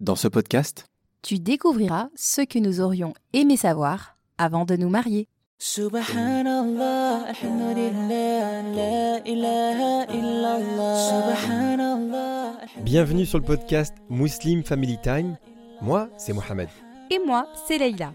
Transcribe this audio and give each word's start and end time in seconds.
Dans 0.00 0.16
ce 0.16 0.28
podcast, 0.28 0.86
tu 1.20 1.38
découvriras 1.38 2.08
ce 2.16 2.40
que 2.40 2.58
nous 2.58 2.80
aurions 2.80 3.12
aimé 3.34 3.58
savoir 3.58 4.16
avant 4.38 4.64
de 4.64 4.74
nous 4.74 4.88
marier. 4.88 5.28
Subhanallah, 5.58 7.26
alhamdulillah, 7.28 8.62
la 8.62 9.18
ilaha 9.28 10.06
illallah. 10.10 11.36
Subhanallah, 11.36 12.52
bienvenue 12.82 13.26
sur 13.26 13.36
le 13.36 13.44
podcast 13.44 13.94
Muslim 14.08 14.64
Family 14.64 14.96
Time. 15.02 15.36
Moi, 15.82 16.08
c'est 16.16 16.32
Mohamed. 16.32 16.70
Et 17.10 17.18
moi, 17.26 17.46
c'est 17.68 17.76
Leïla. 17.76 18.14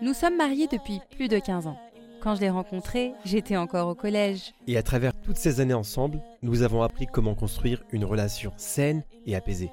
Nous 0.00 0.14
sommes 0.14 0.36
mariés 0.36 0.68
depuis 0.68 1.00
plus 1.16 1.26
de 1.26 1.40
15 1.40 1.66
ans. 1.66 1.80
Quand 2.22 2.36
je 2.36 2.42
l'ai 2.42 2.50
rencontré, 2.50 3.12
j'étais 3.24 3.56
encore 3.56 3.88
au 3.88 3.96
collège. 3.96 4.54
Et 4.68 4.76
à 4.76 4.84
travers 4.84 5.20
toutes 5.20 5.36
ces 5.36 5.58
années 5.58 5.74
ensemble, 5.74 6.22
nous 6.42 6.62
avons 6.62 6.82
appris 6.82 7.06
comment 7.06 7.34
construire 7.34 7.82
une 7.90 8.04
relation 8.04 8.52
saine 8.56 9.02
et 9.26 9.34
apaisée. 9.34 9.72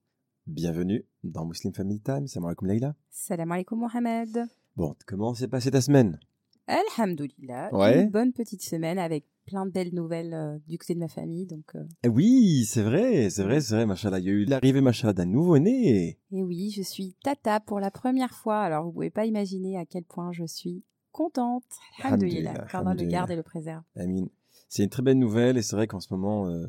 Bienvenue 0.55 1.05
dans 1.23 1.45
Muslim 1.45 1.73
Family 1.73 2.01
Time, 2.01 2.27
salam 2.27 2.47
alaikum 2.47 2.67
Leïla. 2.67 2.93
Salam 3.09 3.49
alaikum 3.53 3.79
Mohamed. 3.79 4.47
Bon, 4.75 4.93
comment 5.07 5.33
s'est 5.33 5.47
passée 5.47 5.71
ta 5.71 5.79
semaine? 5.79 6.19
Alhamdoulilah. 6.67 7.73
Ouais. 7.73 8.03
Une 8.03 8.09
bonne 8.09 8.33
petite 8.33 8.61
semaine 8.61 8.99
avec 8.99 9.23
plein 9.45 9.65
de 9.65 9.71
belles 9.71 9.95
nouvelles 9.95 10.33
euh, 10.33 10.57
du 10.67 10.77
côté 10.77 10.93
de 10.93 10.99
ma 10.99 11.07
famille. 11.07 11.45
Donc, 11.45 11.63
euh, 11.75 11.85
Eh 12.03 12.09
Oui, 12.09 12.65
c'est 12.67 12.81
vrai, 12.83 13.29
c'est 13.29 13.43
vrai, 13.43 13.61
c'est 13.61 13.75
vrai, 13.75 13.85
machallah. 13.85 14.19
Il 14.19 14.25
y 14.25 14.29
a 14.29 14.33
eu 14.33 14.43
l'arrivée, 14.43 14.81
machallah, 14.81 15.13
d'un 15.13 15.25
nouveau-né. 15.25 16.19
Et 16.33 16.43
oui, 16.43 16.69
je 16.75 16.81
suis 16.81 17.15
tata 17.23 17.61
pour 17.61 17.79
la 17.79 17.89
première 17.89 18.33
fois. 18.33 18.59
Alors, 18.59 18.83
vous 18.83 18.91
pouvez 18.91 19.09
pas 19.09 19.25
imaginer 19.25 19.77
à 19.77 19.85
quel 19.85 20.03
point 20.03 20.33
je 20.33 20.43
suis 20.45 20.83
contente. 21.13 21.63
Alhamdoulilah. 22.03 22.51
Alhamdoulilah, 22.51 22.67
Qu'Allah 22.69 22.93
le 22.93 23.05
garde 23.09 23.31
et 23.31 23.37
le 23.37 23.43
préserve. 23.43 23.83
Amine. 23.95 24.27
C'est 24.67 24.83
une 24.83 24.89
très 24.89 25.01
belle 25.01 25.17
nouvelle 25.19 25.57
et 25.57 25.61
c'est 25.61 25.77
vrai 25.77 25.87
qu'en 25.87 26.01
ce 26.01 26.13
moment, 26.13 26.47
euh, 26.49 26.65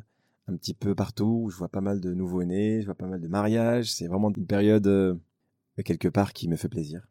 un 0.49 0.57
petit 0.57 0.75
peu 0.75 0.95
partout, 0.95 1.49
je 1.51 1.57
vois 1.57 1.69
pas 1.69 1.81
mal 1.81 2.01
de 2.01 2.13
nouveau-nés, 2.13 2.81
je 2.81 2.87
vois 2.87 2.95
pas 2.95 3.07
mal 3.07 3.21
de 3.21 3.29
mariages. 3.29 3.93
C'est 3.93 4.07
vraiment 4.07 4.31
une 4.37 4.47
période, 4.47 4.87
euh, 4.87 5.15
quelque 5.85 6.09
part, 6.09 6.33
qui 6.33 6.49
me 6.49 6.57
fait 6.57 6.69
plaisir. 6.69 7.07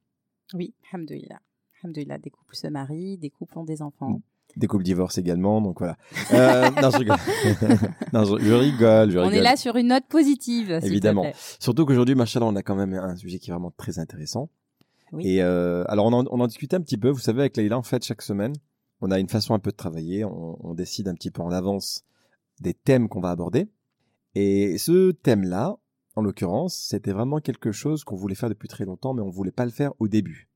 Oui, 0.53 0.73
alhamdoulilah. 0.91 1.39
Alhamdoulilah, 1.81 2.17
des 2.17 2.29
couples 2.29 2.55
se 2.55 2.67
marient, 2.67 3.17
des 3.17 3.29
couples 3.29 3.57
ont 3.57 3.63
des 3.63 3.81
enfants. 3.81 4.21
Des 4.57 4.67
couples 4.67 4.83
divorcent 4.83 5.17
également, 5.21 5.61
donc 5.61 5.79
voilà. 5.79 5.97
Euh, 6.33 6.69
non, 6.81 6.89
je 6.91 6.97
rigole. 6.97 7.17
non, 8.13 8.25
je, 8.25 8.43
je 8.43 8.53
rigole, 8.53 9.11
je 9.11 9.17
On 9.17 9.21
rigole. 9.23 9.37
est 9.37 9.41
là 9.41 9.55
sur 9.55 9.77
une 9.77 9.87
note 9.87 10.05
positive, 10.09 10.67
te 10.79 10.85
Évidemment. 10.85 11.21
plaît. 11.21 11.33
Surtout 11.59 11.85
qu'aujourd'hui, 11.85 12.15
machallah, 12.15 12.45
on 12.45 12.55
a 12.57 12.61
quand 12.63 12.75
même 12.75 12.93
un 12.93 13.15
sujet 13.15 13.39
qui 13.39 13.49
est 13.49 13.53
vraiment 13.53 13.71
très 13.71 13.97
intéressant. 13.97 14.49
Oui. 15.13 15.25
Et 15.27 15.41
euh, 15.41 15.85
alors, 15.87 16.05
on 16.05 16.13
en, 16.13 16.25
on 16.31 16.39
en 16.41 16.47
discutait 16.47 16.75
un 16.75 16.81
petit 16.81 16.97
peu. 16.97 17.09
Vous 17.09 17.19
savez, 17.19 17.39
avec 17.41 17.55
Leïla, 17.55 17.77
en 17.77 17.83
fait, 17.83 18.03
chaque 18.03 18.21
semaine, 18.21 18.53
on 18.99 19.09
a 19.09 19.19
une 19.19 19.29
façon 19.29 19.53
un 19.53 19.59
peu 19.59 19.71
de 19.71 19.75
travailler. 19.77 20.25
On, 20.25 20.57
on 20.65 20.73
décide 20.73 21.07
un 21.07 21.13
petit 21.15 21.31
peu 21.31 21.41
en 21.41 21.51
avance 21.51 22.03
des 22.61 22.73
thèmes 22.73 23.09
qu'on 23.09 23.19
va 23.21 23.31
aborder. 23.31 23.69
Et 24.35 24.77
ce 24.77 25.11
thème-là, 25.11 25.77
en 26.15 26.21
l'occurrence, 26.21 26.75
c'était 26.75 27.11
vraiment 27.11 27.39
quelque 27.39 27.71
chose 27.71 28.03
qu'on 28.03 28.15
voulait 28.15 28.35
faire 28.35 28.49
depuis 28.49 28.67
très 28.67 28.85
longtemps, 28.85 29.13
mais 29.13 29.21
on 29.21 29.29
voulait 29.29 29.51
pas 29.51 29.65
le 29.65 29.71
faire 29.71 29.93
au 29.99 30.07
début. 30.07 30.49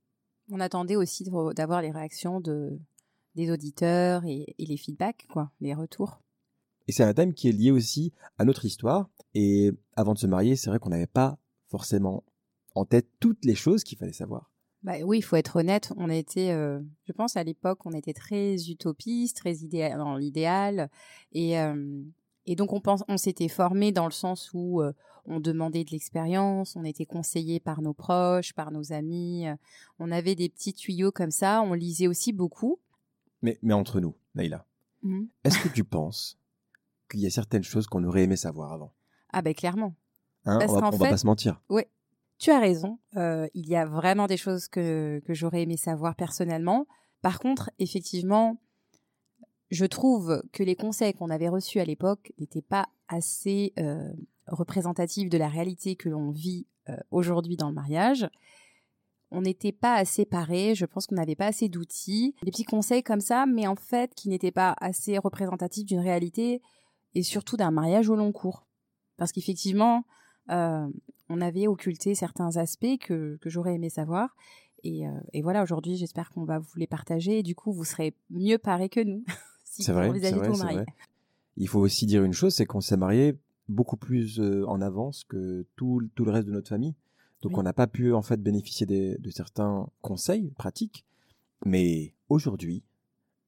On 0.49 0.59
attendait 0.59 0.95
aussi 0.95 1.29
d'avoir 1.55 1.81
les 1.81 1.91
réactions 1.91 2.39
de, 2.39 2.79
des 3.35 3.51
auditeurs 3.51 4.23
et, 4.25 4.55
et 4.57 4.65
les 4.65 4.77
feedbacks, 4.77 5.25
quoi, 5.31 5.51
les 5.59 5.73
retours. 5.73 6.21
Et 6.87 6.91
c'est 6.91 7.03
un 7.03 7.13
thème 7.13 7.33
qui 7.33 7.49
est 7.49 7.51
lié 7.51 7.71
aussi 7.71 8.13
à 8.37 8.45
notre 8.45 8.65
histoire. 8.65 9.09
Et 9.33 9.71
avant 9.95 10.13
de 10.13 10.19
se 10.19 10.27
marier, 10.27 10.55
c'est 10.55 10.69
vrai 10.69 10.79
qu'on 10.79 10.89
n'avait 10.89 11.07
pas 11.07 11.39
forcément 11.67 12.23
en 12.75 12.85
tête 12.85 13.09
toutes 13.19 13.43
les 13.43 13.55
choses 13.55 13.83
qu'il 13.83 13.97
fallait 13.97 14.13
savoir. 14.13 14.51
Bah 14.85 14.93
oui, 15.03 15.17
il 15.17 15.21
faut 15.23 15.35
être 15.35 15.55
honnête. 15.57 15.91
On 15.97 16.09
été, 16.11 16.51
euh, 16.53 16.79
je 17.07 17.11
pense 17.11 17.35
à 17.37 17.43
l'époque, 17.43 17.79
on 17.85 17.91
était 17.91 18.13
très 18.13 18.55
utopiste, 18.69 19.35
très 19.37 19.55
idéal, 19.57 19.97
dans 19.97 20.15
l'idéal, 20.15 20.89
et 21.31 21.59
euh, 21.59 22.03
et 22.45 22.55
donc 22.55 22.71
on 22.71 22.79
pense, 22.79 23.03
on 23.07 23.17
s'était 23.17 23.47
formé 23.47 23.91
dans 23.91 24.05
le 24.05 24.11
sens 24.11 24.51
où 24.53 24.81
euh, 24.81 24.93
on 25.25 25.39
demandait 25.39 25.83
de 25.83 25.89
l'expérience, 25.89 26.75
on 26.75 26.83
était 26.85 27.07
conseillé 27.07 27.59
par 27.59 27.81
nos 27.81 27.95
proches, 27.95 28.53
par 28.53 28.69
nos 28.71 28.93
amis, 28.93 29.47
euh, 29.47 29.55
on 29.97 30.11
avait 30.11 30.35
des 30.35 30.49
petits 30.49 30.73
tuyaux 30.75 31.11
comme 31.11 31.31
ça. 31.31 31.63
On 31.63 31.73
lisait 31.73 32.05
aussi 32.05 32.31
beaucoup. 32.31 32.79
Mais, 33.41 33.57
mais 33.63 33.73
entre 33.73 33.99
nous, 33.99 34.13
Naïla, 34.35 34.67
Mhm. 35.01 35.27
est-ce 35.43 35.57
que 35.57 35.67
tu 35.73 35.83
penses 35.83 36.37
qu'il 37.09 37.21
y 37.21 37.25
a 37.25 37.31
certaines 37.31 37.63
choses 37.63 37.87
qu'on 37.87 38.03
aurait 38.03 38.23
aimé 38.23 38.35
savoir 38.35 38.71
avant? 38.73 38.93
Ah 39.33 39.41
ben 39.41 39.55
clairement. 39.55 39.95
hein 40.45 40.59
Parce 40.59 40.71
On 40.71 40.79
va, 40.79 40.91
va 40.91 41.09
pas 41.09 41.17
se 41.17 41.25
mentir. 41.25 41.59
Tu 42.37 42.51
as 42.51 42.59
raison. 42.59 42.99
euh, 43.15 43.47
il 43.53 43.67
y 43.67 43.75
a 43.75 43.85
vraiment 43.85 44.27
des 44.27 44.37
choses 44.37 44.67
que, 44.67 45.21
que 45.25 45.33
j'aurais 45.33 45.63
aimé 45.63 45.77
savoir 45.77 46.15
personnellement. 46.15 46.85
Par 47.21 47.39
contre, 47.39 47.71
effectivement, 47.79 48.57
je 49.71 49.85
trouve 49.85 50.43
que 50.51 50.63
les 50.63 50.75
conseils 50.75 51.13
qu'on 51.13 51.29
avait 51.29 51.49
reçus 51.49 51.79
à 51.79 51.85
l'époque 51.85 52.33
n'étaient 52.37 52.61
pas 52.61 52.87
assez 53.07 53.73
euh, 53.79 54.11
représentatifs 54.47 55.29
de 55.29 55.37
la 55.37 55.47
réalité 55.47 55.95
que 55.95 56.09
l'on 56.09 56.29
vit 56.29 56.67
euh, 56.89 56.97
aujourd'hui 57.11 57.57
dans 57.57 57.69
le 57.69 57.73
mariage. 57.73 58.29
On 59.31 59.41
n'était 59.41 59.71
pas 59.71 59.95
assez 59.95 60.25
parés, 60.25 60.75
je 60.75 60.85
pense 60.85 61.07
qu'on 61.07 61.15
n'avait 61.15 61.35
pas 61.35 61.47
assez 61.47 61.67
d'outils. 61.67 62.35
Des 62.43 62.51
petits 62.51 62.63
conseils 62.63 63.01
comme 63.01 63.21
ça, 63.21 63.45
mais 63.45 63.65
en 63.65 63.75
fait 63.75 64.13
qui 64.13 64.29
n'étaient 64.29 64.51
pas 64.51 64.75
assez 64.79 65.17
représentatifs 65.17 65.85
d'une 65.85 65.99
réalité 65.99 66.61
et 67.15 67.23
surtout 67.23 67.57
d'un 67.57 67.71
mariage 67.71 68.09
au 68.09 68.15
long 68.15 68.31
cours. 68.31 68.67
Parce 69.17 69.31
qu'effectivement, 69.31 70.03
on 70.49 71.41
avait 71.41 71.67
occulté 71.67 72.15
certains 72.15 72.57
aspects 72.57 72.97
que, 73.01 73.37
que 73.41 73.49
j'aurais 73.49 73.75
aimé 73.75 73.89
savoir. 73.89 74.35
Et, 74.83 75.07
euh, 75.07 75.11
et 75.33 75.41
voilà, 75.41 75.63
aujourd'hui, 75.63 75.97
j'espère 75.97 76.29
qu'on 76.29 76.43
va 76.45 76.59
vous 76.59 76.77
les 76.77 76.85
partager. 76.87 77.39
Et 77.39 77.43
du 77.43 77.55
coup, 77.55 77.71
vous 77.71 77.85
serez 77.85 78.13
mieux 78.29 78.57
parés 78.59 78.89
que 78.89 78.99
nous. 78.99 79.23
si 79.63 79.83
C'est 79.83 79.91
vous 79.91 79.97
vrai, 79.97 80.09
envisagez 80.09 80.39
de 80.39 80.47
vous 80.47 80.57
marier. 80.57 80.85
Il 81.57 81.67
faut 81.67 81.79
aussi 81.79 82.05
dire 82.05 82.23
une 82.23 82.33
chose, 82.33 82.53
c'est 82.53 82.65
qu'on 82.65 82.81
s'est 82.81 82.97
marié 82.97 83.37
beaucoup 83.67 83.97
plus 83.97 84.39
euh, 84.39 84.63
en 84.67 84.81
avance 84.81 85.23
que 85.23 85.65
tout, 85.75 86.01
tout 86.13 86.25
le 86.25 86.31
reste 86.31 86.47
de 86.47 86.51
notre 86.51 86.69
famille. 86.69 86.93
Donc 87.41 87.53
Oui. 87.53 87.59
on 87.59 87.63
n'a 87.63 87.73
pas 87.73 87.87
pu 87.87 88.13
en 88.13 88.21
fait 88.21 88.41
bénéficier 88.41 88.85
des- 88.85 89.17
de 89.17 89.29
certains 89.31 89.87
conseils 90.01 90.51
pratiques. 90.51 91.05
Mais 91.65 92.13
aujourd'hui, 92.29 92.83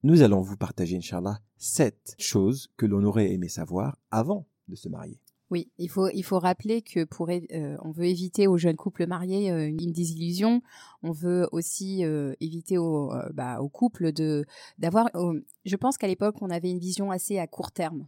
nous 0.03 0.21
allons 0.23 0.41
vous 0.41 0.57
partager, 0.57 0.97
Inch'Allah, 0.97 1.39
sept 1.57 2.15
choses 2.17 2.69
que 2.77 2.85
l'on 2.85 3.03
aurait 3.03 3.31
aimé 3.31 3.47
savoir 3.49 3.97
avant 4.09 4.47
de 4.69 4.75
se 4.75 4.89
marier. 4.89 5.19
Oui, 5.49 5.71
il 5.77 5.87
faut, 5.89 6.09
il 6.09 6.23
faut 6.23 6.39
rappeler 6.39 6.81
que 6.81 7.05
pour, 7.05 7.29
euh, 7.29 7.77
on 7.83 7.91
veut 7.91 8.05
éviter 8.05 8.47
aux 8.47 8.57
jeunes 8.57 8.75
couples 8.75 9.07
mariés 9.07 9.49
euh, 9.49 9.67
une 9.67 9.93
désillusion. 9.93 10.61
On 11.03 11.11
veut 11.11 11.47
aussi 11.53 12.03
euh, 12.03 12.33
éviter 12.41 12.77
aux, 12.77 13.13
euh, 13.13 13.29
bah, 13.33 13.61
aux 13.61 13.69
couples 13.69 14.11
de 14.11 14.45
d'avoir. 14.77 15.07
euh, 15.15 15.39
je 15.65 15.75
pense 15.77 15.97
qu'à 15.97 16.07
l'époque, 16.07 16.35
on 16.41 16.49
avait 16.49 16.69
une 16.69 16.79
vision 16.79 17.11
assez 17.11 17.39
à 17.39 17.47
court 17.47 17.71
terme. 17.71 18.07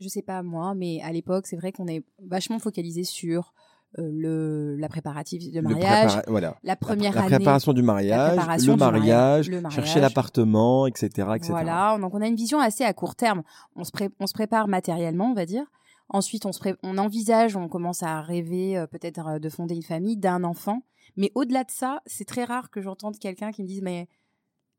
Je 0.00 0.08
sais 0.08 0.20
pas 0.20 0.42
moi, 0.42 0.74
mais 0.74 1.00
à 1.02 1.12
l'époque, 1.12 1.46
c'est 1.46 1.56
vrai 1.56 1.72
qu'on 1.72 1.86
est 1.86 2.04
vachement 2.22 2.58
focalisé 2.58 3.04
sur 3.04 3.54
euh, 3.98 4.10
le 4.12 4.76
la 4.76 4.90
préparatif 4.90 5.50
de 5.50 5.60
mariage, 5.62 6.10
prépara- 6.12 6.24
voilà. 6.28 6.56
la 6.62 6.76
première 6.76 7.14
la, 7.14 7.20
année. 7.22 7.36
préparation 7.36 7.72
du 7.72 7.80
mariage, 7.80 8.34
préparation 8.36 8.72
le 8.72 8.76
du 8.76 8.80
maria- 8.84 8.98
mariage, 8.98 9.48
le 9.48 9.60
mariage. 9.62 9.74
chercher 9.82 10.00
l'appartement, 10.00 10.86
etc., 10.86 11.06
etc. 11.36 11.48
Voilà, 11.48 11.96
donc 11.98 12.12
on 12.12 12.20
a 12.20 12.26
une 12.26 12.36
vision 12.36 12.60
assez 12.60 12.84
à 12.84 12.92
court 12.92 13.14
terme. 13.14 13.42
On 13.76 13.84
se, 13.84 13.92
pré- 13.92 14.10
on 14.20 14.26
se 14.26 14.34
prépare 14.34 14.68
matériellement, 14.68 15.30
on 15.30 15.34
va 15.34 15.46
dire. 15.46 15.64
Ensuite, 16.08 16.46
on, 16.46 16.52
se 16.52 16.58
pré- 16.60 16.76
on 16.82 16.98
envisage, 16.98 17.56
on 17.56 17.68
commence 17.68 18.02
à 18.02 18.20
rêver 18.22 18.78
euh, 18.78 18.86
peut-être 18.86 19.26
euh, 19.26 19.38
de 19.38 19.48
fonder 19.48 19.74
une 19.74 19.82
famille, 19.82 20.16
d'un 20.16 20.44
enfant. 20.44 20.82
Mais 21.16 21.32
au-delà 21.34 21.64
de 21.64 21.70
ça, 21.70 22.00
c'est 22.06 22.24
très 22.24 22.44
rare 22.44 22.70
que 22.70 22.80
j'entende 22.80 23.18
quelqu'un 23.18 23.50
qui 23.52 23.62
me 23.62 23.66
dise 23.66 23.82
mais 23.82 24.08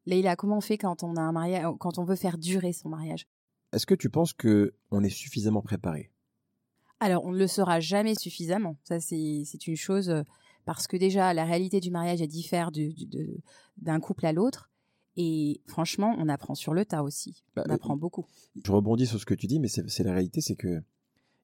Leïla, 0.06 0.36
comment 0.36 0.58
on 0.58 0.62
fait 0.62 0.78
quand 0.78 1.04
on 1.04 1.16
a 1.16 1.22
un 1.22 1.32
mariage, 1.34 1.66
quand 1.80 1.98
on 1.98 2.06
veut 2.06 2.16
faire 2.16 2.38
durer 2.38 2.72
son 2.72 2.90
mariage? 2.90 3.28
Est-ce 3.74 3.86
que 3.86 3.96
tu 3.96 4.10
penses 4.10 4.34
que 4.34 4.74
on 4.92 5.04
est 5.04 5.10
suffisamment 5.10 5.62
préparé? 5.62 6.12
Alors, 7.00 7.26
on 7.26 7.32
ne 7.32 7.38
le 7.38 7.48
saura 7.48 7.80
jamais 7.80 8.16
suffisamment. 8.16 8.78
Ça, 8.84 9.00
c'est 9.00 9.68
une 9.68 9.76
chose 9.76 10.10
euh, 10.10 10.24
parce 10.66 10.88
que 10.88 10.98
déjà, 10.98 11.34
la 11.34 11.44
réalité 11.46 11.80
du 11.80 11.92
mariage, 11.92 12.22
elle 12.22 12.28
diffère 12.28 12.72
d'un 13.78 14.00
couple 14.00 14.26
à 14.26 14.34
l'autre. 14.34 14.70
Et 15.16 15.62
franchement, 15.68 16.16
on 16.18 16.30
apprend 16.30 16.56
sur 16.56 16.74
le 16.74 16.86
tas 16.86 17.04
aussi. 17.04 17.44
Bah, 17.56 17.64
On 17.68 17.74
apprend 17.74 17.98
beaucoup. 17.98 18.26
Je 18.64 18.72
rebondis 18.72 19.08
sur 19.08 19.20
ce 19.20 19.26
que 19.26 19.34
tu 19.34 19.48
dis, 19.48 19.60
mais 19.60 19.68
c'est 19.68 20.04
la 20.04 20.14
réalité, 20.14 20.42
c'est 20.42 20.56
que 20.56 20.82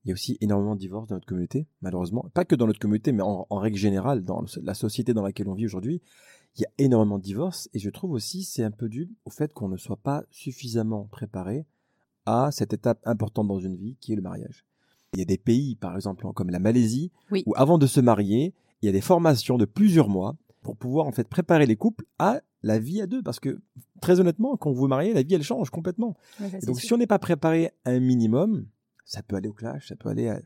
il 0.06 0.10
y 0.10 0.12
a 0.12 0.14
aussi 0.14 0.38
énormément 0.42 0.76
de 0.76 0.80
divorces 0.80 1.08
dans 1.08 1.16
notre 1.16 1.26
communauté, 1.28 1.68
malheureusement. 1.82 2.26
Pas 2.34 2.44
que 2.46 2.56
dans 2.56 2.68
notre 2.68 2.80
communauté, 2.80 3.12
mais 3.12 3.24
en, 3.24 3.48
en 3.50 3.58
règle 3.58 3.78
générale, 3.78 4.24
dans 4.24 4.44
la 4.62 4.74
société 4.74 5.14
dans 5.14 5.22
laquelle 5.24 5.48
on 5.48 5.54
vit 5.54 5.66
aujourd'hui, 5.66 6.02
il 6.58 6.62
y 6.62 6.66
a 6.66 6.70
énormément 6.78 7.18
de 7.18 7.24
divorces. 7.24 7.70
Et 7.74 7.80
je 7.80 7.90
trouve 7.90 8.12
aussi 8.12 8.44
c'est 8.44 8.64
un 8.64 8.72
peu 8.72 8.90
dû 8.90 9.10
au 9.26 9.30
fait 9.30 9.54
qu'on 9.54 9.70
ne 9.70 9.78
soit 9.78 9.98
pas 9.98 10.24
suffisamment 10.30 11.06
préparé 11.12 11.66
à 12.26 12.50
cette 12.52 12.74
étape 12.74 13.00
importante 13.06 13.48
dans 13.48 13.60
une 13.60 13.76
vie 13.76 13.96
qui 14.00 14.14
est 14.14 14.16
le 14.16 14.22
mariage. 14.22 14.66
Il 15.14 15.20
y 15.20 15.22
a 15.22 15.26
des 15.26 15.38
pays, 15.38 15.76
par 15.76 15.96
exemple, 15.96 16.26
comme 16.34 16.50
la 16.50 16.60
Malaisie, 16.60 17.12
Oui. 17.32 17.44
où 17.46 17.54
avant 17.56 17.78
de 17.78 17.86
se 17.88 18.00
marier, 18.00 18.54
il 18.82 18.86
y 18.88 18.90
a 18.90 18.92
des 18.92 19.02
formations 19.02 19.58
de 19.58 19.66
plusieurs 19.66 20.10
mois 20.10 20.36
pour 20.62 20.76
pouvoir 20.76 21.06
en 21.08 21.12
fait 21.12 21.28
préparer 21.28 21.66
les 21.66 21.76
couples 21.76 22.06
à 22.20 22.42
la 22.62 22.80
vie 22.80 23.02
à 23.02 23.08
deux. 23.08 23.22
Parce 23.22 23.40
que 23.40 23.62
très 24.02 24.20
honnêtement, 24.20 24.58
quand 24.58 24.72
vous 24.72 24.78
vous 24.82 24.88
mariez, 24.88 25.14
la 25.14 25.22
vie 25.24 25.36
elle 25.36 25.44
change 25.44 25.70
complètement. 25.70 26.16
Ouais, 26.40 26.50
ça, 26.50 26.58
Et 26.58 26.60
c'est 26.62 26.66
donc 26.68 26.80
sûr. 26.80 26.88
si 26.88 26.94
on 26.94 26.98
n'est 26.98 27.08
pas 27.08 27.20
préparé 27.20 27.72
un 27.86 28.00
minimum, 28.00 28.66
ça 29.06 29.24
peut 29.24 29.36
aller 29.36 29.50
au 29.50 29.54
clash, 29.54 29.88
ça 29.88 29.96
peut 29.96 30.10
aller 30.10 30.30
à, 30.30 30.40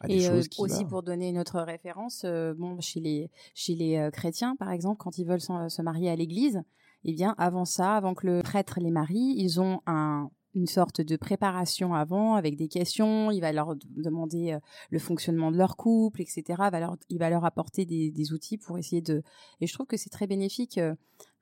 à 0.00 0.08
des 0.08 0.14
Et 0.14 0.28
euh, 0.28 0.36
choses 0.36 0.48
qui 0.48 0.60
aussi 0.60 0.84
pour 0.84 1.02
donner 1.02 1.28
une 1.28 1.38
autre 1.38 1.60
référence, 1.60 2.22
euh, 2.24 2.54
bon 2.54 2.80
chez 2.80 3.00
les 3.00 3.30
chez 3.54 3.74
les 3.74 3.96
euh, 3.96 4.10
chrétiens 4.10 4.56
par 4.56 4.70
exemple, 4.70 4.98
quand 4.98 5.18
ils 5.18 5.26
veulent 5.26 5.40
se 5.40 5.82
marier 5.82 6.10
à 6.10 6.16
l'église, 6.16 6.62
eh 7.04 7.14
bien 7.14 7.34
avant 7.38 7.64
ça, 7.64 7.96
avant 7.96 8.14
que 8.14 8.26
le 8.26 8.42
prêtre 8.42 8.80
les 8.80 8.90
marie, 8.90 9.34
ils 9.36 9.60
ont 9.60 9.80
un 9.86 10.30
une 10.56 10.66
sorte 10.66 11.00
de 11.00 11.16
préparation 11.16 11.94
avant 11.94 12.34
avec 12.34 12.56
des 12.56 12.66
questions. 12.66 13.30
Il 13.30 13.40
va 13.40 13.52
leur 13.52 13.76
demander 13.88 14.58
le 14.90 14.98
fonctionnement 14.98 15.52
de 15.52 15.56
leur 15.56 15.76
couple, 15.76 16.22
etc. 16.22 16.42
Il 16.48 16.70
va 16.72 16.80
leur, 16.80 16.96
il 17.08 17.18
va 17.20 17.30
leur 17.30 17.44
apporter 17.44 17.84
des, 17.84 18.10
des 18.10 18.32
outils 18.32 18.58
pour 18.58 18.76
essayer 18.76 19.00
de. 19.00 19.22
Et 19.60 19.68
je 19.68 19.72
trouve 19.72 19.86
que 19.86 19.96
c'est 19.96 20.10
très 20.10 20.26
bénéfique. 20.26 20.80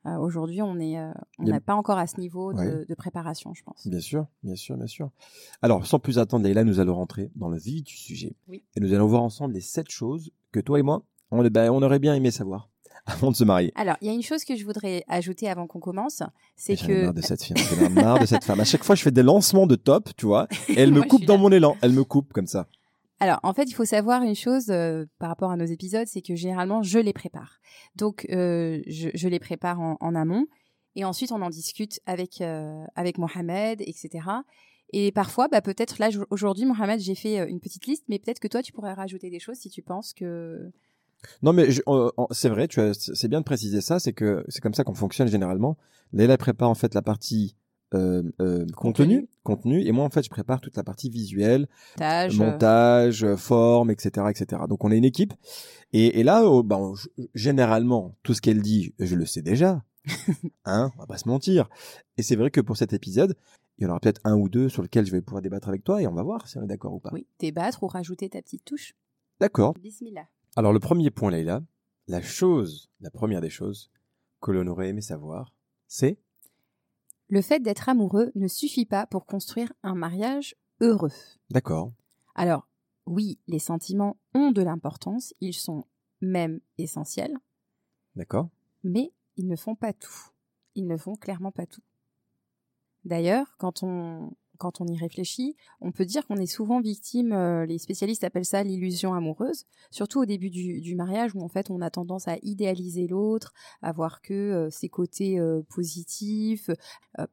Euh, 0.05 0.17
Aujourd'hui, 0.17 0.61
on 0.61 0.79
est, 0.79 0.97
euh, 0.99 1.11
y 1.39 1.49
a- 1.49 1.53
n'a 1.53 1.59
pas 1.61 1.75
encore 1.75 1.97
à 1.97 2.07
ce 2.07 2.19
niveau 2.19 2.53
de, 2.53 2.59
Ouais. 2.59 2.85
de 2.87 2.95
préparation, 2.95 3.53
je 3.53 3.63
pense. 3.63 3.87
Bien 3.87 3.99
sûr, 3.99 4.25
bien 4.43 4.55
sûr, 4.55 4.77
bien 4.77 4.87
sûr. 4.87 5.09
Alors, 5.61 5.85
sans 5.85 5.99
plus 5.99 6.19
attendre, 6.19 6.45
Leïla, 6.45 6.63
nous 6.63 6.79
allons 6.79 6.95
rentrer 6.95 7.31
dans 7.35 7.49
le 7.49 7.57
vif 7.57 7.83
du 7.83 7.95
sujet. 7.95 8.35
Oui. 8.47 8.63
Et 8.75 8.79
nous 8.79 8.93
allons 8.93 9.07
voir 9.07 9.23
ensemble 9.23 9.53
les 9.53 9.61
sept 9.61 9.89
choses 9.89 10.31
que 10.51 10.59
toi 10.59 10.79
et 10.79 10.83
moi, 10.83 11.03
on, 11.31 11.43
ben, 11.47 11.69
on 11.71 11.81
aurait 11.83 11.99
bien 11.99 12.15
aimé 12.15 12.31
savoir 12.31 12.69
avant 13.05 13.31
de 13.31 13.35
se 13.35 13.43
marier. 13.43 13.71
Alors, 13.75 13.95
il 14.01 14.07
y 14.07 14.09
a 14.09 14.13
une 14.13 14.21
chose 14.23 14.43
que 14.43 14.55
je 14.55 14.65
voudrais 14.65 15.03
ajouter 15.07 15.47
avant 15.49 15.67
qu'on 15.67 15.79
commence, 15.79 16.21
c'est 16.55 16.75
J'en 16.75 16.85
ai 16.85 16.87
que 16.87 17.03
marre 17.05 17.13
de 17.13 17.21
cette 17.21 17.43
fille. 17.43 17.55
J'en 17.57 17.85
ai 17.85 17.89
marre 17.89 18.19
de 18.19 18.25
cette 18.25 18.43
femme. 18.43 18.59
À 18.59 18.65
chaque 18.65 18.83
fois, 18.83 18.95
je 18.95 19.01
fais 19.03 19.11
des 19.11 19.23
lancements 19.23 19.67
de 19.67 19.75
top, 19.75 20.09
tu 20.17 20.25
vois, 20.25 20.47
et 20.67 20.73
elle 20.79 20.91
me 20.91 21.01
coupe 21.03 21.25
dans 21.25 21.35
là. 21.35 21.39
mon 21.41 21.51
élan. 21.51 21.75
Elle 21.81 21.93
me 21.93 22.03
coupe 22.03 22.33
comme 22.33 22.47
ça. 22.47 22.67
Alors, 23.19 23.39
en 23.43 23.53
fait, 23.53 23.63
il 23.63 23.73
faut 23.73 23.85
savoir 23.85 24.23
une 24.23 24.35
chose 24.35 24.69
euh, 24.69 25.05
par 25.19 25.29
rapport 25.29 25.51
à 25.51 25.57
nos 25.57 25.65
épisodes, 25.65 26.07
c'est 26.07 26.21
que 26.21 26.35
généralement, 26.35 26.83
je 26.83 26.99
les 26.99 27.13
prépare. 27.13 27.59
Donc, 27.95 28.25
euh, 28.31 28.81
je, 28.87 29.09
je 29.13 29.27
les 29.27 29.39
prépare 29.39 29.79
en, 29.81 29.97
en 29.99 30.15
amont, 30.15 30.45
et 30.95 31.05
ensuite, 31.05 31.31
on 31.31 31.41
en 31.41 31.49
discute 31.49 31.99
avec 32.05 32.41
euh, 32.41 32.83
avec 32.95 33.17
Mohamed, 33.17 33.81
etc. 33.81 34.25
Et 34.91 35.11
parfois, 35.11 35.47
bah, 35.47 35.61
peut-être 35.61 35.99
là 35.99 36.09
aujourd'hui, 36.29 36.65
Mohamed, 36.65 36.99
j'ai 36.99 37.15
fait 37.15 37.39
euh, 37.39 37.47
une 37.47 37.59
petite 37.59 37.85
liste, 37.85 38.03
mais 38.09 38.19
peut-être 38.19 38.39
que 38.39 38.47
toi, 38.47 38.61
tu 38.61 38.71
pourrais 38.71 38.93
rajouter 38.93 39.29
des 39.29 39.39
choses 39.39 39.57
si 39.57 39.69
tu 39.69 39.81
penses 39.81 40.13
que. 40.13 40.71
Non, 41.41 41.53
mais 41.53 41.67
euh, 41.87 42.09
c'est 42.31 42.49
vrai, 42.49 42.67
c'est 42.93 43.27
bien 43.27 43.39
de 43.39 43.45
préciser 43.45 43.81
ça. 43.81 43.99
C'est 43.99 44.13
que 44.13 44.43
c'est 44.47 44.61
comme 44.61 44.73
ça 44.73 44.83
qu'on 44.83 44.93
fonctionne 44.93 45.27
généralement. 45.27 45.77
Leïla 46.11 46.37
prépare 46.37 46.69
en 46.69 46.75
fait 46.75 46.93
la 46.95 47.01
partie 47.01 47.55
euh, 47.93 48.23
euh, 48.39 48.65
contenu, 48.75 49.27
contenu, 49.43 49.81
et 49.85 49.91
moi 49.91 50.05
en 50.05 50.09
fait 50.09 50.23
je 50.23 50.29
prépare 50.29 50.61
toute 50.61 50.77
la 50.77 50.83
partie 50.83 51.09
visuelle, 51.09 51.67
Montage. 51.97 52.37
montage, 52.37 53.35
forme, 53.35 53.89
etc., 53.91 54.27
etc. 54.29 54.61
Donc 54.69 54.83
on 54.85 54.91
est 54.91 54.97
une 54.97 55.05
équipe. 55.05 55.33
Et, 55.93 56.19
et 56.19 56.23
là, 56.23 56.43
oh, 56.45 56.61
ben, 56.63 56.93
je- 56.95 57.23
généralement, 57.33 58.15
tout 58.23 58.33
ce 58.33 58.41
qu'elle 58.41 58.61
dit, 58.61 58.93
je 58.99 59.15
le 59.15 59.25
sais 59.25 59.41
déjà. 59.41 59.83
hein, 60.65 60.91
on 60.95 60.99
va 60.99 61.07
pas 61.07 61.17
se 61.17 61.27
mentir. 61.27 61.67
Et 62.17 62.21
c'est 62.23 62.35
vrai 62.35 62.51
que 62.51 62.61
pour 62.61 62.77
cet 62.77 62.93
épisode, 62.93 63.35
il 63.77 63.83
y 63.83 63.87
en 63.87 63.89
aura 63.91 63.99
peut-être 63.99 64.21
un 64.23 64.35
ou 64.35 64.49
deux 64.49 64.69
sur 64.69 64.81
lesquels 64.81 65.05
je 65.05 65.11
vais 65.11 65.21
pouvoir 65.21 65.41
débattre 65.41 65.67
avec 65.69 65.83
toi 65.83 66.01
et 66.01 66.07
on 66.07 66.13
va 66.13 66.23
voir 66.23 66.47
si 66.47 66.57
on 66.57 66.63
est 66.63 66.67
d'accord 66.67 66.93
ou 66.93 66.99
pas. 66.99 67.09
Oui, 67.13 67.25
débattre 67.39 67.81
ou 67.83 67.87
rajouter 67.87 68.29
ta 68.29 68.41
petite 68.41 68.65
touche. 68.65 68.93
D'accord. 69.39 69.73
Bismillah. 69.81 70.27
Alors 70.55 70.73
le 70.73 70.79
premier 70.79 71.09
point, 71.11 71.31
Leïla, 71.31 71.61
la 72.07 72.21
chose, 72.21 72.89
la 73.01 73.09
première 73.09 73.41
des 73.41 73.49
choses 73.49 73.89
que 74.41 74.51
l'on 74.51 74.67
aurait 74.67 74.89
aimé 74.89 75.01
savoir, 75.01 75.53
c'est 75.87 76.17
Le 77.29 77.41
fait 77.41 77.59
d'être 77.59 77.89
amoureux 77.89 78.31
ne 78.35 78.47
suffit 78.47 78.85
pas 78.85 79.05
pour 79.05 79.25
construire 79.25 79.71
un 79.83 79.95
mariage 79.95 80.55
heureux. 80.81 81.11
d'accord. 81.51 81.93
Alors, 82.35 82.67
oui, 83.05 83.39
les 83.47 83.59
sentiments 83.59 84.17
ont 84.33 84.51
de 84.51 84.61
l'importance, 84.61 85.33
ils 85.41 85.53
sont 85.53 85.85
même 86.21 86.59
essentiels, 86.77 87.37
D'accord. 88.15 88.49
mais 88.83 89.13
ils 89.35 89.47
ne 89.47 89.55
font 89.55 89.75
pas 89.75 89.93
tout. 89.93 90.29
Ils 90.75 90.87
ne 90.87 90.97
font 90.97 91.15
clairement 91.15 91.51
pas 91.51 91.65
tout. 91.65 91.81
D'ailleurs, 93.05 93.55
quand 93.57 93.83
on, 93.83 94.31
quand 94.59 94.81
on 94.81 94.85
y 94.85 94.97
réfléchit, 94.97 95.55
on 95.81 95.91
peut 95.91 96.05
dire 96.05 96.27
qu'on 96.27 96.35
est 96.35 96.45
souvent 96.45 96.81
victime, 96.81 97.31
euh, 97.31 97.65
les 97.65 97.79
spécialistes 97.79 98.23
appellent 98.23 98.45
ça 98.45 98.61
l'illusion 98.61 99.13
amoureuse, 99.13 99.65
surtout 99.89 100.19
au 100.19 100.25
début 100.25 100.51
du, 100.51 100.81
du 100.81 100.95
mariage 100.95 101.33
où 101.33 101.41
en 101.41 101.47
fait 101.47 101.71
on 101.71 101.81
a 101.81 101.89
tendance 101.89 102.27
à 102.27 102.37
idéaliser 102.43 103.07
l'autre, 103.07 103.53
à 103.81 103.91
voir 103.91 104.21
que 104.21 104.33
euh, 104.33 104.69
ses 104.69 104.89
côtés 104.89 105.39
euh, 105.39 105.61
positifs, 105.69 106.69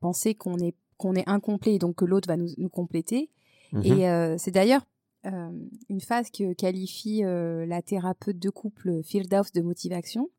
penser 0.01 0.35
qu'on 0.35 0.57
est, 0.59 0.75
qu'on 0.97 1.15
est 1.15 1.29
incomplet 1.29 1.75
et 1.75 1.79
donc 1.79 1.97
que 1.97 2.05
l'autre 2.05 2.29
va 2.29 2.37
nous, 2.37 2.49
nous 2.57 2.71
compléter. 2.71 3.31
Mhm. 3.73 3.85
Et 3.85 4.39
c'est 4.39 4.53
d'ailleurs 4.53 4.87
une 5.25 6.01
phase 6.01 6.31
que 6.31 6.53
qualifie 6.53 7.23
la 7.23 7.83
thérapeute 7.83 8.39
de 8.39 8.51
couple 8.51 9.03
Firdaus 9.03 9.51
de 9.53 9.61
motivation, 9.61 10.31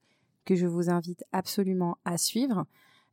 que 0.45 0.56
je 0.56 0.66
vous 0.66 0.89
invite 0.89 1.24
absolument 1.34 1.98
à 2.06 2.18
suivre. 2.18 2.66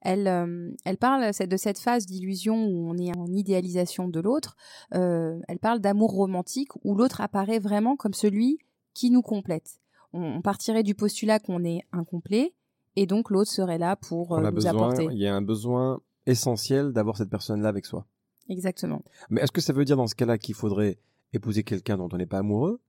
Elle, 0.05 0.29
euh, 0.29 0.71
elle 0.85 0.99
parle 0.99 1.31
de 1.33 1.57
cette 1.57 1.79
phase 1.79 2.07
d'illusion 2.07 2.67
où 2.67 2.89
on 2.91 2.97
est 2.99 3.17
en 3.17 3.27
idéalisation 3.27 4.07
de 4.09 4.21
l'autre. 4.21 4.55
Euh, 4.95 5.41
elle 5.49 5.59
parle 5.59 5.81
d'amour 5.81 6.13
romantique 6.13 6.71
où 6.85 6.95
l'autre 6.95 7.21
apparaît 7.23 7.59
vraiment 7.59 7.97
comme 7.97 8.15
celui 8.15 8.59
qui 8.93 9.11
nous 9.11 9.23
complète. 9.23 9.81
On, 10.13 10.23
on 10.23 10.43
partirait 10.43 10.83
du 10.83 10.95
postulat 10.95 11.39
qu'on 11.41 11.65
est 11.65 11.81
incomplet 11.91 12.55
et 12.97 13.07
donc 13.07 13.31
l'autre 13.31 13.51
serait 13.51 13.79
là 13.79 13.97
pour 13.97 14.31
On 14.31 14.37
euh, 14.37 14.47
a 14.47 14.51
nous 14.51 14.55
besoin, 14.55 14.71
apporter. 14.71 15.09
il 15.11 15.19
y 15.19 15.27
a 15.27 15.35
un 15.35 15.43
besoin 15.43 16.01
essentiel 16.27 16.93
d'avoir 16.93 17.17
cette 17.17 17.31
personne-là 17.31 17.69
avec 17.69 17.87
soi. 17.87 18.07
Exactement. 18.49 19.03
Mais 19.31 19.41
est-ce 19.41 19.53
que 19.53 19.61
ça 19.61 19.73
veut 19.73 19.85
dire 19.85 19.97
dans 19.97 20.07
ce 20.07 20.15
cas-là 20.15 20.37
qu'il 20.39 20.55
faudrait 20.55 20.99
épouser 21.33 21.65
quelqu'un 21.65 21.97
dont 21.97 22.09
on 22.13 22.17
n'est 22.19 22.27
pas 22.27 22.39
amoureux? 22.39 22.81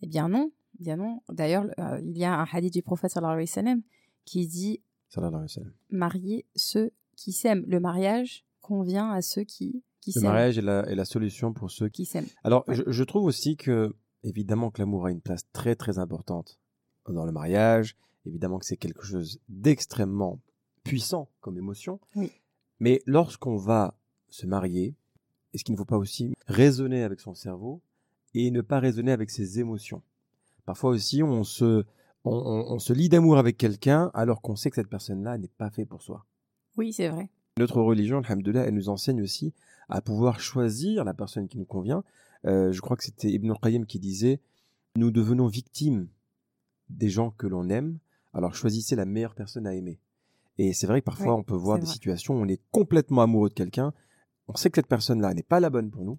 Eh 0.00 0.06
bien 0.06 0.28
non, 0.28 0.52
bien 0.78 0.96
non. 0.96 1.22
D'ailleurs, 1.28 1.66
euh, 1.78 2.00
il 2.04 2.16
y 2.16 2.24
a 2.24 2.38
un 2.38 2.46
hadith 2.50 2.72
du 2.72 2.82
prophète 2.82 3.10
sallallahu 3.10 3.34
alayhi 3.34 3.48
wa 3.48 3.54
sallam 3.54 3.82
qui 4.24 4.46
dit 4.46 4.80
Marier 5.90 6.46
ceux 6.56 6.90
qui 7.16 7.32
s'aiment. 7.32 7.64
Le 7.66 7.80
mariage 7.80 8.44
convient 8.60 9.10
à 9.10 9.22
ceux 9.22 9.44
qui, 9.44 9.82
qui 10.00 10.10
Le 10.10 10.20
s'aiment. 10.20 10.24
mariage 10.24 10.58
est 10.58 10.62
la, 10.62 10.80
est 10.88 10.94
la 10.94 11.04
solution 11.04 11.52
pour 11.52 11.70
ceux 11.70 11.88
qui... 11.88 12.02
Qui 12.02 12.06
s'aiment. 12.06 12.26
Alors, 12.42 12.64
Ouais. 12.68 12.74
je, 12.76 12.82
je 12.86 13.04
trouve 13.04 13.24
aussi 13.24 13.56
que, 13.56 13.94
évidemment, 14.22 14.70
que 14.70 14.80
l'amour 14.82 15.06
a 15.06 15.10
une 15.10 15.20
place 15.20 15.46
très 15.52 15.74
très 15.76 15.98
importante 15.98 16.58
dans 17.08 17.24
le 17.26 17.32
mariage. 17.32 17.96
Évidemment 18.26 18.58
que 18.58 18.64
c'est 18.66 18.78
quelque 18.78 19.04
chose 19.04 19.38
d'extrêmement 19.50 20.40
puissant 20.82 21.28
comme 21.40 21.58
émotion. 21.58 22.00
Oui. 22.16 22.32
Mais 22.80 23.02
lorsqu'on 23.06 23.56
va 23.56 23.98
se 24.30 24.46
marier, 24.46 24.94
est-ce 25.52 25.62
qu'il 25.64 25.74
ne 25.74 25.78
faut 25.78 25.84
pas 25.84 25.98
aussi 25.98 26.34
raisonner 26.46 27.02
avec 27.04 27.20
son 27.20 27.34
cerveau 27.34 27.82
et 28.34 28.50
ne 28.50 28.60
pas 28.62 28.80
raisonner 28.80 29.12
avec 29.12 29.30
ses 29.30 29.60
émotions? 29.60 30.02
Parfois 30.64 30.90
aussi, 30.90 31.22
on 31.22 31.44
se, 31.44 31.84
on, 32.24 32.32
on- 32.34 32.72
on 32.74 32.78
se 32.78 32.92
lie 32.92 33.08
d'amour 33.08 33.38
avec 33.38 33.56
quelqu'un 33.56 34.10
alors 34.14 34.40
qu'on 34.42 34.56
sait 34.56 34.70
que 34.70 34.76
cette 34.76 34.88
personne-là 34.88 35.38
n'est 35.38 35.48
pas 35.48 35.70
faite 35.70 35.88
pour 35.88 36.02
soi. 36.02 36.24
Oui, 36.76 36.92
c'est 36.92 37.08
vrai. 37.08 37.30
Notre 37.58 37.80
religion, 37.80 38.18
alhamdoulilah, 38.20 38.64
elle 38.66 38.74
nous 38.74 38.88
enseigne 38.88 39.22
aussi 39.22 39.52
à 39.88 40.00
pouvoir 40.00 40.40
choisir 40.40 41.04
la 41.04 41.14
personne 41.14 41.46
qui 41.48 41.58
nous 41.58 41.64
convient. 41.64 42.02
Euh, 42.46 42.72
je 42.72 42.80
crois 42.80 42.96
que 42.96 43.04
c'était 43.04 43.30
Ibn 43.30 43.50
al-Qayyim 43.52 43.86
qui 43.86 43.98
disait 44.00 44.40
Nous 44.96 45.10
devenons 45.10 45.46
victimes 45.46 46.08
des 46.90 47.08
gens 47.08 47.30
que 47.30 47.46
l'on 47.46 47.68
aime, 47.68 47.98
alors 48.32 48.54
choisissez 48.54 48.96
la 48.96 49.04
meilleure 49.04 49.34
personne 49.34 49.66
à 49.66 49.74
aimer. 49.74 49.98
Et 50.58 50.72
c'est 50.72 50.86
vrai 50.86 51.00
que 51.00 51.04
parfois, 51.06 51.34
Oui, 51.34 51.40
on 51.40 51.42
peut 51.42 51.54
voir 51.54 51.78
des 51.78 51.84
vrai. 51.86 51.92
situations 51.92 52.34
où 52.34 52.38
on 52.42 52.48
est 52.48 52.60
complètement 52.70 53.22
amoureux 53.22 53.48
de 53.48 53.54
quelqu'un, 53.54 53.92
on 54.48 54.54
sait 54.56 54.70
que 54.70 54.76
cette 54.76 54.86
personne-là 54.88 55.32
n'est 55.34 55.42
pas 55.42 55.58
la 55.60 55.70
bonne 55.70 55.90
pour 55.90 56.04
nous, 56.04 56.18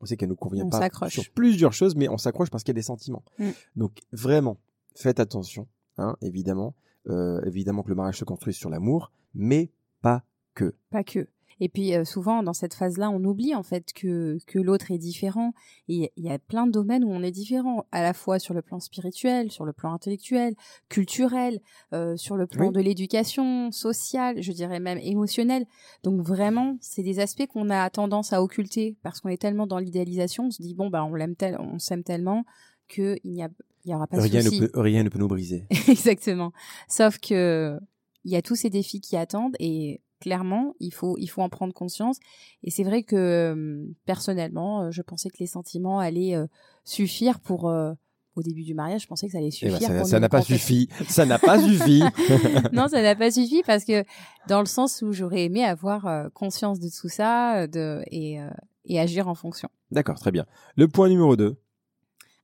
on 0.00 0.06
sait 0.06 0.16
qu'elle 0.16 0.28
ne 0.28 0.32
nous 0.32 0.36
convient 0.36 0.64
On 0.64 0.70
pas 0.70 0.78
s'accroche. 0.80 1.12
sur 1.12 1.30
plusieurs 1.30 1.72
choses, 1.72 1.94
mais 1.96 2.08
on 2.08 2.16
s'accroche 2.18 2.50
parce 2.50 2.62
qu'il 2.64 2.70
y 2.72 2.76
a 2.76 2.80
des 2.80 2.82
sentiments. 2.82 3.22
Mm. 3.38 3.50
Donc 3.76 3.98
vraiment, 4.12 4.56
faites 4.98 5.20
attention, 5.20 5.68
hein, 5.98 6.16
évidemment. 6.22 6.74
Euh, 7.08 7.40
évidemment 7.44 7.82
que 7.84 7.88
le 7.90 7.94
mariage 7.94 8.18
se 8.18 8.24
construit 8.24 8.52
sur 8.52 8.68
l'amour, 8.68 9.12
mais 9.34 9.70
pas 10.02 10.24
que. 10.54 10.74
Pas 10.90 11.04
que. 11.04 11.28
Et 11.58 11.68
puis 11.68 11.94
euh, 11.94 12.04
souvent 12.04 12.42
dans 12.42 12.52
cette 12.52 12.74
phase-là, 12.74 13.10
on 13.10 13.24
oublie 13.24 13.54
en 13.54 13.62
fait 13.62 13.92
que, 13.94 14.38
que 14.46 14.58
l'autre 14.58 14.90
est 14.90 14.98
différent. 14.98 15.52
Et 15.88 16.12
il 16.16 16.24
y 16.24 16.30
a 16.30 16.38
plein 16.38 16.66
de 16.66 16.72
domaines 16.72 17.04
où 17.04 17.10
on 17.10 17.22
est 17.22 17.30
différent, 17.30 17.86
à 17.92 18.02
la 18.02 18.12
fois 18.12 18.38
sur 18.38 18.54
le 18.54 18.60
plan 18.60 18.80
spirituel, 18.80 19.50
sur 19.50 19.64
le 19.64 19.72
plan 19.72 19.92
intellectuel, 19.94 20.54
culturel, 20.88 21.60
euh, 21.94 22.16
sur 22.16 22.36
le 22.36 22.46
plan 22.46 22.66
Oui. 22.66 22.72
de 22.72 22.80
l'éducation, 22.80 23.70
sociale, 23.72 24.42
je 24.42 24.52
dirais 24.52 24.80
même 24.80 24.98
émotionnel. 24.98 25.64
Donc 26.02 26.20
vraiment, 26.20 26.76
c'est 26.80 27.02
des 27.02 27.20
aspects 27.20 27.46
qu'on 27.46 27.70
a 27.70 27.88
tendance 27.88 28.32
à 28.32 28.42
occulter 28.42 28.96
parce 29.02 29.20
qu'on 29.20 29.30
est 29.30 29.40
tellement 29.40 29.66
dans 29.66 29.78
l'idéalisation. 29.78 30.46
On 30.46 30.50
se 30.50 30.60
dit 30.60 30.74
bon 30.74 30.90
bah 30.90 31.04
on 31.04 31.14
l'aime 31.14 31.36
tel, 31.36 31.56
on 31.58 31.78
s'aime 31.78 32.02
tellement 32.02 32.44
que 32.88 33.16
il 33.24 33.32
n'y 33.32 33.42
a 33.42 33.48
il 33.86 33.92
y 33.92 33.94
aura 33.94 34.06
pas 34.08 34.16
de 34.16 34.22
Rien 34.22 34.42
ne, 34.42 34.50
peut, 34.50 34.70
rien 34.80 35.02
ne 35.04 35.08
peut 35.08 35.18
nous 35.18 35.28
briser. 35.28 35.66
Exactement. 35.88 36.52
Sauf 36.88 37.18
que 37.18 37.78
il 38.24 38.32
y 38.32 38.36
a 38.36 38.42
tous 38.42 38.56
ces 38.56 38.68
défis 38.70 39.00
qui 39.00 39.16
attendent 39.16 39.54
et 39.60 40.00
clairement, 40.20 40.74
il 40.80 40.92
faut 40.92 41.16
il 41.18 41.28
faut 41.28 41.40
en 41.42 41.48
prendre 41.48 41.72
conscience. 41.72 42.18
Et 42.64 42.70
c'est 42.72 42.82
vrai 42.82 43.04
que 43.04 43.86
personnellement, 44.04 44.82
euh, 44.82 44.90
je 44.90 45.02
pensais 45.02 45.30
que 45.30 45.36
les 45.38 45.46
sentiments 45.46 46.00
allaient 46.00 46.34
euh, 46.34 46.46
suffire 46.84 47.38
pour 47.38 47.68
euh, 47.68 47.92
au 48.34 48.42
début 48.42 48.64
du 48.64 48.74
mariage, 48.74 49.02
je 49.02 49.06
pensais 49.06 49.26
que 49.26 49.32
ça 49.32 49.38
allait 49.38 49.50
Eh 49.62 49.66
ben, 49.66 49.78
suffire. 49.78 50.06
ça 50.06 50.18
n'a 50.20 50.28
pas 50.28 50.42
suffi. 50.42 50.88
Ça 51.08 51.24
n'a 51.24 51.38
pas 51.38 51.58
suffi. 51.62 52.02
non, 52.72 52.88
ça 52.88 53.00
n'a 53.00 53.14
pas 53.14 53.30
suffi 53.30 53.62
parce 53.64 53.84
que 53.84 54.04
dans 54.48 54.60
le 54.60 54.66
sens 54.66 55.00
où 55.02 55.12
j'aurais 55.12 55.44
aimé 55.44 55.64
avoir 55.64 56.06
euh, 56.06 56.28
conscience 56.34 56.80
de 56.80 56.88
tout 56.88 57.08
ça 57.08 57.66
de, 57.68 58.02
et, 58.10 58.38
et 58.84 59.00
agir 59.00 59.28
en 59.28 59.34
fonction. 59.34 59.68
D'accord, 59.90 60.18
très 60.18 60.32
bien. 60.32 60.44
Le 60.76 60.88
point 60.88 61.08
numéro 61.08 61.36
2. 61.36 61.56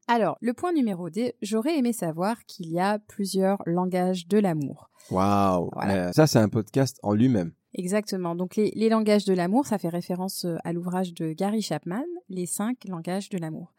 Alors, 0.09 0.37
le 0.41 0.53
point 0.53 0.73
numéro 0.73 1.11
2, 1.11 1.33
j'aurais 1.43 1.79
aimé 1.79 1.93
savoir 1.93 2.45
qu'il 2.47 2.69
y 2.71 2.81
a 2.81 2.99
plusieurs 2.99 3.63
langages 3.67 4.27
de 4.27 4.39
l'amour. 4.39 4.91
Waouh. 5.11 5.71
Voilà. 5.73 6.09
Euh, 6.09 6.13
Ça, 6.13 6.27
c'est 6.27 6.39
un 6.39 6.49
podcast 6.49 6.99
en 7.03 7.15
lui-même. 7.15 7.53
Exactement. 7.75 8.35
Donc, 8.35 8.57
les, 8.57 8.73
les 8.75 8.89
langages 8.89 9.25
de 9.25 9.33
l'amour, 9.33 9.67
ça 9.67 9.79
fait 9.79 9.89
référence 9.89 10.45
euh, 10.45 10.57
à 10.65 10.73
l'ouvrage 10.73 11.15
de 11.15 11.33
Gary 11.33 11.63
Chapman, 11.63 12.05
Les 12.29 12.47
cinq 12.47 12.85
langages 12.87 13.29
de 13.31 13.39
l'amour. 13.39 13.73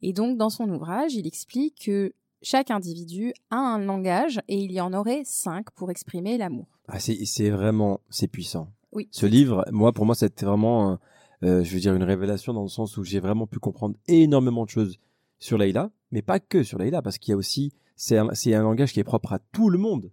Et 0.00 0.12
donc, 0.12 0.38
dans 0.38 0.50
son 0.50 0.68
ouvrage, 0.70 1.14
il 1.14 1.26
explique 1.26 1.84
que 1.84 2.14
chaque 2.42 2.70
individu 2.70 3.32
a 3.50 3.56
un 3.56 3.78
langage 3.78 4.40
et 4.48 4.56
il 4.56 4.72
y 4.72 4.80
en 4.80 4.92
aurait 4.92 5.22
cinq 5.24 5.70
pour 5.72 5.90
exprimer 5.90 6.38
l'amour. 6.38 6.66
Ah, 6.88 6.98
c'est 7.00 7.50
vraiment, 7.50 8.00
c'est 8.10 8.28
puissant. 8.28 8.68
Oui. 8.92 9.08
Ce 9.10 9.26
livre, 9.26 9.64
moi, 9.72 9.92
pour 9.92 10.04
moi, 10.06 10.14
c'était 10.14 10.46
vraiment, 10.46 10.98
euh, 11.42 11.64
je 11.64 11.74
veux 11.74 11.80
dire, 11.80 11.94
une 11.94 12.02
révélation 12.02 12.52
dans 12.52 12.62
le 12.62 12.68
sens 12.68 12.96
où 12.96 13.02
j'ai 13.04 13.18
vraiment 13.20 13.46
pu 13.46 13.58
comprendre 13.58 13.96
énormément 14.08 14.64
de 14.64 14.70
choses 14.70 14.98
sur 15.38 15.58
Leïla, 15.58 15.90
mais 16.10 16.22
pas 16.22 16.40
que 16.40 16.62
sur 16.62 16.78
Leïla, 16.78 17.02
parce 17.02 17.18
qu'il 17.18 17.32
y 17.32 17.34
a 17.34 17.36
aussi, 17.36 17.72
c'est 17.96 18.18
un, 18.18 18.28
c'est 18.32 18.54
un 18.54 18.62
langage 18.62 18.92
qui 18.92 19.00
est 19.00 19.04
propre 19.04 19.32
à 19.32 19.38
tout 19.52 19.68
le 19.70 19.78
monde, 19.78 20.10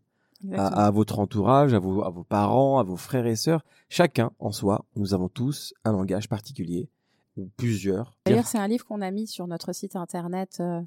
à, 0.53 0.89
votre 0.91 1.19
entourage, 1.19 1.73
à 1.73 1.79
vos, 1.79 2.03
à 2.03 2.09
vos 2.09 2.23
parents, 2.23 2.79
à 2.79 2.83
vos 2.83 2.97
frères 2.97 3.27
et 3.27 3.35
sœurs. 3.35 3.63
Chacun, 3.89 4.31
en 4.39 4.51
soi, 4.51 4.85
nous 4.95 5.13
avons 5.13 5.29
tous 5.29 5.73
un 5.85 5.91
langage 5.91 6.27
particulier, 6.27 6.89
ou 7.37 7.49
plusieurs. 7.57 8.15
D'ailleurs, 8.25 8.47
c'est 8.47 8.57
un 8.57 8.67
livre 8.67 8.85
qu'on 8.85 9.01
a 9.01 9.11
mis 9.11 9.27
sur 9.27 9.45
notre 9.47 9.71
site 9.73 9.95
internet. 9.95 10.57
euh, 10.59 10.81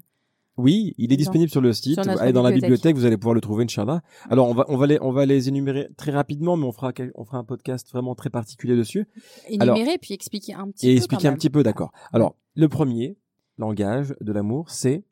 Oui, 0.57 0.93
il 0.97 1.11
est 1.13 1.17
disponible 1.17 1.49
sur 1.49 1.61
le 1.61 1.71
site. 1.73 2.03
sur 2.03 2.21
Allez 2.21 2.33
dans 2.33 2.43
la 2.43 2.51
bibliothèque. 2.51 2.95
vous 2.97 3.05
allez 3.05 3.17
pouvoir 3.17 3.33
le 3.33 3.41
trouver, 3.41 3.63
Inch'Allah. 3.63 4.01
Alors, 4.29 4.49
on 4.49 4.53
va, 4.53 4.65
on 4.67 4.75
va 4.77 4.87
les, 4.87 4.99
on 5.01 5.11
va 5.11 5.25
les 5.25 5.47
énumérer 5.47 5.87
très 5.97 6.11
rapidement, 6.11 6.57
mais 6.57 6.65
on 6.65 6.71
fera, 6.73 6.91
on 7.15 7.23
fera 7.23 7.37
un 7.37 7.43
podcast 7.45 7.89
vraiment 7.91 8.13
très 8.13 8.29
particulier 8.29 8.75
dessus. 8.75 9.07
Alors- 9.59 9.75
énumérer 9.77 9.97
puis 9.97 10.13
expliquer 10.13 10.53
un 10.53 10.69
petit 10.69 10.87
Et 10.89 10.93
peu. 10.93 10.97
expliquer 10.97 11.27
quand 11.29 11.33
un 11.33 11.35
petit 11.37 11.49
peu, 11.49 11.63
d'accord. 11.63 11.91
Alors, 12.13 12.35
le 12.55 12.67
premier 12.69 13.17
langage 13.57 14.15
de 14.21 14.31
l'amour, 14.31 14.69
c'est 14.69 15.03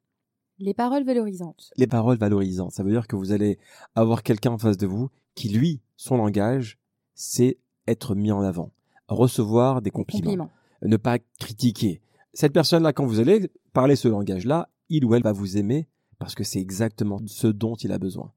Les 0.59 0.73
paroles 0.73 1.03
valorisantes. 1.03 1.71
les 1.77 1.87
paroles 1.87 2.17
valorisantes. 2.17 2.71
Ça 2.71 2.83
veut 2.83 2.91
dire 2.91 3.07
que 3.07 3.15
vous 3.15 3.31
allez 3.31 3.57
avoir 3.95 4.23
quelqu'un 4.23 4.51
en 4.51 4.57
face 4.57 4.77
de 4.77 4.87
vous 4.87 5.09
qui, 5.35 5.49
lui, 5.49 5.81
son 5.97 6.17
langage, 6.17 6.77
c'est 7.15 7.57
être 7.87 8.15
mis 8.15 8.31
en 8.31 8.41
avant. 8.41 8.71
Recevoir 9.07 9.81
des 9.81 9.91
compliments. 9.91 10.49
Ne 10.81 10.97
pas 10.97 11.17
critiquer. 11.39 12.01
Cette 12.33 12.53
personne-là, 12.53 12.93
quand 12.93 13.05
vous 13.05 13.19
allez 13.19 13.49
parler 13.73 13.95
ce 13.95 14.07
langage-là, 14.07 14.69
il 14.89 15.05
ou 15.05 15.15
elle 15.15 15.23
va 15.23 15.31
vous 15.31 15.57
aimer 15.57 15.87
parce 16.19 16.35
que 16.35 16.43
c'est 16.43 16.59
exactement 16.59 17.19
ce 17.25 17.47
dont 17.47 17.75
il 17.75 17.91
a 17.91 17.97
besoin. 17.99 18.31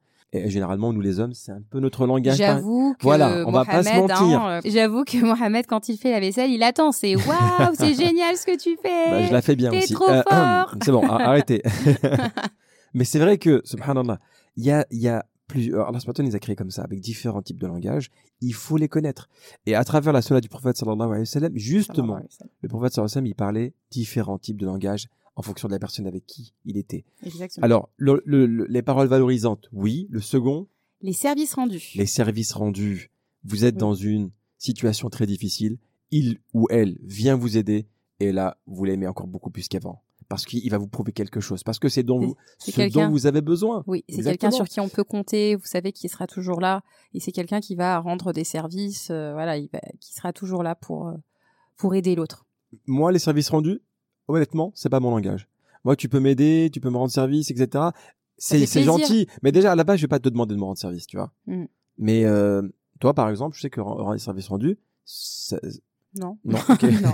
Et 0.45 0.51
généralement, 0.51 0.93
nous 0.93 1.01
les 1.01 1.19
hommes, 1.21 1.33
c'est 1.35 1.53
un 1.53 1.63
peu 1.71 1.81
notre 1.81 2.07
langage. 2.07 2.37
J'avoue 2.37 2.95
que 2.99 3.03
Voilà, 3.03 3.45
on 3.47 3.51
va 3.53 3.65
pas 3.65 3.83
se 3.83 3.89
Mohamed, 3.89 4.09
mentir. 4.11 4.41
hein, 4.41 4.61
euh, 4.65 4.71
J'avoue 4.71 5.05
que 5.05 5.19
Mohamed, 5.25 5.67
quand 5.67 5.89
il 5.89 5.97
fait 5.97 6.11
la 6.13 6.21
vaisselle, 6.21 6.51
il 6.51 6.63
attend. 6.63 6.93
C'est 6.93 7.15
waouh, 7.27 7.75
c'est 7.75 7.95
génial 7.95 8.37
ce 8.37 8.47
que 8.47 8.57
tu 8.57 8.77
fais. 8.83 9.11
Bah, 9.11 9.23
je 9.23 9.33
la 9.33 9.43
fais 9.43 9.57
bien 9.57 9.71
T'es 9.71 9.79
aussi. 9.85 9.95
trop 9.95 10.07
fort. 10.07 10.75
c'est 10.85 10.93
bon, 10.93 11.07
arrêtez. 11.09 11.63
Mais 12.95 13.05
c'est 13.05 13.19
vrai 13.19 13.39
que, 13.39 13.61
subhanallah, 13.65 14.19
il 14.57 14.65
y 14.65 14.71
a, 14.71 14.87
il 14.91 14.99
y 15.01 15.09
a 15.09 15.25
plusieurs. 15.49 15.89
Allah 15.89 16.01
subhanahu 16.01 16.31
nous 16.31 16.37
a 16.37 16.39
créé 16.39 16.57
comme 16.57 16.71
ça, 16.71 16.83
avec 16.83 17.01
différents 17.01 17.43
types 17.43 17.61
de 17.61 17.67
langages. 17.67 18.11
Il 18.41 18.55
faut 18.55 18.77
les 18.77 18.89
connaître. 18.89 19.29
Et 19.67 19.75
à 19.75 19.85
travers 19.85 20.13
la 20.13 20.23
sunna 20.23 20.41
du 20.41 20.49
prophète 20.49 20.77
sallallahu 20.77 21.09
alayhi 21.09 21.21
wa 21.21 21.27
sallam, 21.27 21.53
justement, 21.57 22.19
le 22.63 22.69
prophète 22.69 22.93
sallallahu 22.93 22.95
alayhi 22.95 23.01
wa 23.03 23.09
sallam, 23.09 23.27
il 23.27 23.35
parlait 23.35 23.75
différents 23.91 24.39
types 24.39 24.57
de 24.59 24.67
langages 24.67 25.07
en 25.37 25.43
fonction 25.43 25.69
de 25.69 25.73
la 25.73 25.79
personne 25.79 26.07
avec 26.07 26.27
qui 26.27 26.55
il 26.65 26.77
était. 26.77 27.05
Exactement. 27.23 27.65
Alors, 27.65 27.89
le- 27.97 28.23
le- 28.25 28.47
le- 28.47 28.67
les 28.67 28.83
paroles 28.83 29.07
valorisantes, 29.09 29.69
oui. 29.73 30.07
Le 30.11 30.21
second, 30.21 30.67
les 31.03 31.13
services 31.13 31.55
rendus. 31.55 31.93
les 31.95 32.07
services 32.07 32.53
rendus. 32.53 33.11
Vous 33.45 33.65
êtes 33.65 33.75
Oui. 33.77 33.81
dans 33.81 33.95
une 33.95 34.31
situation 34.59 35.09
très 35.11 35.27
difficile. 35.27 35.79
Il 36.11 36.39
ou 36.55 36.67
elle 36.71 36.99
vient 37.03 37.37
vous 37.37 37.57
aider. 37.59 37.87
Et 38.19 38.33
là, 38.33 38.57
vous 38.67 38.85
l'aimez 38.85 39.07
encore 39.07 39.27
beaucoup 39.27 39.51
plus 39.51 39.69
qu'avant. 39.69 40.03
Parce 40.29 40.45
qu'il 40.47 40.69
va 40.71 40.79
vous 40.79 40.89
prouver 40.89 41.13
quelque 41.13 41.39
chose. 41.41 41.63
Parce 41.63 41.79
que 41.79 41.89
c'est 41.89 42.03
dont 42.03 42.19
C'est- 42.21 42.27
vous, 42.27 42.37
c'est 42.59 42.71
ce 42.73 42.77
quelqu'un- 42.77 43.07
dont 43.07 43.13
vous 43.13 43.27
avez 43.27 43.43
besoin. 43.43 43.85
Oui, 43.87 44.05
c'est 44.09 44.23
quelqu'un 44.25 44.51
sur 44.51 44.65
qui 44.67 44.81
on 44.81 44.89
peut 44.89 45.05
compter. 45.05 45.55
Vous 45.55 45.67
savez 45.67 45.93
qu'il 45.93 46.09
sera 46.11 46.27
toujours 46.27 46.61
là. 46.61 46.83
Et 47.15 47.21
c'est 47.21 47.31
quelqu'un 47.31 47.61
qui 47.61 47.77
va 47.77 47.99
rendre 47.99 48.33
des 48.33 48.43
services. 48.45 49.09
euh, 49.11 49.33
voilà, 49.35 49.57
il 49.59 49.69
va- 49.73 49.81
qui 50.01 50.15
sera 50.15 50.33
toujours 50.33 50.63
là 50.65 50.75
pour 50.75 51.09
euh, 51.09 51.13
pour 51.77 51.95
aider 51.95 52.15
l'autre. 52.17 52.47
Moi, 52.87 53.13
les 53.13 53.19
services 53.21 53.51
rendus, 53.51 53.81
honnêtement, 54.29 54.73
c'est 54.75 54.89
pas 54.89 55.01
mon 55.01 55.11
langage. 55.11 55.49
Moi, 55.85 55.97
tu 55.97 56.09
peux 56.09 56.21
m'aider, 56.21 56.71
tu 56.73 56.81
peux 56.81 56.91
me 56.91 56.97
rendre 56.97 57.13
service, 57.13 57.51
etc. 57.51 57.87
C'est 58.39 58.83
gentil. 58.83 59.27
Mais 59.43 59.53
déjà, 59.53 59.73
à 59.73 59.75
la 59.77 59.85
base, 59.85 59.97
je 59.99 60.03
vais 60.03 60.09
pas 60.09 60.19
te 60.19 60.29
demander 60.29 60.55
de 60.55 60.59
me 60.61 60.65
rendre 60.65 60.79
service, 60.79 61.07
tu 61.07 61.17
vois. 61.17 61.33
Mm. 61.47 61.65
Mais 61.99 62.25
euh, 62.25 62.63
toi, 63.01 63.15
par 63.15 63.29
exemple, 63.31 63.57
je 63.57 63.63
sais 63.63 63.71
que 63.71 63.81
rendre 63.81 64.13
les 64.13 64.19
services 64.19 64.49
rendus, 64.49 64.79
ça- 65.05 65.59
Non. 66.19 66.39
non, 66.45 66.59
ok. 66.69 66.83
non. 66.83 67.13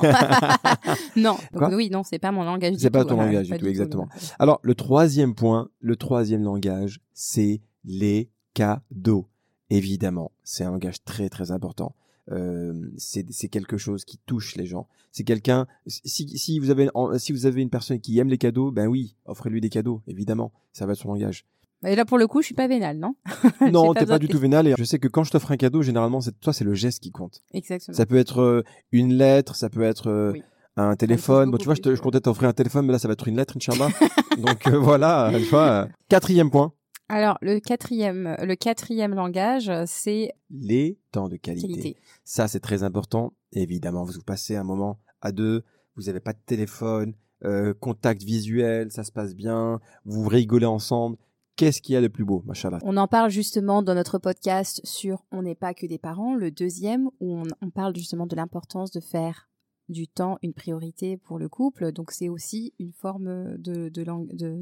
non. 1.17 1.37
Donc, 1.53 1.73
oui, 1.75 1.91
non, 1.91 2.03
c'est 2.03 2.19
pas 2.19 2.33
mon 2.33 2.45
langage. 2.45 2.73
du 2.73 2.79
C'est 2.79 2.91
pas 2.91 3.03
tout, 3.03 3.11
ton 3.11 3.15
voilà, 3.17 3.31
langage 3.33 3.47
du 3.47 3.53
tout, 3.53 3.59
tout, 3.59 3.67
exactement. 3.67 4.05
non. 4.05 4.21
Alors, 4.39 4.59
le 4.63 4.75
troisième 4.75 5.35
point, 5.35 5.69
le 5.81 5.97
troisième 5.97 6.43
langage, 6.43 7.01
c'est 7.13 7.61
les 7.85 8.31
cadeaux. 8.55 9.29
Évidemment, 9.71 10.33
c'est 10.45 10.65
un 10.65 10.71
langage 10.73 11.03
très 11.05 11.29
très 11.29 11.51
important. 11.51 11.95
Euh, 12.31 12.73
c'est 12.97 13.27
c'est 13.33 13.49
quelque 13.49 13.77
chose 13.77 14.05
qui 14.05 14.19
touche 14.27 14.55
les 14.57 14.67
gens. 14.67 14.87
C'est 15.11 15.25
quelqu'un. 15.25 15.67
Si, 15.87 16.29
si 16.39 16.59
vous 16.61 16.71
avez 16.71 16.89
si 17.19 17.33
vous 17.33 17.47
avez 17.47 17.63
une 17.63 17.71
personne 17.71 17.99
qui 18.01 18.19
aime 18.19 18.29
les 18.29 18.39
cadeaux, 18.39 18.71
ben 18.71 18.87
oui, 18.87 19.17
offrez-lui 19.27 19.61
des 19.61 19.69
cadeaux. 19.71 20.03
Évidemment, 20.07 20.53
ça 20.73 20.87
va 20.87 20.93
être 20.93 20.99
son 21.01 21.09
langage. 21.09 21.45
Et 21.85 21.97
là, 21.97 22.05
pour 22.05 22.17
le 22.17 22.29
coup, 22.29 22.41
je 22.43 22.47
suis 22.47 22.55
pas 22.55 22.69
vénale, 22.69 22.97
non? 22.99 23.17
Non, 23.73 23.93
t'es 23.93 24.07
pas 24.07 24.21
du 24.21 24.29
tout 24.29 24.39
vénal. 24.39 24.69
Et 24.69 24.75
je 24.79 24.85
sais 24.85 25.01
que 25.01 25.09
quand 25.09 25.25
je 25.25 25.33
t'offre 25.33 25.51
un 25.51 25.57
cadeau, 25.57 25.83
généralement, 25.83 26.21
c'est 26.21 26.39
toi, 26.39 26.53
c'est 26.53 26.63
le 26.65 26.75
geste 26.75 27.03
qui 27.03 27.11
compte. 27.11 27.43
Exactement. 27.53 27.97
Ça 27.97 28.07
peut 28.07 28.17
être 28.19 28.41
euh, 28.41 28.63
une 28.93 29.13
lettre, 29.15 29.57
ça 29.57 29.69
peut 29.69 29.83
être 29.83 30.07
euh, 30.09 30.31
Oui. 30.33 30.43
un 30.77 30.95
téléphone. 30.95 31.51
Bon, 31.51 31.57
tu 31.59 31.65
vois, 31.65 31.75
je, 31.75 31.81
te- 31.81 31.89
plus, 31.89 31.97
je 31.97 32.03
comptais 32.03 32.21
t'offrir 32.21 32.49
un 32.49 32.53
téléphone, 32.53 32.87
mais 32.87 32.93
là, 32.93 33.01
ça 33.01 33.09
va 33.09 33.15
être 33.15 33.27
une 33.27 33.37
lettre, 33.37 33.57
Inch'Allah. 33.57 33.89
Donc 34.39 34.65
euh, 34.69 34.79
voilà, 34.79 35.33
tu 35.37 35.43
vois. 35.47 35.89
Quatrième 36.09 36.51
point, 36.53 36.73
Alors, 37.15 37.37
le 37.43 37.61
quatrième, 37.61 38.37
le 38.43 38.55
quatrième 38.55 39.15
langage, 39.15 39.69
euh, 39.69 39.85
c'est 39.87 40.33
les 40.51 40.99
temps 41.11 41.29
de 41.29 41.37
qualité. 41.37 41.69
qualité. 41.69 41.97
Ça, 42.25 42.49
c'est 42.49 42.61
très 42.61 42.85
important. 42.85 43.35
Évidemment, 43.53 44.05
vous 44.05 44.23
passez 44.25 44.57
un 44.57 44.65
moment 44.65 44.99
à 45.21 45.31
deux, 45.31 45.63
vous 45.95 46.05
n'avez 46.05 46.21
pas 46.21 46.33
de 46.33 46.39
téléphone, 46.47 47.13
euh, 47.45 47.75
contact 47.75 48.23
visuel, 48.23 48.91
ça 48.91 49.05
se 49.05 49.13
passe 49.13 49.35
bien, 49.35 49.79
vous 50.07 50.27
rigolez 50.27 50.65
ensemble. 50.65 51.19
Qu'est-ce 51.57 51.83
qu'il 51.83 51.93
y 51.93 51.97
a 51.97 52.01
de 52.01 52.09
plus 52.09 52.25
beau, 52.25 52.43
machallah 52.47 52.79
On 52.83 52.97
en 52.97 53.07
parle 53.09 53.31
justement 53.31 53.83
dans 53.83 53.95
notre 53.95 54.19
podcast 54.19 54.81
sur 54.85 55.23
On 55.33 55.43
n'est 55.43 55.55
pas 55.55 55.75
que 55.75 55.85
des 55.87 55.99
parents, 55.99 56.35
le 56.35 56.51
deuxième, 56.51 57.09
où 57.21 57.37
on, 57.37 57.43
on 57.61 57.69
parle 57.71 57.95
justement 57.95 58.27
de 58.27 58.35
l'importance 58.35 58.91
de 58.91 59.01
faire 59.01 59.51
du 59.91 60.09
temps 60.09 60.39
une 60.43 60.55
priorité 60.55 61.19
pour 61.19 61.39
le 61.39 61.51
couple. 61.51 61.93
Donc, 61.93 62.11
c'est 62.13 62.31
aussi 62.31 62.73
une 62.79 62.93
forme 62.93 63.59
de, 63.59 63.91
de, 63.91 64.03
lang- 64.03 64.29
de, 64.33 64.57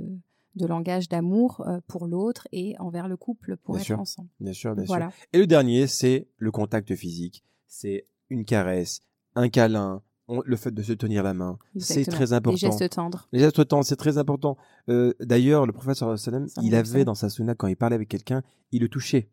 de 0.57 0.67
langage 0.67 1.09
d'amour 1.09 1.63
euh, 1.67 1.81
pour 1.87 2.07
l'autre 2.07 2.49
et 2.53 2.77
envers 2.79 3.09
le 3.09 3.17
couple 3.17 3.57
pour 3.57 3.75
Bien 3.75 3.81
être 3.81 3.87
sûr. 3.87 4.01
ensemble. 4.01 4.29
Bien 4.41 4.53
sûr, 4.53 4.75
bien 4.75 4.85
sûr. 4.87 5.11
Et 5.33 5.39
le 5.39 5.47
dernier, 5.47 5.87
c'est 5.87 6.27
le 6.39 6.51
contact 6.51 6.95
physique. 6.95 7.45
C'est 7.69 8.07
une 8.31 8.45
caresse, 8.45 9.01
un 9.37 9.49
câlin, 9.49 10.03
on- 10.29 10.43
le 10.45 10.57
fait 10.57 10.73
de 10.73 10.83
se 10.83 10.93
tenir 10.93 11.23
la 11.23 11.35
main. 11.35 11.59
C'est 11.79 12.05
très 12.05 12.33
important. 12.33 12.55
Des 12.69 12.79
gestes 12.79 12.91
tendres. 12.95 13.29
Les 13.33 13.39
gestes 13.41 13.67
tendres, 13.69 13.85
c'est 13.85 13.97
très 13.97 14.19
important. 14.19 14.57
Euh, 14.89 15.13
D'ailleurs, 15.21 15.67
le 15.67 15.73
sallam, 15.95 16.17
Sallallahu 16.17 16.51
il 16.63 16.75
avait 16.75 17.05
dans 17.05 17.15
sa 17.15 17.29
sunna, 17.31 17.55
quand 17.55 17.67
il 17.69 17.77
parlait 17.77 17.97
avec 17.97 18.09
quelqu'un, 18.09 18.43
il 18.73 18.83
le 18.83 18.89
touchait. 18.89 19.29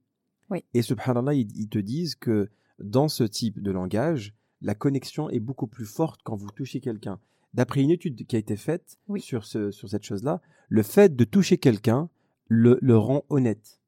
Oui. 0.49 0.63
Et 0.73 0.81
subhanallah, 0.81 1.33
ils, 1.33 1.47
ils 1.57 1.67
te 1.67 1.79
disent 1.79 2.15
que 2.15 2.49
dans 2.79 3.07
ce 3.07 3.23
type 3.23 3.61
de 3.61 3.71
langage, 3.71 4.33
la 4.61 4.75
connexion 4.75 5.29
est 5.29 5.39
beaucoup 5.39 5.67
plus 5.67 5.85
forte 5.85 6.21
quand 6.23 6.35
vous 6.35 6.49
touchez 6.51 6.79
quelqu'un. 6.79 7.19
D'après 7.57 7.81
une 7.81 7.91
étude 7.91 8.25
qui 8.25 8.35
a 8.37 8.39
été 8.39 8.55
faite 8.55 8.97
Oui. 9.09 9.19
sur, 9.19 9.43
ce, 9.43 9.71
sur 9.71 9.89
cette 9.89 10.03
chose-là, 10.03 10.41
le 10.69 10.83
fait 10.83 11.13
de 11.15 11.23
toucher 11.25 11.57
quelqu'un 11.57 12.09
le, 12.47 12.77
le 12.81 12.97
rend 12.97 13.23
honnête. 13.29 13.79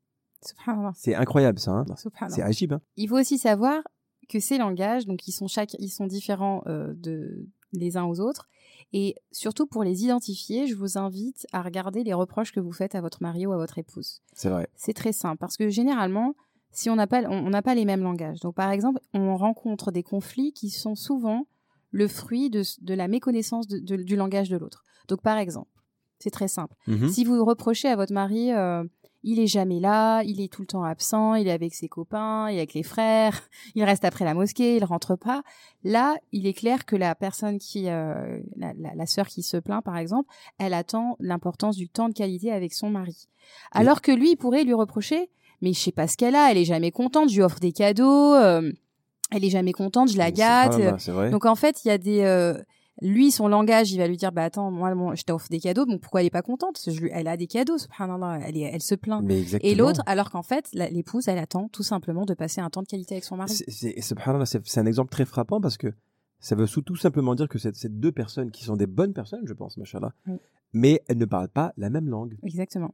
C'est 0.96 1.16
incroyable 1.16 1.60
ça. 1.60 1.72
hein. 1.72 1.86
C'est 2.30 2.42
agib. 2.42 2.74
Hein 2.74 2.82
Il 2.98 3.08
faut 3.10 3.18
aussi 3.20 3.38
savoir 3.38 3.82
que 4.28 4.40
ces 4.40 4.58
langages, 4.58 5.06
donc 5.06 5.28
ils 5.28 5.32
sont 5.32 5.48
chaque, 5.48 5.74
ils 5.80 5.90
sont 5.90 6.08
différents 6.08 6.64
euh, 6.68 6.94
de 6.96 7.46
les 7.74 7.98
uns 7.98 8.06
aux 8.06 8.20
autres, 8.20 8.48
et 8.94 9.16
surtout 9.32 9.68
pour 9.68 9.84
les 9.84 10.04
identifier, 10.04 10.66
je 10.66 10.74
vous 10.76 10.98
invite 10.98 11.46
à 11.52 11.62
regarder 11.62 12.04
les 12.04 12.14
reproches 12.14 12.52
que 12.52 12.60
vous 12.60 12.72
faites 12.72 12.96
à 12.96 13.02
votre 13.02 13.22
mari 13.22 13.46
ou 13.46 13.52
à 13.54 13.58
votre 13.58 13.78
épouse. 13.78 14.22
c'est 14.34 14.50
vrai. 14.50 14.68
C'est 14.76 14.94
très 14.94 15.12
simple 15.12 15.38
parce 15.38 15.56
que 15.58 15.70
généralement, 15.70 16.34
si 16.72 16.90
on 16.90 16.96
n'a 16.96 17.06
pas, 17.06 17.22
on 17.24 17.46
on 17.46 17.50
n'a 17.52 17.62
pas 17.62 17.76
les 17.76 17.86
mêmes 17.86 18.02
langages. 18.02 18.40
Donc 18.40 18.56
par 18.56 18.72
exemple, 18.72 19.00
on 19.14 19.36
rencontre 19.38 19.92
des 19.92 20.02
conflits 20.04 20.52
qui 20.54 20.70
sont 20.72 20.96
souvent 20.96 21.46
le 21.92 22.08
fruit 22.08 22.50
de, 22.50 22.64
de 22.82 22.94
la 22.94 23.08
méconnaissance 23.08 23.68
de- 23.68 23.80
de- 23.80 24.04
du 24.04 24.16
langage 24.16 24.50
de 24.50 24.58
l'autre. 24.58 24.84
Donc 25.08 25.22
par 25.22 25.38
exemple, 25.38 25.70
c'est 26.20 26.30
très 26.32 26.48
simple. 26.48 26.76
Mhm. 26.88 27.10
Si 27.10 27.24
vous 27.26 27.44
reprochez 27.46 27.88
à 27.88 27.96
votre 27.96 28.14
mari, 28.14 28.52
euh, 28.52 28.84
il 29.24 29.40
est 29.40 29.48
jamais 29.48 29.80
là, 29.82 30.22
il 30.24 30.40
est 30.40 30.52
tout 30.52 30.62
le 30.62 30.68
temps 30.68 30.84
absent, 30.84 31.36
il 31.36 31.48
est 31.48 31.52
avec 31.52 31.74
ses 31.74 31.90
copains, 31.90 32.50
il 32.50 32.56
est 32.56 32.60
avec 32.60 32.74
les 32.74 32.84
frères, 32.84 33.42
il 33.76 33.84
reste 33.84 34.06
après 34.06 34.24
la 34.24 34.34
mosquée, 34.34 34.78
il 34.78 34.84
rentre 34.86 35.16
pas. 35.18 35.44
Là, 35.84 36.16
il 36.32 36.46
est 36.48 36.54
clair 36.54 36.86
que 36.86 36.96
la 36.96 37.16
personne 37.16 37.58
qui, 37.58 37.90
euh, 37.90 38.40
la, 38.56 38.74
la, 38.78 38.96
la 38.96 39.06
sœur 39.06 39.28
qui 39.28 39.42
se 39.44 39.58
plaint 39.58 39.84
par 39.84 39.98
exemple, 39.98 40.30
elle 40.58 40.74
attend 40.74 41.18
l'importance 41.20 41.76
du 41.76 41.90
temps 41.90 42.08
de 42.08 42.14
qualité 42.14 42.52
avec 42.52 42.74
son 42.74 42.90
mari. 42.90 43.28
Alors 43.72 44.02
que 44.02 44.12
lui, 44.12 44.32
il 44.32 44.38
pourrait 44.38 44.64
lui 44.64 44.74
reprocher, 44.74 45.30
mais 45.62 45.74
je 45.74 45.80
sais 45.80 45.92
pas 45.92 46.08
ce 46.08 46.16
qu'elle 46.16 46.36
a, 46.36 46.52
elle 46.52 46.58
est 46.58 46.66
jamais 46.66 46.92
contente, 46.92 47.30
je 47.30 47.36
lui 47.36 47.42
offre 47.44 47.60
des 47.60 47.74
cadeaux, 47.74 48.34
euh, 48.36 48.72
elle 49.32 49.44
est 49.46 49.50
jamais 49.50 49.72
contente, 49.74 50.12
je 50.12 50.18
la 50.18 50.32
gâte. 50.32 50.74
Vrai. 51.08 51.30
Donc 51.32 51.46
en 51.46 51.56
fait, 51.56 51.84
il 51.86 51.88
y 51.90 51.92
a 51.92 51.98
des, 51.98 52.22
euh, 52.22 52.56
Lui, 53.02 53.32
son 53.32 53.48
langage, 53.48 53.94
il 53.94 53.98
va 53.98 54.10
lui 54.10 54.18
dire, 54.18 54.34
bah 54.34 54.44
attends, 54.44 54.72
moi, 54.72 54.94
moi, 54.94 55.16
je 55.16 55.24
t'offre 55.24 55.48
des 55.50 55.62
cadeaux, 55.62 55.86
donc 55.86 56.02
pourquoi 56.02 56.20
elle 56.20 56.28
est 56.28 56.32
pas 56.32 56.42
contente? 56.42 56.74
Parce 56.74 56.84
que 56.86 56.92
je 56.92 57.00
lui- 57.00 57.10
Elle 57.14 57.30
a 57.30 57.38
des 57.38 57.48
cadeaux, 57.48 57.78
subhanallah, 57.78 58.40
elle, 58.46 58.58
est, 58.58 58.64
elle 58.74 58.82
se 58.82 58.94
plaint. 58.94 59.24
Mais. 59.24 59.42
Et 59.62 59.74
l'autre, 59.74 60.02
alors 60.06 60.30
qu'en 60.32 60.42
fait, 60.44 60.68
l'épouse, 60.74 61.30
elle 61.30 61.38
attend 61.38 61.70
tout 61.70 61.82
simplement 61.84 62.26
de 62.26 62.34
passer 62.34 62.60
un 62.60 62.70
temps 62.70 62.82
de 62.82 62.88
qualité 62.88 63.16
avec 63.16 63.24
son 63.24 63.38
mari. 63.38 63.54
C'est- 63.56 64.78
un 64.80 64.86
exemple 64.86 65.12
très 65.12 65.24
frappant 65.24 65.62
parce 65.62 65.78
que 65.78 65.94
ça 66.42 66.56
veut 66.56 66.68
sous- 66.68 66.82
tout 66.82 66.98
simplement 66.98 67.36
dire 67.36 67.48
que 67.48 67.58
c'est 67.58 67.74
c'est 67.74 68.00
deux 68.00 68.12
personnes 68.12 68.52
qui 68.52 68.66
sont 68.66 68.76
des 68.76 68.88
bonnes 68.88 69.14
personnes, 69.14 69.44
je 69.46 69.54
pense, 69.54 69.78
machallah, 69.78 70.12
Oui. 70.28 70.36
mais 70.74 71.02
elles 71.08 71.18
ne 71.18 71.26
parlent 71.26 71.48
pas 71.50 71.72
la 71.78 71.90
même 71.90 72.10
langue. 72.10 72.36
Exactement. 72.44 72.94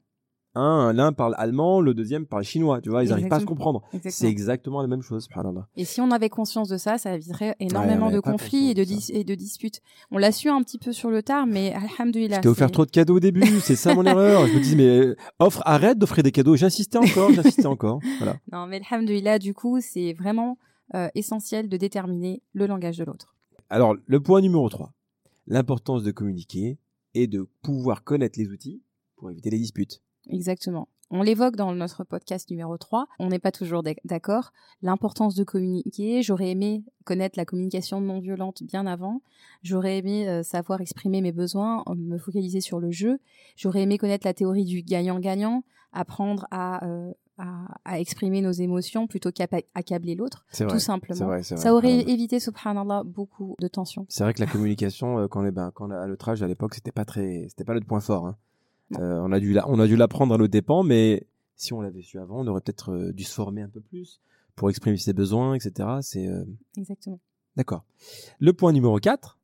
Un, 0.55 0.93
l'un 0.93 1.11
parle 1.11 1.35
allemand, 1.37 1.81
le 1.81 1.93
deuxième 1.93 2.25
parle 2.25 2.43
chinois, 2.43 2.79
tu 2.81 2.89
vois, 2.89 3.03
ils 3.03 3.09
n'arrivent 3.09 3.27
pas 3.27 3.35
à 3.35 3.39
se 3.41 3.45
comprendre. 3.45 3.83
C'est 4.07 4.27
Exactement. 4.29 4.81
la 4.81 4.87
même 4.87 5.01
chose, 5.01 5.25
subhanallah. 5.25 5.67
Et 5.75 5.83
si 5.83 5.99
on 5.99 6.09
avait 6.11 6.29
conscience 6.29 6.69
de 6.69 6.77
ça, 6.77 6.97
ça 6.97 7.13
éviterait 7.13 7.55
énormément 7.59 8.09
de 8.09 8.19
conflits 8.21 8.69
et 8.69 8.73
de, 8.73 8.81
conscience 8.83 9.07
de 9.07 9.11
dis- 9.13 9.19
et 9.19 9.23
de 9.25 9.35
disputes. 9.35 9.81
On 10.11 10.17
l'a 10.17 10.31
su 10.31 10.49
un 10.49 10.61
petit 10.63 10.77
peu 10.77 10.93
sur 10.93 11.09
le 11.09 11.21
tard, 11.21 11.45
mais 11.45 11.73
alhamdoulilah. 11.73 12.37
Je 12.37 12.41
t'ai 12.41 12.47
offert 12.47 12.71
trop 12.71 12.85
de 12.85 12.91
cadeaux 12.91 13.17
au 13.17 13.19
début, 13.19 13.45
c'est 13.59 13.75
ça 13.75 13.93
mon 13.93 14.03
erreur. 14.05 14.47
Je 14.47 14.53
me 14.53 14.59
dis, 14.61 14.75
mais 14.75 14.87
euh, 14.87 15.15
offre, 15.39 15.61
arrête 15.65 15.97
d'offrir 15.99 16.23
des 16.23 16.31
cadeaux. 16.31 16.55
J'insistais 16.55 16.97
encore, 16.97 17.31
j'insistais 17.33 17.65
encore. 17.65 17.99
Voilà. 18.19 18.37
Non, 18.51 18.65
mais 18.67 18.81
alhamdoulilah, 18.89 19.39
du 19.39 19.53
coup, 19.53 19.79
c'est 19.81 20.13
vraiment 20.13 20.57
euh, 20.93 21.09
essentiel 21.15 21.67
de 21.67 21.75
déterminer 21.77 22.41
le 22.53 22.65
langage 22.67 22.97
de 22.97 23.03
l'autre. 23.03 23.35
Alors, 23.69 23.95
le 24.05 24.19
point 24.21 24.39
numéro 24.39 24.69
3, 24.69 24.93
l'importance 25.47 26.03
de 26.03 26.11
communiquer 26.11 26.77
et 27.13 27.27
de 27.27 27.47
pouvoir 27.61 28.03
connaître 28.03 28.39
les 28.39 28.49
outils 28.49 28.81
pour 29.17 29.31
éviter 29.31 29.49
les 29.49 29.57
disputes. 29.57 30.01
Exactement. 30.29 30.87
On 31.11 31.21
l'évoque 31.21 31.55
dans 31.55 31.71
notre 31.73 32.03
podcast 32.03 32.49
numéro 32.49 32.77
3. 32.77 33.05
On 33.19 33.27
n'est 33.27 33.37
pas 33.39 33.51
toujours 33.51 33.83
d'ac- 33.83 33.99
d'accord. 34.05 34.51
L'importance 34.81 35.35
de 35.35 35.43
communiquer. 35.43 36.23
J'aurais 36.23 36.49
aimé 36.49 36.83
connaître 37.03 37.37
la 37.37 37.45
communication 37.45 38.01
non 38.01 38.19
violente 38.19 38.63
bien 38.63 38.87
avant. 38.87 39.21
J'aurais 39.61 39.99
aimé 39.99 40.27
euh, 40.27 40.41
savoir 40.41 40.81
exprimer 40.81 41.21
mes 41.21 41.31
besoins, 41.31 41.83
euh, 41.89 41.93
me 41.95 42.17
focaliser 42.17 42.59
sur 42.59 42.79
le 42.79 42.89
jeu. 42.89 43.19
J'aurais 43.55 43.83
aimé 43.83 43.99
connaître 43.99 44.25
la 44.25 44.33
théorie 44.33 44.65
du 44.65 44.81
gagnant-gagnant, 44.81 45.63
apprendre 45.93 46.47
à, 46.49 46.83
euh, 46.87 47.11
à, 47.37 47.67
à 47.85 47.99
exprimer 47.99 48.41
nos 48.41 48.51
émotions 48.51 49.05
plutôt 49.05 49.31
qu'à 49.31 49.47
pa- 49.47 49.61
accabler 49.75 50.15
l'autre, 50.15 50.45
tout 50.73 50.79
simplement. 50.79 51.17
C'est 51.17 51.23
vrai, 51.23 51.41
vrai. 51.55 51.61
Ça 51.61 51.73
aurait 51.75 51.99
évité, 52.09 52.39
subhanallah, 52.39 53.03
beaucoup 53.05 53.55
de 53.59 53.67
tensions. 53.67 54.05
C'est 54.09 54.23
vrai 54.23 54.33
que 54.33 54.39
la 54.41 54.47
communication, 54.47 55.19
euh, 55.19 55.27
quand 55.27 55.43
on 55.43 55.45
est, 55.45 55.51
ben, 55.51 55.71
quand 55.75 55.91
à 55.91 56.07
notre 56.07 56.27
âge, 56.29 56.41
à 56.41 56.47
l'époque, 56.47 56.73
c'était 56.73 56.91
pas 56.91 57.05
très, 57.05 57.45
c'était 57.49 57.63
pas 57.63 57.73
notre 57.75 57.85
point 57.85 57.99
fort. 57.99 58.25
hein. 58.25 58.37
Euh, 58.93 59.19
on 59.21 59.31
a 59.31 59.39
dû, 59.39 59.53
la- 59.53 59.67
on 59.69 59.79
a 59.79 59.87
dû 59.87 59.95
l'apprendre 59.95 60.33
à 60.35 60.37
nos 60.37 60.47
dépens, 60.47 60.83
mais 60.83 61.25
si 61.55 61.73
on 61.73 61.81
l'avait 61.81 62.01
su 62.03 62.19
avant, 62.19 62.41
on 62.41 62.47
aurait 62.47 62.61
peut-être 62.61 62.91
euh, 62.91 63.11
dû 63.13 63.23
se 63.23 63.33
former 63.33 63.61
un 63.63 63.69
peu 63.69 63.81
plus 63.81 64.21
pour 64.55 64.69
exprimer 64.69 64.97
ses 64.97 65.13
besoins, 65.13 65.55
etc. 65.55 65.89
C'est 66.01 66.27
euh, 66.27 66.43
Exactement. 66.77 67.19
d'accord. 67.55 67.83
Le 68.39 68.53
point 68.53 68.71
numéro 68.73 68.97
4 68.99 69.37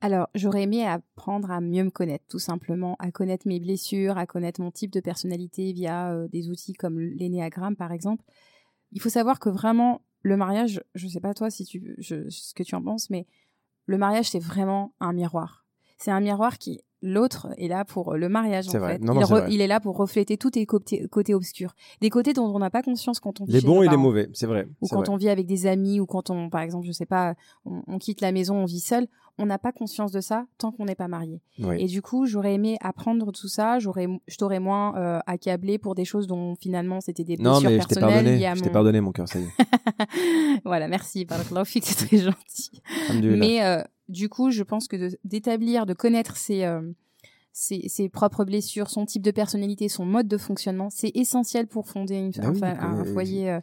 Alors, 0.00 0.28
j'aurais 0.34 0.62
aimé 0.62 0.86
apprendre 0.86 1.50
à 1.50 1.60
mieux 1.60 1.84
me 1.84 1.90
connaître, 1.90 2.24
tout 2.28 2.38
simplement, 2.38 2.96
à 2.98 3.10
connaître 3.12 3.46
mes 3.46 3.60
blessures, 3.60 4.16
à 4.16 4.26
connaître 4.26 4.60
mon 4.60 4.70
type 4.70 4.90
de 4.92 5.00
personnalité 5.00 5.72
via 5.72 6.12
euh, 6.12 6.28
des 6.28 6.48
outils 6.48 6.72
comme 6.72 6.98
l'énéagramme, 6.98 7.76
par 7.76 7.92
exemple. 7.92 8.24
Il 8.92 9.00
faut 9.02 9.10
savoir 9.10 9.38
que 9.38 9.50
vraiment, 9.50 10.00
le 10.22 10.36
mariage, 10.36 10.82
je 10.94 11.06
sais 11.08 11.20
pas 11.20 11.34
toi 11.34 11.50
si 11.50 11.64
tu, 11.66 11.94
je, 11.98 12.28
ce 12.30 12.54
que 12.54 12.62
tu 12.62 12.74
en 12.74 12.82
penses, 12.82 13.10
mais 13.10 13.26
le 13.86 13.98
mariage, 13.98 14.30
c'est 14.30 14.38
vraiment 14.38 14.92
un 15.00 15.12
miroir. 15.12 15.66
C'est 15.98 16.10
un 16.10 16.20
miroir 16.20 16.58
qui, 16.58 16.80
l'autre 17.02 17.48
est 17.58 17.68
là 17.68 17.84
pour 17.84 18.14
le 18.14 18.28
mariage, 18.28 18.68
en 18.68 18.72
C'est 18.72 18.78
vrai. 18.78 18.94
fait. 18.94 19.04
Non, 19.04 19.12
il, 19.14 19.20
non, 19.20 19.26
vrai. 19.26 19.46
il 19.50 19.60
est 19.60 19.66
là 19.66 19.80
pour 19.80 19.96
refléter 19.96 20.36
tous 20.36 20.50
tes 20.50 20.66
côtés, 20.66 21.06
obscurs. 21.34 21.74
Des 22.00 22.10
côtés 22.10 22.32
dont 22.32 22.46
on 22.46 22.58
n'a 22.58 22.70
pas 22.70 22.82
conscience 22.82 23.20
quand 23.20 23.40
on 23.40 23.44
vit 23.44 23.52
Les 23.52 23.60
bons 23.60 23.82
et 23.82 23.88
les 23.88 23.96
mauvais, 23.96 24.28
c'est 24.32 24.46
vrai. 24.46 24.66
ou 24.80 24.88
quand 24.88 25.00
vrai. 25.00 25.08
on 25.10 25.16
vit 25.16 25.28
avec 25.28 25.46
des 25.46 25.66
amis 25.66 26.00
ou 26.00 26.06
quand 26.06 26.30
on 26.30 26.50
par 26.50 26.60
exemple 26.62 26.86
je 26.86 26.92
sais 26.92 27.06
pas 27.06 27.34
on, 27.64 27.82
on 27.86 27.98
quitte 27.98 28.20
la 28.20 28.32
maison 28.32 28.56
on 28.56 28.64
vit 28.64 28.80
seul 28.80 29.06
on 29.40 29.46
n'a 29.46 29.58
pas 29.58 29.70
conscience 29.70 30.10
de 30.10 30.20
ça 30.20 30.46
tant 30.58 30.72
qu'on 30.72 30.86
n'est 30.86 30.96
pas 30.96 31.06
marié 31.06 31.40
Oui. 31.60 31.76
et 31.80 31.86
du 31.86 32.02
coup 32.02 32.26
j'aurais 32.26 32.54
aimé 32.54 32.76
apprendre 32.80 33.30
tout 33.32 33.46
ça 33.48 33.78
j'aurais 33.78 34.08
je 34.26 34.36
t'aurais 34.36 34.58
moins 34.58 34.96
euh, 34.96 35.20
accablé 35.26 35.78
pour 35.78 35.94
des 35.94 36.04
choses 36.04 36.26
dont 36.26 36.56
finalement 36.56 37.00
c'était 37.00 37.22
des 37.24 37.36
Non, 37.36 37.52
blessures 37.60 37.70
mais 37.70 37.76
je 37.80 37.86
t'ai 37.86 37.94
personnelles 37.94 38.24
pardonné. 38.24 38.38
Je 38.56 38.60
t'ai 38.62 38.68
mon- 38.68 38.72
pardonné, 38.72 39.00
mon 39.00 39.12
cœur, 39.12 39.28
ça 39.28 39.38
y 39.38 39.42
est. 39.44 40.60
voilà 40.64 40.88
merci 40.88 41.26
fik, 41.64 41.84
c'est 41.86 42.06
très 42.06 42.18
gentil 42.18 42.82
mais 43.20 43.62
euh, 43.64 43.82
du 44.08 44.28
coup 44.28 44.50
je 44.50 44.62
pense 44.62 44.88
que 44.88 45.10
d'établir 45.24 45.86
de 45.86 45.94
connaître 45.94 46.36
ses 46.36 46.64
euh, 46.64 46.80
ses, 47.52 47.88
ses 47.88 48.08
propres 48.08 48.44
blessures, 48.44 48.88
son 48.88 49.04
type 49.04 49.22
de 49.22 49.30
personnalité, 49.32 49.88
son 49.88 50.04
mode 50.06 50.28
de 50.28 50.36
fonctionnement, 50.38 50.90
c'est 50.90 51.10
essentiel 51.16 51.66
pour 51.66 51.88
fonder 51.88 52.16
une- 52.16 52.30
Bah 52.30 52.76
un, 52.80 53.02
oui, 53.02 53.08
euh, 53.08 53.12
foyer. 53.12 53.50
euh, 53.50 53.60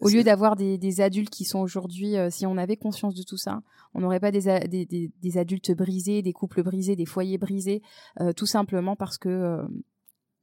au 0.00 0.08
lieu 0.08 0.22
d'avoir 0.24 0.54
des, 0.56 0.78
des 0.78 1.00
adultes 1.00 1.30
qui 1.30 1.44
sont 1.44 1.58
aujourd'hui, 1.60 2.16
euh, 2.16 2.28
si 2.30 2.44
on 2.46 2.56
avait 2.56 2.76
conscience 2.76 3.14
de 3.14 3.22
tout 3.22 3.36
ça, 3.36 3.62
on 3.94 4.00
n'aurait 4.00 4.20
pas 4.20 4.30
des, 4.30 4.48
a- 4.48 4.60
des, 4.60 4.84
des- 4.86 5.38
adultes 5.38 5.72
brisés, 5.72 6.22
des 6.22 6.32
couples 6.32 6.62
brisés, 6.62 6.94
des 6.96 7.04
foyers 7.06 7.38
brisés, 7.38 7.82
euh, 8.20 8.32
tout 8.32 8.46
simplement 8.46 8.94
parce 8.96 9.18
que 9.18 9.28
euh, 9.28 9.62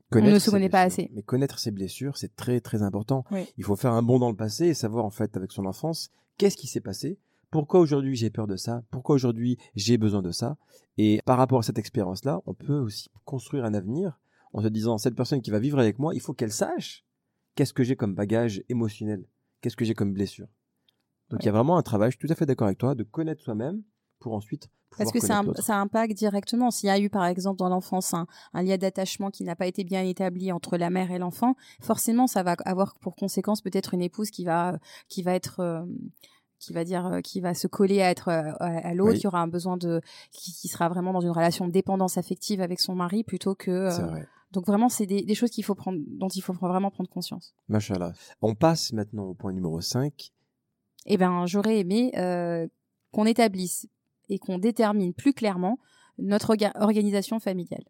Connaître 0.09 0.33
ne 0.33 0.39
se 0.39 0.49
connaît 0.49 0.69
pas 0.69 0.81
assez. 0.81 1.09
Mais 1.13 1.21
connaître 1.23 1.59
ses 1.59 1.71
blessures, 1.71 2.17
c'est 2.17 2.35
très 2.35 2.59
très 2.62 2.81
important. 2.81 3.23
Oui. 3.31 3.45
Il 3.57 3.63
faut 3.63 3.75
faire 3.75 3.93
un 3.93 4.01
bond 4.01 4.17
dans 4.19 4.29
le 4.29 4.35
passé 4.35 4.65
et 4.67 4.73
savoir 4.73 5.05
en 5.05 5.12
fait 5.12 5.38
avec 5.38 5.51
son 5.51 5.65
enfance 5.65 6.09
qu'est-ce 6.38 6.57
qui 6.57 6.67
s'est 6.67 6.81
passé, 6.81 7.17
pourquoi 7.51 7.79
aujourd'hui 7.79 8.15
j'ai 8.15 8.29
peur 8.29 8.47
de 8.47 8.55
ça, 8.55 8.83
pourquoi 8.91 9.15
aujourd'hui 9.15 9.57
j'ai 9.75 9.97
besoin 9.97 10.21
de 10.21 10.31
ça? 10.31 10.57
Et 10.97 11.19
par 11.25 11.38
rapport 11.38 11.59
à 11.59 11.63
cette 11.63 11.79
expérience-là, 11.79 12.41
on 12.45 12.53
peut 12.53 12.79
aussi 12.79 13.09
construire 13.25 13.65
un 13.65 13.73
avenir 13.73 14.19
en 14.53 14.62
se 14.62 14.67
disant 14.67 14.97
cette 14.97 15.15
personne 15.15 15.41
qui 15.41 15.51
va 15.51 15.59
vivre 15.59 15.79
avec 15.79 15.99
moi, 15.99 16.13
il 16.13 16.21
faut 16.21 16.33
qu'elle 16.33 16.51
sache 16.51 17.05
qu'est-ce 17.55 17.73
que 17.73 17.83
j'ai 17.83 17.95
comme 17.95 18.15
bagage 18.15 18.63
émotionnel, 18.69 19.25
qu'est-ce 19.62 19.75
que 19.75 19.85
j'ai 19.85 19.93
comme 19.93 20.13
blessure. 20.13 20.47
Donc 21.29 21.43
il 21.43 21.45
y 21.45 21.49
a 21.49 21.51
vraiment 21.51 21.77
un 21.77 21.83
travail, 21.83 22.12
je 22.12 22.17
suis 22.17 22.27
tout 22.27 22.31
à 22.31 22.35
fait 22.35 22.45
d'accord 22.45 22.67
avec 22.67 22.79
toi, 22.79 22.95
de 22.95 23.03
connaître 23.03 23.43
soi-même 23.43 23.83
pour 24.19 24.33
ensuite 24.33 24.69
Parce 24.97 25.12
que 25.12 25.19
ça, 25.19 25.41
impacte 25.75 26.13
directement. 26.13 26.71
S'il 26.71 26.88
y 26.88 26.89
a 26.89 26.99
eu, 26.99 27.09
par 27.09 27.25
exemple, 27.25 27.57
dans 27.57 27.69
l'enfance, 27.69 28.13
un, 28.13 28.27
un 28.53 28.63
lien 28.63 28.77
d'attachement 28.77 29.29
qui 29.29 29.43
n'a 29.43 29.55
pas 29.55 29.67
été 29.67 29.83
bien 29.83 30.03
établi 30.03 30.51
entre 30.51 30.77
la 30.77 30.89
mère 30.89 31.12
et 31.12 31.19
l'enfant, 31.19 31.55
forcément, 31.81 32.27
ça 32.27 32.43
va 32.43 32.55
avoir 32.65 32.95
pour 32.99 33.15
conséquence 33.15 33.62
peut-être 33.62 33.93
une 33.93 34.01
épouse 34.01 34.31
qui 34.31 34.43
va, 34.43 34.79
qui 35.07 35.21
va 35.21 35.33
être, 35.33 35.59
euh, 35.59 35.85
qui 36.59 36.73
va 36.73 36.83
dire, 36.83 37.05
euh, 37.07 37.21
qui 37.21 37.39
va 37.41 37.53
se 37.53 37.67
coller 37.67 38.01
à 38.01 38.09
être 38.11 38.27
euh, 38.27 38.51
à, 38.59 38.89
à 38.89 38.93
l'autre, 38.93 39.13
Oui. 39.13 39.19
qui 39.19 39.27
aura 39.27 39.39
un 39.41 39.47
besoin 39.47 39.77
de, 39.77 40.01
qui, 40.31 40.51
qui 40.53 40.67
sera 40.67 40.89
vraiment 40.89 41.13
dans 41.13 41.21
une 41.21 41.31
relation 41.31 41.67
de 41.67 41.71
dépendance 41.71 42.17
affective 42.17 42.61
avec 42.61 42.79
son 42.79 42.95
mari 42.95 43.23
plutôt 43.23 43.55
que. 43.55 43.71
euh, 43.71 43.89
vrai. 44.07 44.27
donc 44.51 44.65
vraiment, 44.67 44.89
c'est 44.89 45.05
des, 45.05 45.23
des 45.23 45.35
choses 45.35 45.49
qu'il 45.51 45.63
faut 45.63 45.75
prendre, 45.75 45.99
dont 46.07 46.27
il 46.27 46.41
faut 46.41 46.53
vraiment 46.53 46.91
prendre 46.91 47.09
conscience. 47.09 47.53
Machallah. 47.69 48.11
On 48.41 48.55
passe 48.55 48.91
maintenant 48.93 49.23
au 49.25 49.33
point 49.33 49.53
numéro 49.53 49.79
5. 49.81 50.31
Eh 51.05 51.17
ben, 51.17 51.45
j'aurais 51.45 51.79
aimé 51.79 52.11
euh, 52.17 52.67
qu'on 53.11 53.25
établisse 53.25 53.87
et 54.27 54.37
qu'on 54.37 54.59
détermine 54.59 55.13
plus 55.13 55.33
clairement 55.33 55.79
notre 56.17 56.53
orga- 56.55 56.73
organisation 56.75 57.39
familiale. 57.39 57.83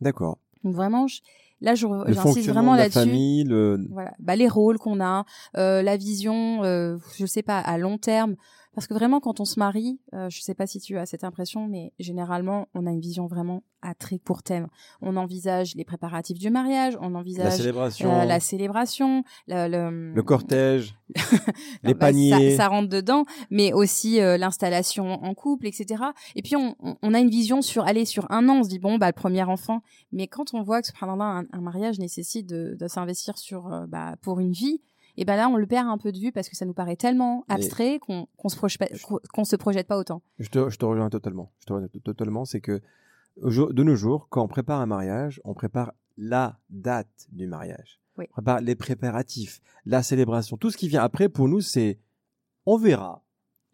D'accord. 0.00 0.38
Donc 0.64 0.74
vraiment, 0.74 1.06
je- 1.06 1.20
là, 1.60 1.74
j'insiste 1.74 2.48
vraiment 2.48 2.74
là-dessus. 2.74 2.98
famille, 2.98 3.44
le... 3.44 3.78
Voilà, 3.90 4.12
bah, 4.18 4.36
les 4.36 4.48
rôles 4.48 4.78
qu'on 4.78 5.00
a, 5.00 5.24
euh, 5.56 5.82
la 5.82 5.96
vision, 5.96 6.62
euh, 6.64 6.98
je 7.16 7.26
sais 7.26 7.42
pas, 7.42 7.58
à 7.58 7.78
long 7.78 7.98
terme. 7.98 8.36
Parce 8.76 8.86
que 8.86 8.94
vraiment, 8.94 9.18
quand 9.18 9.40
on 9.40 9.44
se 9.44 9.58
marie, 9.58 9.98
euh, 10.14 10.30
je 10.30 10.40
sais 10.40 10.54
pas 10.54 10.68
si 10.68 10.78
tu 10.78 10.96
as 10.98 11.06
cette 11.06 11.24
impression, 11.24 11.66
mais 11.66 11.92
généralement, 11.98 12.68
on 12.74 12.86
a 12.86 12.90
une 12.92 13.00
vision 13.00 13.26
vraiment 13.26 13.64
à 13.82 13.94
très 13.94 14.18
court 14.18 14.42
terme. 14.42 14.68
On 15.00 15.16
envisage 15.16 15.74
les 15.76 15.84
préparatifs 15.84 16.38
du 16.38 16.50
mariage, 16.50 16.96
on 17.00 17.08
la 17.10 17.18
envisage 17.18 17.52
célébration, 17.56 18.12
euh, 18.12 18.24
la 18.26 18.38
célébration, 18.38 19.24
le, 19.48 19.68
le, 19.68 20.12
le 20.14 20.22
cortège, 20.22 20.94
les 21.82 21.94
bah, 21.94 22.06
paniers. 22.06 22.50
Ça, 22.52 22.64
ça 22.64 22.68
rentre 22.68 22.88
dedans, 22.88 23.24
mais 23.50 23.72
aussi 23.72 24.20
euh, 24.20 24.36
l'installation 24.36 25.24
en 25.24 25.34
couple, 25.34 25.66
etc. 25.66 26.02
Et 26.34 26.42
puis 26.42 26.56
on, 26.56 26.74
on- 26.80 26.96
on 27.02 27.14
a 27.14 27.18
une 27.20 27.30
vision 27.30 27.62
sur, 27.62 27.84
allez, 27.86 28.04
sur 28.04 28.30
un 28.30 28.48
an, 28.48 28.58
on 28.58 28.62
se 28.64 28.68
dit 28.68 28.78
bon, 28.78 28.98
bah 28.98 29.06
le 29.06 29.12
premier 29.14 29.42
enfant. 29.44 29.80
Mais 30.12 30.26
quand 30.26 30.52
on 30.54 30.62
voit 30.62 30.82
que 30.82 30.88
subhanallah, 30.88 31.24
un, 31.24 31.44
un 31.52 31.60
mariage 31.60 31.98
nécessite 31.98 32.46
de, 32.46 32.76
de 32.78 32.88
s'investir 32.88 33.38
sur, 33.38 33.72
euh, 33.72 33.86
bah, 33.86 34.16
pour 34.22 34.40
une 34.40 34.52
vie, 34.52 34.80
et 35.16 35.24
ben 35.24 35.36
là 35.36 35.48
on 35.48 35.56
le 35.56 35.66
perd 35.66 35.88
un 35.88 35.98
peu 35.98 36.12
de 36.12 36.18
vue 36.18 36.32
parce 36.32 36.48
que 36.48 36.56
ça 36.56 36.64
nous 36.66 36.74
paraît 36.74 36.96
tellement 36.96 37.44
abstrait 37.48 37.98
qu'on 37.98 38.26
qu'on 38.36 38.48
se 38.48 38.56
projette, 38.56 38.78
pas- 38.78 38.98
qu'on- 39.02 39.20
qu'on 39.32 39.44
se 39.44 39.56
projette 39.56 39.86
pas 39.86 39.98
autant. 39.98 40.22
Je 40.38 40.48
te, 40.48 40.68
je 40.70 40.76
te 40.78 40.84
rejoins 40.84 41.10
totalement. 41.10 41.52
Je 41.60 41.66
te 41.66 41.72
rejoins 41.72 41.88
to- 41.88 42.00
totalement. 42.00 42.44
C'est 42.44 42.60
que 42.60 42.80
de 43.42 43.82
nos 43.82 43.96
jours, 43.96 44.28
quand 44.30 44.42
on 44.42 44.48
prépare 44.48 44.80
un 44.80 44.86
mariage, 44.86 45.40
on 45.44 45.54
prépare 45.54 45.92
la 46.16 46.58
date 46.70 47.26
du 47.32 47.46
mariage. 47.46 48.00
Oui. 48.18 48.24
On 48.30 48.32
prépare 48.34 48.60
les 48.62 48.74
préparatifs, 48.74 49.60
la 49.84 50.02
célébration. 50.02 50.56
Tout 50.56 50.70
ce 50.70 50.76
qui 50.78 50.88
vient 50.88 51.02
après, 51.02 51.28
pour 51.28 51.48
nous, 51.48 51.60
c'est 51.60 51.98
on 52.64 52.78
verra. 52.78 53.22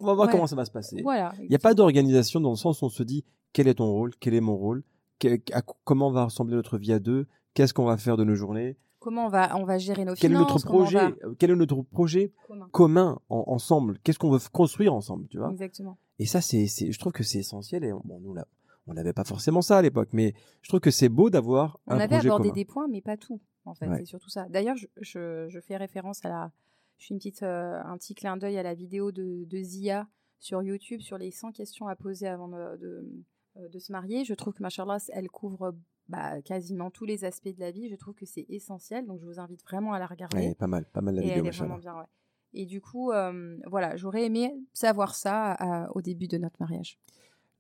On 0.01 0.07
va 0.07 0.15
voir 0.15 0.27
Ouais. 0.27 0.33
comment 0.33 0.49
ça 0.49 0.57
va 0.57 0.65
se 0.65 0.71
passer. 0.73 1.01
Voilà. 1.03 1.33
Il 1.41 1.49
n'y 1.49 1.55
a 1.55 1.61
pas 1.61 1.75
d'organisation 1.75 2.41
dans 2.41 2.51
le 2.51 2.57
sens 2.57 2.83
où 2.83 2.87
on 2.87 2.89
se 2.89 3.05
dit 3.05 3.25
quel 3.53 3.69
est 3.69 3.75
ton 3.75 3.87
rôle, 3.87 4.11
quel 4.19 4.35
est 4.35 4.41
mon 4.41 4.57
rôle, 4.57 4.83
que- 5.21 5.39
à- 5.53 5.63
comment 5.85 6.11
va 6.11 6.25
ressembler 6.25 6.57
notre 6.57 6.77
vie 6.77 6.93
à 6.93 6.99
deux, 6.99 7.29
qu'est-ce 7.55 7.73
qu'on 7.73 7.85
va 7.85 7.97
faire 7.97 8.17
de 8.17 8.25
nos 8.25 8.35
journées, 8.35 8.77
Comment 9.03 9.27
on 9.27 9.29
va, 9.29 9.57
on 9.57 9.65
va 9.65 9.79
gérer 9.79 10.05
nos 10.05 10.15
quel 10.15 10.31
est 10.33 10.35
notre 10.35 10.57
on 10.57 10.61
projet, 10.61 10.99
va- 11.11 11.17
euh, 11.25 11.35
quel 11.39 11.51
est 11.51 11.57
notre 11.57 11.83
projet 11.83 12.33
Commun. 12.47 12.69
commun 12.71 13.21
en- 13.29 13.45
ensemble, 13.49 13.99
qu'est-ce 14.05 14.19
qu'on 14.19 14.31
veut 14.31 14.39
construire 14.53 14.95
ensemble, 14.95 15.27
tu 15.29 15.39
vois? 15.39 15.51
Exactement. 15.51 15.99
Et 16.21 16.27
ça, 16.27 16.41
c'est, 16.41 16.67
c'est, 16.69 16.93
je 16.93 16.99
trouve 16.99 17.13
que 17.13 17.25
c'est 17.25 17.39
essentiel. 17.41 17.83
Et 17.85 17.93
on- 17.93 18.01
bon, 18.05 18.21
nous, 18.21 18.33
là, 18.33 18.47
on 18.87 18.95
n'avait 18.95 19.13
pas 19.13 19.25
forcément 19.25 19.61
ça 19.63 19.79
à 19.79 19.83
l'époque, 19.83 20.11
mais 20.13 20.35
je 20.63 20.69
trouve 20.69 20.81
que 20.81 20.91
c'est 20.93 21.09
beau 21.09 21.31
d'avoir 21.31 21.81
On 21.89 21.93
un 21.95 21.99
avait 21.99 22.09
projet 22.15 22.29
abordé 22.29 22.49
commun. 22.51 22.55
des 22.55 22.65
points, 22.65 22.89
mais 22.89 23.01
pas 23.01 23.17
tout. 23.17 23.41
En 23.65 23.75
fait, 23.75 23.89
Ouais. 23.89 23.99
c'est 23.99 24.05
surtout 24.07 24.29
ça. 24.31 24.49
D'ailleurs, 24.49 24.77
je, 24.77 24.87
je, 25.01 25.47
je 25.49 25.61
fais 25.61 25.77
référence 25.77 26.25
à 26.25 26.29
la. 26.29 26.53
Je 26.99 27.07
fais 27.09 27.15
une 27.15 27.19
petite, 27.19 27.43
euh, 27.43 27.81
un 27.85 27.97
petit 27.97 28.15
clin 28.15 28.37
d'œil 28.37 28.57
à 28.59 28.63
la 28.63 28.75
vidéo 28.75 29.11
de, 29.13 29.45
de 29.45 29.63
Zia 29.63 30.07
sur 30.39 30.63
YouTube 30.63 31.01
sur 31.01 31.19
les 31.19 31.31
100 31.33 31.51
questions 31.53 31.87
à 31.89 31.97
poser 31.97 32.27
avant 32.29 32.49
de, 32.49 32.77
de, 32.79 33.09
euh, 33.57 33.69
de 33.69 33.79
se 33.81 33.91
marier. 33.93 34.25
Je 34.25 34.35
trouve 34.35 34.55
que 34.55 34.63
machallah, 34.63 34.99
elle 35.13 35.29
couvre 35.29 35.75
bah, 36.09 36.43
quasiment 36.43 36.91
tous 36.91 37.05
les 37.05 37.25
aspects 37.25 37.49
de 37.55 37.61
la 37.61 37.71
vie. 37.71 37.89
Je 37.89 37.97
trouve 37.97 38.15
que 38.15 38.27
c'est 38.27 38.47
essentiel, 38.49 39.07
donc 39.07 39.21
je 39.21 39.27
vous 39.27 39.39
invite 39.41 39.63
vraiment 39.63 39.93
à 39.93 39.99
la 39.99 40.07
regarder. 40.07 40.37
Ouais, 40.37 40.55
pas 40.55 40.67
mal, 40.67 40.85
pas 40.93 41.01
mal 41.01 41.15
la 41.15 41.23
Et 41.23 41.25
vidéo, 41.25 41.39
elle 41.41 41.41
est 41.41 41.49
machallah. 41.49 41.69
vraiment 41.69 41.81
bien, 41.81 41.95
ouais. 41.99 42.07
Et 42.55 42.67
du 42.67 42.81
coup, 42.83 43.13
euh, 43.13 43.57
voilà, 43.67 43.97
j'aurais 43.97 44.25
aimé 44.25 44.53
savoir 44.75 45.15
ça 45.15 45.55
euh, 45.61 45.87
au 45.95 46.03
début 46.03 46.29
de 46.29 46.37
notre 46.37 46.57
mariage. 46.61 46.99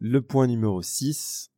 Le 0.01 0.21
point 0.21 0.47
numéro 0.47 0.83
6. 0.83 1.51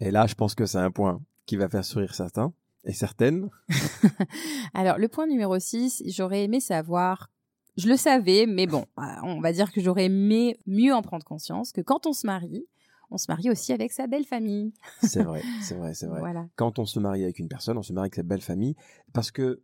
Et 0.00 0.10
là, 0.10 0.26
je 0.26 0.34
pense 0.34 0.54
que 0.54 0.66
c'est 0.66 0.78
un 0.78 0.90
point 0.90 1.22
qui 1.46 1.56
va 1.56 1.68
faire 1.68 1.84
sourire 1.84 2.14
certains 2.14 2.52
et 2.84 2.92
certaines. 2.92 3.48
Alors, 4.74 4.98
le 4.98 5.08
point 5.08 5.26
numéro 5.26 5.58
6, 5.58 6.02
j'aurais 6.06 6.44
aimé 6.44 6.60
savoir, 6.60 7.30
je 7.76 7.88
le 7.88 7.96
savais, 7.96 8.46
mais 8.46 8.66
bon, 8.66 8.84
euh, 8.98 9.02
on 9.22 9.40
va 9.40 9.52
dire 9.52 9.72
que 9.72 9.80
j'aurais 9.80 10.06
aimé 10.06 10.58
mieux 10.66 10.92
en 10.94 11.02
prendre 11.02 11.24
conscience 11.24 11.72
que 11.72 11.80
quand 11.80 12.06
on 12.06 12.12
se 12.12 12.26
marie, 12.26 12.66
on 13.10 13.18
se 13.18 13.26
marie 13.28 13.50
aussi 13.50 13.72
avec 13.72 13.92
sa 13.92 14.06
belle 14.06 14.24
famille. 14.24 14.72
C'est 15.02 15.22
vrai, 15.22 15.42
c'est 15.62 15.74
vrai, 15.74 15.94
c'est 15.94 16.06
vrai. 16.06 16.20
Voilà. 16.20 16.48
Quand 16.56 16.78
on 16.78 16.86
se 16.86 16.98
marie 17.00 17.22
avec 17.24 17.38
une 17.38 17.48
personne, 17.48 17.76
on 17.78 17.82
se 17.82 17.92
marie 17.92 18.06
avec 18.06 18.14
sa 18.14 18.22
belle 18.22 18.40
famille 18.40 18.76
parce 19.12 19.30
que 19.30 19.62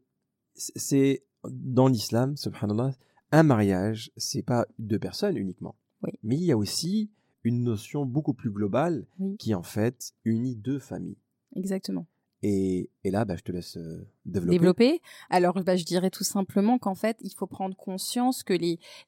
c'est 0.54 1.22
dans 1.48 1.86
l'islam, 1.88 2.36
subhanallah, 2.36 2.92
un 3.32 3.42
mariage, 3.42 4.10
c'est 4.16 4.42
pas 4.42 4.66
deux 4.78 4.98
personnes 4.98 5.36
uniquement. 5.36 5.76
Oui. 6.02 6.10
Mais 6.22 6.36
il 6.36 6.42
y 6.44 6.52
a 6.52 6.56
aussi 6.56 7.10
une 7.44 7.62
notion 7.62 8.04
beaucoup 8.04 8.34
plus 8.34 8.50
globale 8.50 9.06
Oui. 9.18 9.36
qui 9.36 9.54
en 9.54 9.62
fait 9.62 10.12
unit 10.24 10.56
deux 10.56 10.78
familles. 10.78 11.18
Exactement. 11.54 12.06
Et, 12.48 12.90
là, 13.04 13.24
bah, 13.24 13.34
je 13.36 13.42
te 13.42 13.50
laisse 13.50 13.76
euh, 13.76 14.06
développer. 14.24 14.58
développer. 14.58 15.02
Alors, 15.30 15.54
bah, 15.64 15.74
je 15.74 15.84
dirais 15.84 16.10
tout 16.10 16.22
simplement 16.22 16.78
qu'en 16.78 16.94
fait, 16.94 17.16
il 17.20 17.30
faut 17.34 17.48
prendre 17.48 17.76
conscience 17.76 18.44
que 18.44 18.54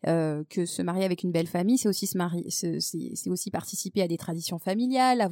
euh, 0.08 0.42
se 0.48 0.82
marier 0.82 1.04
avec 1.04 1.22
une 1.22 1.30
belle 1.30 1.46
famille, 1.46 1.78
c'est 1.78 1.88
aussi 1.88 3.50
participer 3.52 4.02
à 4.02 4.08
des 4.08 4.16
traditions 4.16 4.58
familiales. 4.58 5.28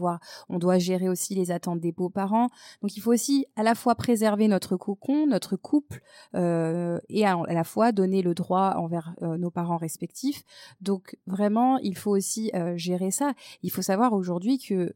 On 0.48 0.58
doit 0.58 0.78
gérer 0.78 1.08
aussi 1.08 1.34
les 1.34 1.50
attentes 1.50 1.80
des 1.80 1.90
beaux-parents. 1.90 2.48
Donc, 2.80 2.96
il 2.96 3.00
faut 3.00 3.12
aussi 3.12 3.46
à 3.56 3.64
la 3.64 3.74
fois 3.74 3.96
préserver 3.96 4.46
notre 4.46 4.76
cocon, 4.76 5.26
notre 5.26 5.56
couple, 5.56 6.00
euh, 6.36 7.00
et 7.08 7.26
à, 7.26 7.36
la 7.48 7.64
fois 7.64 7.90
donner 7.90 8.22
le 8.22 8.34
droit 8.34 8.74
envers 8.76 9.16
nos 9.20 9.50
parents 9.50 9.78
respectifs. 9.78 10.44
Donc, 10.80 11.16
vraiment, 11.26 11.78
il 11.78 11.96
faut 11.96 12.12
aussi 12.12 12.52
gérer 12.76 13.10
ça. 13.10 13.32
Il 13.64 13.72
faut 13.72 13.82
savoir 13.82 14.12
aujourd'hui 14.12 14.58
que 14.58 14.94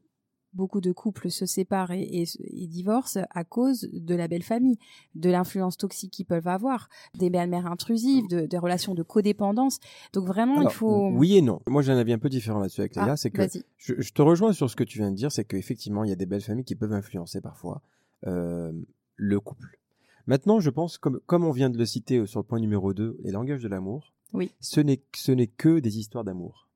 beaucoup 0.52 0.80
de 0.80 0.92
couples 0.92 1.30
se 1.30 1.46
séparent 1.46 1.92
et, 1.92 2.02
et- 2.02 2.62
et 2.62 2.66
divorcent 2.66 3.22
à 3.30 3.44
cause 3.44 3.88
de 3.92 4.14
la 4.14 4.26
belle 4.28 4.42
famille, 4.42 4.78
de 5.14 5.30
l'influence 5.30 5.76
toxique 5.76 6.10
qu'ils 6.12 6.26
peuvent 6.26 6.48
avoir, 6.48 6.88
des 7.18 7.30
belles-mères 7.30 7.66
intrusives, 7.66 8.26
de- 8.28 8.46
des 8.46 8.58
relations 8.58 8.94
de 8.94 9.02
codépendance. 9.02 9.78
Donc 10.12 10.26
vraiment, 10.26 10.58
Alors, 10.60 10.72
il 10.72 10.74
faut... 10.74 11.08
Oui 11.12 11.36
et 11.36 11.42
non. 11.42 11.60
Moi, 11.68 11.82
j'ai 11.82 11.92
un 11.92 11.98
avis 11.98 12.12
un 12.12 12.18
peu 12.18 12.28
différent 12.28 12.58
là-dessus 12.58 12.80
avec 12.80 12.96
Ah, 12.96 13.04
Léa. 13.04 13.16
c'est 13.16 13.30
que 13.30 13.42
je, 13.78 13.94
je 13.98 14.12
te 14.12 14.22
rejoins 14.22 14.52
sur 14.52 14.68
ce 14.68 14.76
que 14.76 14.84
tu 14.84 14.98
viens 14.98 15.10
de 15.10 15.16
dire, 15.16 15.30
c'est 15.30 15.44
qu'effectivement, 15.44 16.02
il 16.04 16.10
y 16.10 16.12
a 16.12 16.16
des 16.16 16.26
belles 16.26 16.40
familles 16.42 16.64
qui 16.64 16.74
peuvent 16.74 16.92
influencer 16.92 17.40
parfois 17.40 17.80
euh, 18.26 18.72
le 19.16 19.40
couple. 19.40 19.78
Maintenant, 20.26 20.60
je 20.60 20.70
pense, 20.70 20.98
comme, 20.98 21.20
comme 21.26 21.44
on 21.44 21.50
vient 21.52 21.70
de 21.70 21.78
le 21.78 21.86
citer 21.86 22.18
euh, 22.18 22.26
sur 22.26 22.40
le 22.40 22.44
point 22.44 22.58
numéro 22.60 22.92
2, 22.92 23.18
les 23.22 23.30
langages 23.30 23.62
de 23.62 23.68
l'amour, 23.68 24.12
Oui. 24.32 24.50
ce 24.60 24.80
n'est 24.80 25.46
que 25.46 25.78
des 25.80 25.98
histoires 25.98 26.24
d'amour. 26.24 26.66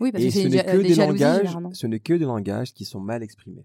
Oui, 0.00 0.12
parce 0.12 0.22
Et 0.24 0.28
que 0.28 0.32
ce 0.32 0.38
n'est 0.48 0.64
que 0.64 0.76
des 0.76 0.88
des 0.88 0.94
langages, 0.94 1.56
ce 1.72 1.86
n'est 1.86 2.00
que 2.00 2.12
des 2.12 2.24
langages 2.24 2.74
qui 2.74 2.84
sont 2.84 3.00
mal 3.00 3.22
exprimés. 3.22 3.64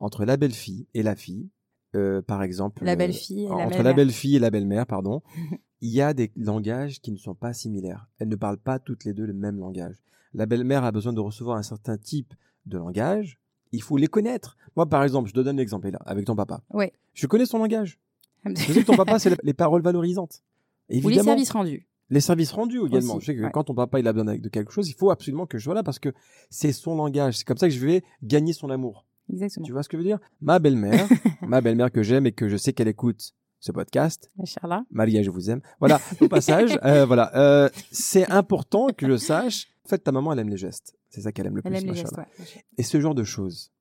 Entre 0.00 0.24
la 0.24 0.36
belle-fille 0.36 0.86
et 0.94 1.02
la 1.02 1.14
fille, 1.14 1.48
euh, 1.94 2.22
par 2.22 2.42
exemple. 2.42 2.84
La 2.84 2.92
euh, 2.92 2.96
belle-fille 2.96 3.44
et 3.44 3.48
la 3.48 3.54
entre 3.54 3.82
la 3.82 3.92
belle-fille 3.92 4.36
et 4.36 4.38
la 4.38 4.50
belle-mère, 4.50 4.86
pardon, 4.86 5.22
il 5.80 5.90
y 5.90 6.00
a 6.00 6.14
des 6.14 6.30
langages 6.36 7.00
qui 7.00 7.12
ne 7.12 7.16
sont 7.18 7.34
pas 7.34 7.52
similaires. 7.52 8.08
Elles 8.18 8.28
ne 8.28 8.36
parlent 8.36 8.58
pas 8.58 8.78
toutes 8.78 9.04
les 9.04 9.12
deux 9.12 9.26
le 9.26 9.32
même 9.34 9.58
langage. 9.58 9.96
La 10.34 10.46
belle-mère 10.46 10.84
a 10.84 10.92
besoin 10.92 11.12
de 11.12 11.20
recevoir 11.20 11.56
un 11.56 11.62
certain 11.62 11.96
type 11.98 12.34
de 12.66 12.78
langage. 12.78 13.38
Il 13.72 13.82
faut 13.82 13.96
les 13.96 14.06
connaître. 14.06 14.56
Moi, 14.76 14.86
par 14.88 15.02
exemple, 15.04 15.28
je 15.28 15.34
te 15.34 15.40
donne 15.40 15.56
l'exemple 15.58 15.90
là, 15.90 15.98
avec 16.06 16.24
ton 16.24 16.34
papa. 16.36 16.62
Ouais. 16.72 16.92
Je 17.14 17.26
connais 17.26 17.46
son 17.46 17.58
langage. 17.58 17.98
Je 18.44 18.54
sais 18.72 18.80
que 18.80 18.86
ton 18.86 18.96
papa, 18.96 19.18
c'est 19.18 19.30
les- 19.30 19.36
les 19.42 19.54
paroles 19.54 19.82
valorisantes. 19.82 20.42
Ou 20.88 20.92
les 20.92 20.98
Évidemment, 20.98 21.24
services 21.32 21.50
rendus. 21.50 21.86
Les 22.10 22.20
services 22.20 22.52
rendus 22.52 22.80
également. 22.86 23.14
Aussi, 23.16 23.26
je 23.26 23.32
sais 23.32 23.36
que 23.38 23.42
ouais. 23.44 23.50
quand 23.52 23.64
ton 23.64 23.74
papa 23.74 24.00
il 24.00 24.06
a 24.08 24.12
besoin 24.12 24.36
de 24.36 24.48
quelque 24.48 24.72
chose, 24.72 24.88
il 24.88 24.94
faut 24.94 25.10
absolument 25.10 25.46
que 25.46 25.58
je 25.58 25.64
sois 25.64 25.74
là 25.74 25.82
parce 25.82 25.98
que 25.98 26.12
c'est 26.50 26.72
son 26.72 26.96
langage. 26.96 27.38
C'est 27.38 27.44
comme 27.44 27.56
ça 27.56 27.68
que 27.68 27.74
je 27.74 27.84
vais 27.84 28.02
gagner 28.22 28.52
son 28.52 28.68
amour. 28.70 29.06
Exactement. 29.32 29.64
Tu 29.64 29.72
vois 29.72 29.82
ce 29.82 29.88
que 29.88 29.96
je 29.96 30.02
veux 30.02 30.08
dire? 30.08 30.18
Ma 30.40 30.58
belle-mère, 30.58 31.08
ma 31.46 31.60
belle-mère 31.60 31.90
que 31.92 32.02
j'aime 32.02 32.26
et 32.26 32.32
que 32.32 32.48
je 32.48 32.56
sais 32.56 32.72
qu'elle 32.72 32.88
écoute 32.88 33.32
ce 33.60 33.72
podcast. 33.72 34.30
Inch'Allah. 34.38 34.84
Maria, 34.90 35.22
je 35.22 35.30
vous 35.30 35.50
aime. 35.50 35.60
Voilà, 35.78 36.00
au 36.20 36.28
passage, 36.28 36.78
euh, 36.84 37.06
voilà, 37.06 37.30
euh, 37.36 37.68
c'est 37.92 38.28
important 38.30 38.88
que 38.88 39.06
je 39.06 39.16
sache. 39.16 39.68
En 39.84 39.88
fait, 39.88 39.98
ta 39.98 40.12
maman, 40.12 40.32
elle 40.32 40.40
aime 40.40 40.48
les 40.48 40.56
gestes. 40.56 40.96
C'est 41.10 41.20
ça 41.20 41.32
qu'elle 41.32 41.46
aime 41.46 41.56
le 41.56 41.62
Elle 41.64 41.72
plus. 41.72 41.78
aime 41.78 41.84
les 41.94 42.02
machallah. 42.02 42.26
gestes, 42.36 42.56
ouais. 42.56 42.64
Et 42.78 42.82
ce 42.82 43.00
genre 43.00 43.14
de 43.14 43.24
choses, 43.24 43.72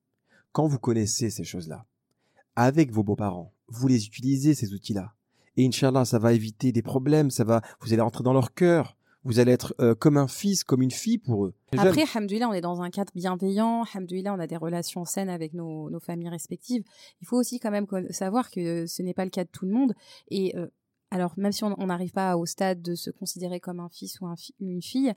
quand 0.52 0.68
vous 0.68 0.80
connaissez 0.80 1.30
ces 1.30 1.44
choses-là, 1.44 1.86
avec 2.56 2.92
vos 2.92 3.04
beaux-parents, 3.04 3.54
vous 3.68 3.88
les 3.88 4.06
utilisez, 4.06 4.54
ces 4.54 4.74
outils-là. 4.74 5.14
Et 5.60 5.68
Inch'Allah, 5.68 6.06
ça 6.06 6.20
va 6.20 6.32
éviter 6.32 6.72
des 6.72 6.82
problèmes, 6.82 7.30
ça 7.32 7.44
va, 7.44 7.62
vous 7.82 7.92
allez 7.92 8.02
rentrer 8.02 8.24
dans 8.24 8.32
leur 8.34 8.54
cœur. 8.54 8.96
Vous 9.26 9.40
allez 9.40 9.52
être 9.52 9.76
euh, 9.82 9.94
comme 9.94 10.16
un 10.16 10.30
fils, 10.30 10.64
comme 10.64 10.82
une 10.82 10.92
fille 10.92 11.18
pour 11.18 11.46
eux. 11.46 11.54
Après, 11.78 12.06
Hamdoulilah, 12.16 12.48
on 12.48 12.54
est 12.54 12.62
dans 12.62 12.82
un 12.82 12.90
cadre 12.90 13.12
bienveillant. 13.14 13.84
Hamdoulilah, 13.94 14.34
on 14.34 14.40
a 14.40 14.48
des 14.48 14.56
relations 14.56 15.04
saines 15.04 15.28
avec 15.28 15.54
nos, 15.54 15.90
nos 15.90 16.00
familles 16.00 16.30
respectives. 16.30 16.84
Il 17.22 17.28
faut 17.28 17.36
aussi 17.36 17.60
quand 17.60 17.70
même 17.72 17.86
savoir 18.12 18.50
que 18.50 18.88
ce 18.88 19.02
n'est 19.04 19.14
pas 19.14 19.26
le 19.26 19.30
cas 19.32 19.44
de 19.44 19.50
tout 19.52 19.66
le 19.66 19.72
monde. 19.74 19.94
Et 20.32 20.58
euh, 20.58 20.68
alors, 21.12 21.34
même 21.36 21.52
si 21.52 21.66
on 21.66 21.76
on 21.78 21.88
n'arrive 21.88 22.14
pas 22.14 22.38
au 22.38 22.46
stade 22.46 22.82
de 22.82 22.96
se 22.96 23.10
considérer 23.12 23.60
comme 23.60 23.82
un 23.82 23.90
fils 23.90 24.22
ou 24.22 24.28
un 24.28 24.38
fi- 24.38 24.56
une 24.62 24.82
fille, 24.82 25.14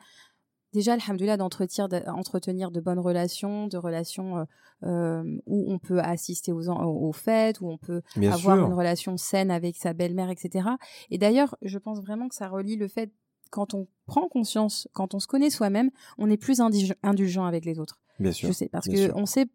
déjà, 0.73 0.95
alhamdoulilah, 0.95 1.37
d'entretenir 1.37 1.89
de, 1.89 2.03
entretenir 2.09 2.71
de 2.71 2.81
bonnes 2.81 2.99
relations, 2.99 3.67
de 3.67 3.77
relations 3.77 4.39
euh, 4.39 4.45
euh, 4.85 5.39
où 5.47 5.73
on 5.73 5.79
peut 5.79 6.01
assister 6.01 6.53
aux, 6.53 7.13
fêtes, 7.13 7.61
où 7.61 7.69
on 7.69 7.79
peut 7.79 8.03
Bien 8.17 8.33
avoir 8.33 8.57
sûr. 8.57 8.67
une 8.67 8.75
relation 8.75 9.17
saine 9.17 9.51
avec 9.51 9.77
sa 9.77 9.93
belle-mère, 9.93 10.31
etc. 10.31 10.69
Et 11.11 11.19
d'ailleurs, 11.19 11.57
je 11.63 11.79
pense 11.79 12.01
vraiment 12.01 12.29
que 12.29 12.35
ça 12.35 12.49
relie 12.49 12.77
le 12.77 12.89
fait 12.89 13.13
quand 13.51 13.75
on 13.75 13.87
prend 14.07 14.29
conscience, 14.29 14.89
quand 14.95 15.15
on 15.15 15.19
se 15.19 15.27
connaît 15.27 15.51
soi-même, 15.51 15.91
on 16.19 16.31
est 16.31 16.39
plus 16.39 16.61
indulgent 17.03 17.45
avec 17.45 17.65
les 17.65 17.79
autres. 17.79 18.01
Bien 18.19 18.33
sûr. 18.33 18.49
Je 18.49 18.53
sais 18.53 18.69
parce 18.69 18.89
bien 18.89 18.97
que 18.97 19.05
sûr. 19.07 19.17
on 19.17 19.27
sait 19.27 19.47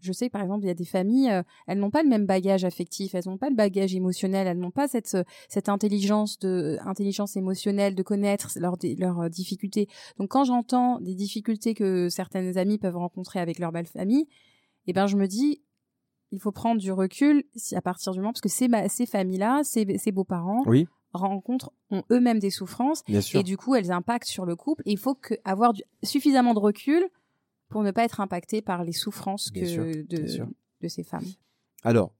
je 0.00 0.12
sais 0.12 0.28
par 0.28 0.42
exemple, 0.42 0.64
il 0.64 0.68
y 0.68 0.70
a 0.70 0.74
des 0.74 0.84
familles, 0.84 1.30
euh, 1.30 1.42
elles 1.66 1.78
n'ont 1.78 1.90
pas 1.90 2.02
le 2.02 2.08
même 2.08 2.26
bagage 2.26 2.64
affectif, 2.64 3.14
elles 3.14 3.24
n'ont 3.26 3.38
pas 3.38 3.48
le 3.50 3.56
bagage 3.56 3.94
émotionnel, 3.94 4.46
elles 4.46 4.58
n'ont 4.58 4.70
pas 4.70 4.88
cette 4.88 5.14
euh, 5.14 5.24
cette 5.48 5.68
intelligence 5.68 6.38
de 6.38 6.78
intelligence 6.84 7.36
émotionnelle 7.36 7.94
de 7.94 8.02
connaître 8.02 8.50
leurs 8.56 9.20
euh, 9.20 9.28
difficultés. 9.28 9.88
Donc 10.18 10.28
quand 10.30 10.44
j'entends 10.44 11.00
des 11.00 11.14
difficultés 11.14 11.74
que 11.74 12.08
certaines 12.08 12.56
amies 12.58 12.78
peuvent 12.78 12.96
rencontrer 12.96 13.40
avec 13.40 13.58
leur 13.58 13.72
belle 13.72 13.86
famille, 13.86 14.26
eh 14.86 14.92
ben 14.92 15.06
je 15.06 15.16
me 15.16 15.26
dis 15.26 15.62
il 16.32 16.40
faut 16.40 16.52
prendre 16.52 16.80
du 16.80 16.90
recul 16.92 17.44
si 17.54 17.76
à 17.76 17.80
partir 17.82 18.12
du 18.12 18.18
moment 18.18 18.32
parce 18.32 18.40
que 18.40 18.48
ces, 18.48 18.68
ces 18.88 19.06
familles-là, 19.06 19.62
ces, 19.62 19.96
ces 19.98 20.10
beaux-parents 20.12 20.62
Oui, 20.66 20.86
rencontrent 21.12 21.72
ont 21.90 22.02
eux-mêmes 22.10 22.40
des 22.40 22.50
souffrances 22.50 23.04
bien 23.06 23.20
sûr. 23.20 23.38
et 23.40 23.42
du 23.44 23.56
coup 23.56 23.74
elles 23.76 23.92
impactent 23.92 24.26
sur 24.28 24.44
le 24.44 24.56
couple. 24.56 24.82
Il 24.86 24.98
faut 24.98 25.14
que, 25.14 25.34
avoir 25.44 25.72
du- 25.72 25.82
suffisamment 26.02 26.52
de 26.52 26.58
recul 26.58 27.04
pour 27.68 27.82
ne 27.82 27.90
pas 27.90 28.04
être 28.04 28.20
impacté 28.20 28.62
par 28.62 28.84
les 28.84 28.92
souffrances 28.92 29.50
que 29.50 29.64
sûr, 29.64 29.84
de 29.84 30.88
ces 30.88 31.02
femmes. 31.02 31.26
Alors, 31.82 32.14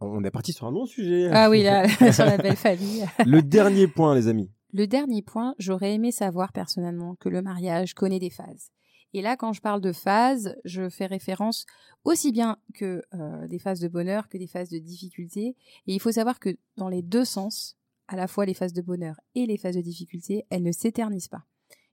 on 0.00 0.24
est 0.24 0.30
parti 0.30 0.52
sur 0.52 0.66
un 0.66 0.72
long 0.72 0.86
sujet. 0.86 1.28
Ah 1.32 1.48
oui, 1.48 1.62
là, 1.62 1.88
sur 2.12 2.24
la 2.24 2.36
belle 2.36 2.56
famille. 2.56 3.06
Le 3.24 3.42
dernier 3.42 3.86
point, 3.86 4.14
les 4.14 4.28
amis. 4.28 4.50
Le 4.72 4.86
dernier 4.86 5.22
point, 5.22 5.54
j'aurais 5.58 5.94
aimé 5.94 6.12
savoir 6.12 6.52
personnellement 6.52 7.14
que 7.16 7.28
le 7.28 7.42
mariage 7.42 7.94
connaît 7.94 8.18
des 8.18 8.30
phases. 8.30 8.70
Et 9.14 9.20
là, 9.20 9.36
quand 9.36 9.52
je 9.52 9.60
parle 9.60 9.82
de 9.82 9.92
phases, 9.92 10.56
je 10.64 10.88
fais 10.88 11.06
référence 11.06 11.66
aussi 12.04 12.32
bien 12.32 12.56
que 12.74 13.02
euh, 13.14 13.46
des 13.46 13.58
phases 13.58 13.80
de 13.80 13.88
bonheur 13.88 14.28
que 14.28 14.38
des 14.38 14.46
phases 14.46 14.70
de 14.70 14.78
difficulté. 14.78 15.54
Et 15.86 15.94
il 15.94 16.00
faut 16.00 16.12
savoir 16.12 16.40
que 16.40 16.56
dans 16.76 16.88
les 16.88 17.02
deux 17.02 17.26
sens, 17.26 17.76
à 18.08 18.16
la 18.16 18.26
fois 18.26 18.46
les 18.46 18.54
phases 18.54 18.72
de 18.72 18.80
bonheur 18.80 19.20
et 19.34 19.46
les 19.46 19.58
phases 19.58 19.76
de 19.76 19.82
difficulté, 19.82 20.46
elles 20.48 20.62
ne 20.62 20.72
s'éternisent 20.72 21.28
pas. 21.28 21.44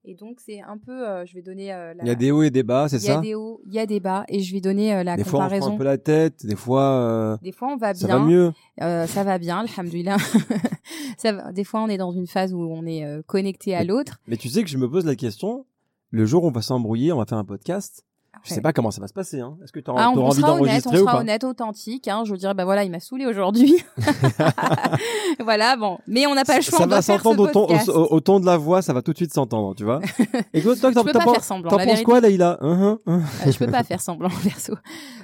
Et 0.10 0.16
donc 0.16 0.40
c'est 0.44 0.60
un 0.62 0.80
peu, 0.80 1.08
euh, 1.08 1.24
je 1.28 1.36
vais 1.36 1.44
donner 1.44 1.72
euh, 1.72 1.94
la. 1.94 2.04
Il 2.04 2.08
y 2.08 2.10
a 2.10 2.16
des 2.16 2.32
hauts 2.32 2.42
et 2.42 2.50
des 2.50 2.64
bas, 2.64 2.90
c'est 2.90 2.98
il 2.98 3.04
y 3.04 3.10
a 3.12 3.16
ça 3.16 3.22
des 3.22 3.36
hauts, 3.36 3.62
il 3.68 3.74
y 3.76 3.78
a 3.78 3.86
des 3.86 4.00
bas, 4.00 4.26
et 4.28 4.40
je 4.40 4.52
vais 4.52 4.60
donner 4.60 4.96
euh, 4.96 5.04
la 5.04 5.16
Des 5.18 5.24
fois, 5.24 5.38
on 5.38 5.42
prend 5.42 5.50
comparaison. 5.50 5.76
un 5.76 5.78
peu 5.78 5.84
la 5.84 6.00
tête, 6.00 6.48
des 6.48 6.56
fois, 6.56 6.82
euh, 6.82 7.38
Des 7.44 7.52
fois, 7.52 7.68
on 7.72 7.78
va 7.78 7.94
ça 7.94 8.08
bien. 8.08 8.18
va 8.18 8.26
mieux. 8.26 8.52
Euh, 8.82 9.06
ça 9.06 9.24
va 9.24 9.38
bien, 9.38 9.60
alhamdoulilah. 9.60 10.18
ça 11.20 11.32
va. 11.32 11.52
Des 11.52 11.64
fois, 11.64 11.82
on 11.84 11.90
est 11.90 11.98
dans 11.98 12.12
une 12.12 12.26
phase 12.26 12.56
où 12.56 12.60
on 12.60 12.88
est 12.88 13.06
euh, 13.06 13.22
connecté 13.28 13.76
à 13.76 13.84
l'autre. 13.84 14.20
Mais 14.28 14.36
tu 14.36 14.50
sais 14.50 14.64
que 14.64 14.70
je 14.70 14.80
me 14.80 14.90
pose 14.90 15.06
la 15.06 15.16
question, 15.16 15.68
le 16.10 16.26
jour 16.26 16.44
où 16.44 16.48
on 16.48 16.52
va 16.52 16.64
s'embrouiller, 16.64 17.12
on 17.14 17.18
va 17.20 17.28
faire 17.28 17.38
un 17.38 17.46
podcast, 17.46 18.04
je 18.44 18.54
sais 18.54 18.62
pas 18.62 18.72
comment 18.74 18.92
ça 18.92 19.02
va 19.02 19.08
se 19.08 19.14
passer. 19.14 19.40
Hein. 19.42 19.58
Est-ce 19.64 19.72
que 19.72 19.80
tu 19.80 19.92
Ah, 19.96 20.10
on, 20.12 20.18
on 20.20 20.26
envie 20.28 20.40
sera 20.42 20.54
honnête, 20.54 20.62
on 20.62 20.66
d'enregistrer 20.66 20.98
ou 20.98 21.00
sera 21.02 21.12
pas 21.14 21.20
honnête, 21.20 21.44
authentique. 21.44 22.08
Hein, 22.08 22.24
je 22.26 22.36
dirais, 22.36 22.54
bah 22.54 22.64
voilà, 22.66 22.84
il 22.84 22.92
m'a 22.92 23.00
saoulé 23.00 23.26
aujourd'hui. 23.26 23.84
voilà, 25.40 25.76
bon, 25.76 25.98
mais 26.08 26.26
on 26.28 26.36
n'a 26.36 26.46
pas 26.46 26.58
le 26.58 26.62
choix. 26.62 26.78
Ça 26.80 26.86
va 26.86 27.02
s'entendre 27.02 27.50
au, 27.54 27.92
au, 27.92 28.14
au 28.16 28.20
ton 28.22 28.40
de 28.40 28.46
la 28.46 28.58
voix, 28.58 28.82
ça 28.82 28.94
va 28.94 29.02
tout 29.02 29.12
de 29.12 29.18
suite 29.18 29.34
s'entendre, 29.34 29.76
tu 29.76 29.84
vois. 29.84 30.00
Et 30.54 30.62
toi, 30.62 30.76
t'en 30.76 31.04
peux 31.04 31.12
t'en 31.12 31.20
pas 31.20 31.26
penses- 31.26 31.34
faire 31.36 31.44
semblant. 31.44 31.70
t'en 31.70 31.78
la 31.78 31.84
penses 31.84 31.94
vérité. 31.94 32.04
quoi, 32.06 32.20
Leïla? 32.22 32.58
Hein, 32.62 32.80
hein, 32.82 33.00
hein 33.08 33.22
Euh, 33.46 33.52
je 33.52 33.58
peux 33.58 33.68
pas 33.68 33.84
faire 33.84 34.02
semblant 34.02 34.30
perso. 34.44 34.74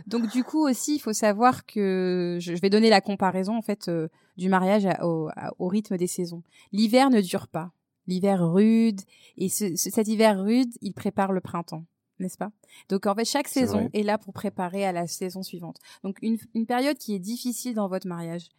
Donc 0.08 0.28
du 0.32 0.44
coup 0.44 0.68
aussi, 0.68 0.96
il 0.96 1.00
faut 1.00 1.14
savoir 1.14 1.66
que 1.66 2.38
je 2.40 2.56
je 2.56 2.62
vais 2.62 2.70
donner 2.70 2.90
la 2.90 3.02
comparaison 3.02 3.58
en 3.58 3.62
fait 3.62 3.88
euh, 3.90 4.08
du 4.38 4.50
mariage 4.50 4.86
à- 4.86 5.06
au, 5.06 5.28
à- 5.36 5.52
au 5.60 5.68
rythme 5.68 5.98
des 5.98 6.08
saisons. 6.08 6.42
L'hiver 6.72 7.10
ne 7.10 7.22
dure 7.22 7.48
pas 7.48 7.72
l'hiver 8.08 8.48
rude. 8.48 9.02
Et 9.38 9.50
ce, 9.50 9.76
ce- 9.76 9.90
cet 9.90 10.08
hiver 10.08 10.40
rude, 10.42 10.70
il 10.82 10.94
prépare 10.94 11.32
le 11.32 11.42
printemps, 11.42 11.84
n'est-ce 12.20 12.38
pas? 12.38 12.52
Donc 12.90 13.06
en 13.08 13.16
fait, 13.16 13.26
chaque 13.26 13.48
saison 13.48 13.82
vrai. 13.82 13.90
est 13.94 14.04
là 14.04 14.18
pour 14.18 14.34
préparer 14.34 14.86
à 14.86 14.92
la 14.92 15.08
saison 15.08 15.44
suivante. 15.44 15.78
Donc 16.04 16.18
une, 16.22 16.38
une 16.54 16.66
période 16.66 16.98
qui 16.98 17.14
est 17.16 17.20
difficile 17.20 17.74
dans 17.76 17.88
votre 17.88 18.08
mariage. 18.08 18.50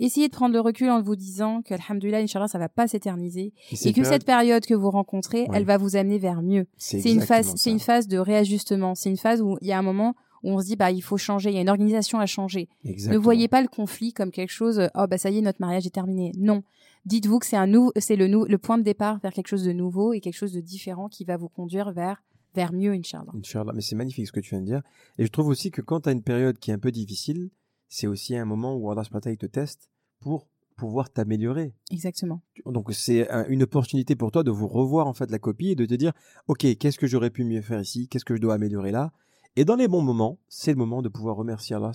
Essayez 0.00 0.28
de 0.28 0.32
prendre 0.32 0.54
le 0.54 0.60
recul 0.60 0.90
en 0.90 1.02
vous 1.02 1.16
disant 1.16 1.60
que, 1.62 1.74
alhamdoulilah, 1.74 2.18
Inch'Allah, 2.20 2.46
ça 2.46 2.58
va 2.60 2.68
pas 2.68 2.86
s'éterniser. 2.86 3.52
Et 3.84 3.92
que 3.92 4.04
cette 4.04 4.24
période 4.24 4.64
que 4.64 4.74
vous 4.74 4.90
rencontrez, 4.92 5.42
Ouais. 5.42 5.48
elle 5.54 5.64
va 5.64 5.76
vous 5.76 5.96
amener 5.96 6.18
vers 6.18 6.40
mieux. 6.40 6.66
C'est 6.76 7.10
une 7.10 7.20
phase, 7.20 7.52
c'est 7.56 7.70
une 7.72 7.80
phase 7.80 8.06
de 8.06 8.16
réajustement. 8.18 8.94
C'est 8.94 9.10
une 9.10 9.16
phase 9.16 9.42
où 9.42 9.58
il 9.60 9.66
y 9.66 9.72
a 9.72 9.78
un 9.78 9.82
moment 9.82 10.14
où 10.44 10.52
on 10.52 10.60
se 10.60 10.66
dit, 10.66 10.76
bah, 10.76 10.92
il 10.92 11.00
faut 11.02 11.16
changer. 11.16 11.50
Il 11.50 11.56
y 11.56 11.58
a 11.58 11.62
une 11.62 11.68
organisation 11.68 12.20
à 12.20 12.26
changer. 12.26 12.68
Ne 12.84 13.16
voyez 13.16 13.48
pas 13.48 13.60
le 13.60 13.66
conflit 13.66 14.12
comme 14.12 14.30
quelque 14.30 14.50
chose, 14.52 14.78
euh, 14.78 14.86
oh, 14.94 15.06
bah, 15.10 15.18
ça 15.18 15.30
y 15.30 15.38
est, 15.38 15.40
notre 15.40 15.60
mariage 15.60 15.84
est 15.84 15.90
terminé. 15.90 16.30
Non. 16.38 16.62
Dites-vous 17.04 17.40
que 17.40 17.46
c'est 17.46 17.56
un 17.56 17.66
nou- 17.66 17.90
c'est 17.96 18.14
le, 18.14 18.28
nou- 18.28 18.44
le 18.44 18.58
point 18.58 18.78
de 18.78 18.84
départ 18.84 19.18
vers 19.18 19.32
quelque 19.32 19.48
chose 19.48 19.64
de 19.64 19.72
nouveau 19.72 20.12
et 20.12 20.20
quelque 20.20 20.36
chose 20.36 20.52
de 20.52 20.60
différent 20.60 21.08
qui 21.08 21.24
va 21.24 21.36
vous 21.36 21.48
conduire 21.48 21.90
vers, 21.90 22.22
vers 22.58 22.72
mieux, 22.72 22.92
Inch'Allah. 22.92 23.32
Inch'Allah, 23.34 23.72
mais 23.74 23.80
c'est 23.82 23.94
magnifique 23.96 24.26
ce 24.26 24.32
que 24.32 24.40
tu 24.40 24.50
viens 24.50 24.60
de 24.60 24.66
dire. 24.66 24.82
Et 25.18 25.24
je 25.24 25.30
trouve 25.30 25.48
aussi 25.48 25.70
que 25.70 25.80
quand 25.80 26.00
tu 26.02 26.08
as 26.08 26.12
une 26.12 26.22
période 26.22 26.58
qui 26.58 26.70
est 26.70 26.74
un 26.74 26.78
peu 26.78 26.90
difficile, 26.90 27.50
c'est 27.88 28.06
aussi 28.06 28.36
un 28.36 28.44
moment 28.44 28.74
où 28.76 28.90
Allah 28.90 29.02
te 29.04 29.46
teste 29.46 29.90
pour 30.20 30.48
pouvoir 30.76 31.10
t'améliorer. 31.10 31.74
Exactement. 31.90 32.40
Donc 32.66 32.92
c'est 32.92 33.28
un- 33.30 33.46
une 33.48 33.62
opportunité 33.64 34.14
pour 34.16 34.30
toi 34.30 34.42
de 34.44 34.50
vous 34.50 34.68
revoir 34.68 35.06
en 35.06 35.12
fait 35.14 35.30
la 35.30 35.38
copie 35.38 35.70
et 35.70 35.74
de 35.74 35.86
te 35.86 35.94
dire 35.94 36.12
ok 36.46 36.60
qu'est-ce 36.78 36.98
que 36.98 37.06
j'aurais 37.06 37.30
pu 37.30 37.44
mieux 37.44 37.62
faire 37.62 37.80
ici, 37.80 38.08
qu'est-ce 38.08 38.24
que 38.24 38.36
je 38.36 38.40
dois 38.40 38.54
améliorer 38.54 38.92
là? 38.92 39.12
Et 39.56 39.64
dans 39.64 39.74
les 39.76 39.88
bons 39.88 40.02
moments, 40.02 40.38
c'est 40.48 40.70
le 40.70 40.76
moment 40.78 41.02
de 41.02 41.08
pouvoir 41.08 41.34
remercier 41.36 41.74
Allah 41.76 41.92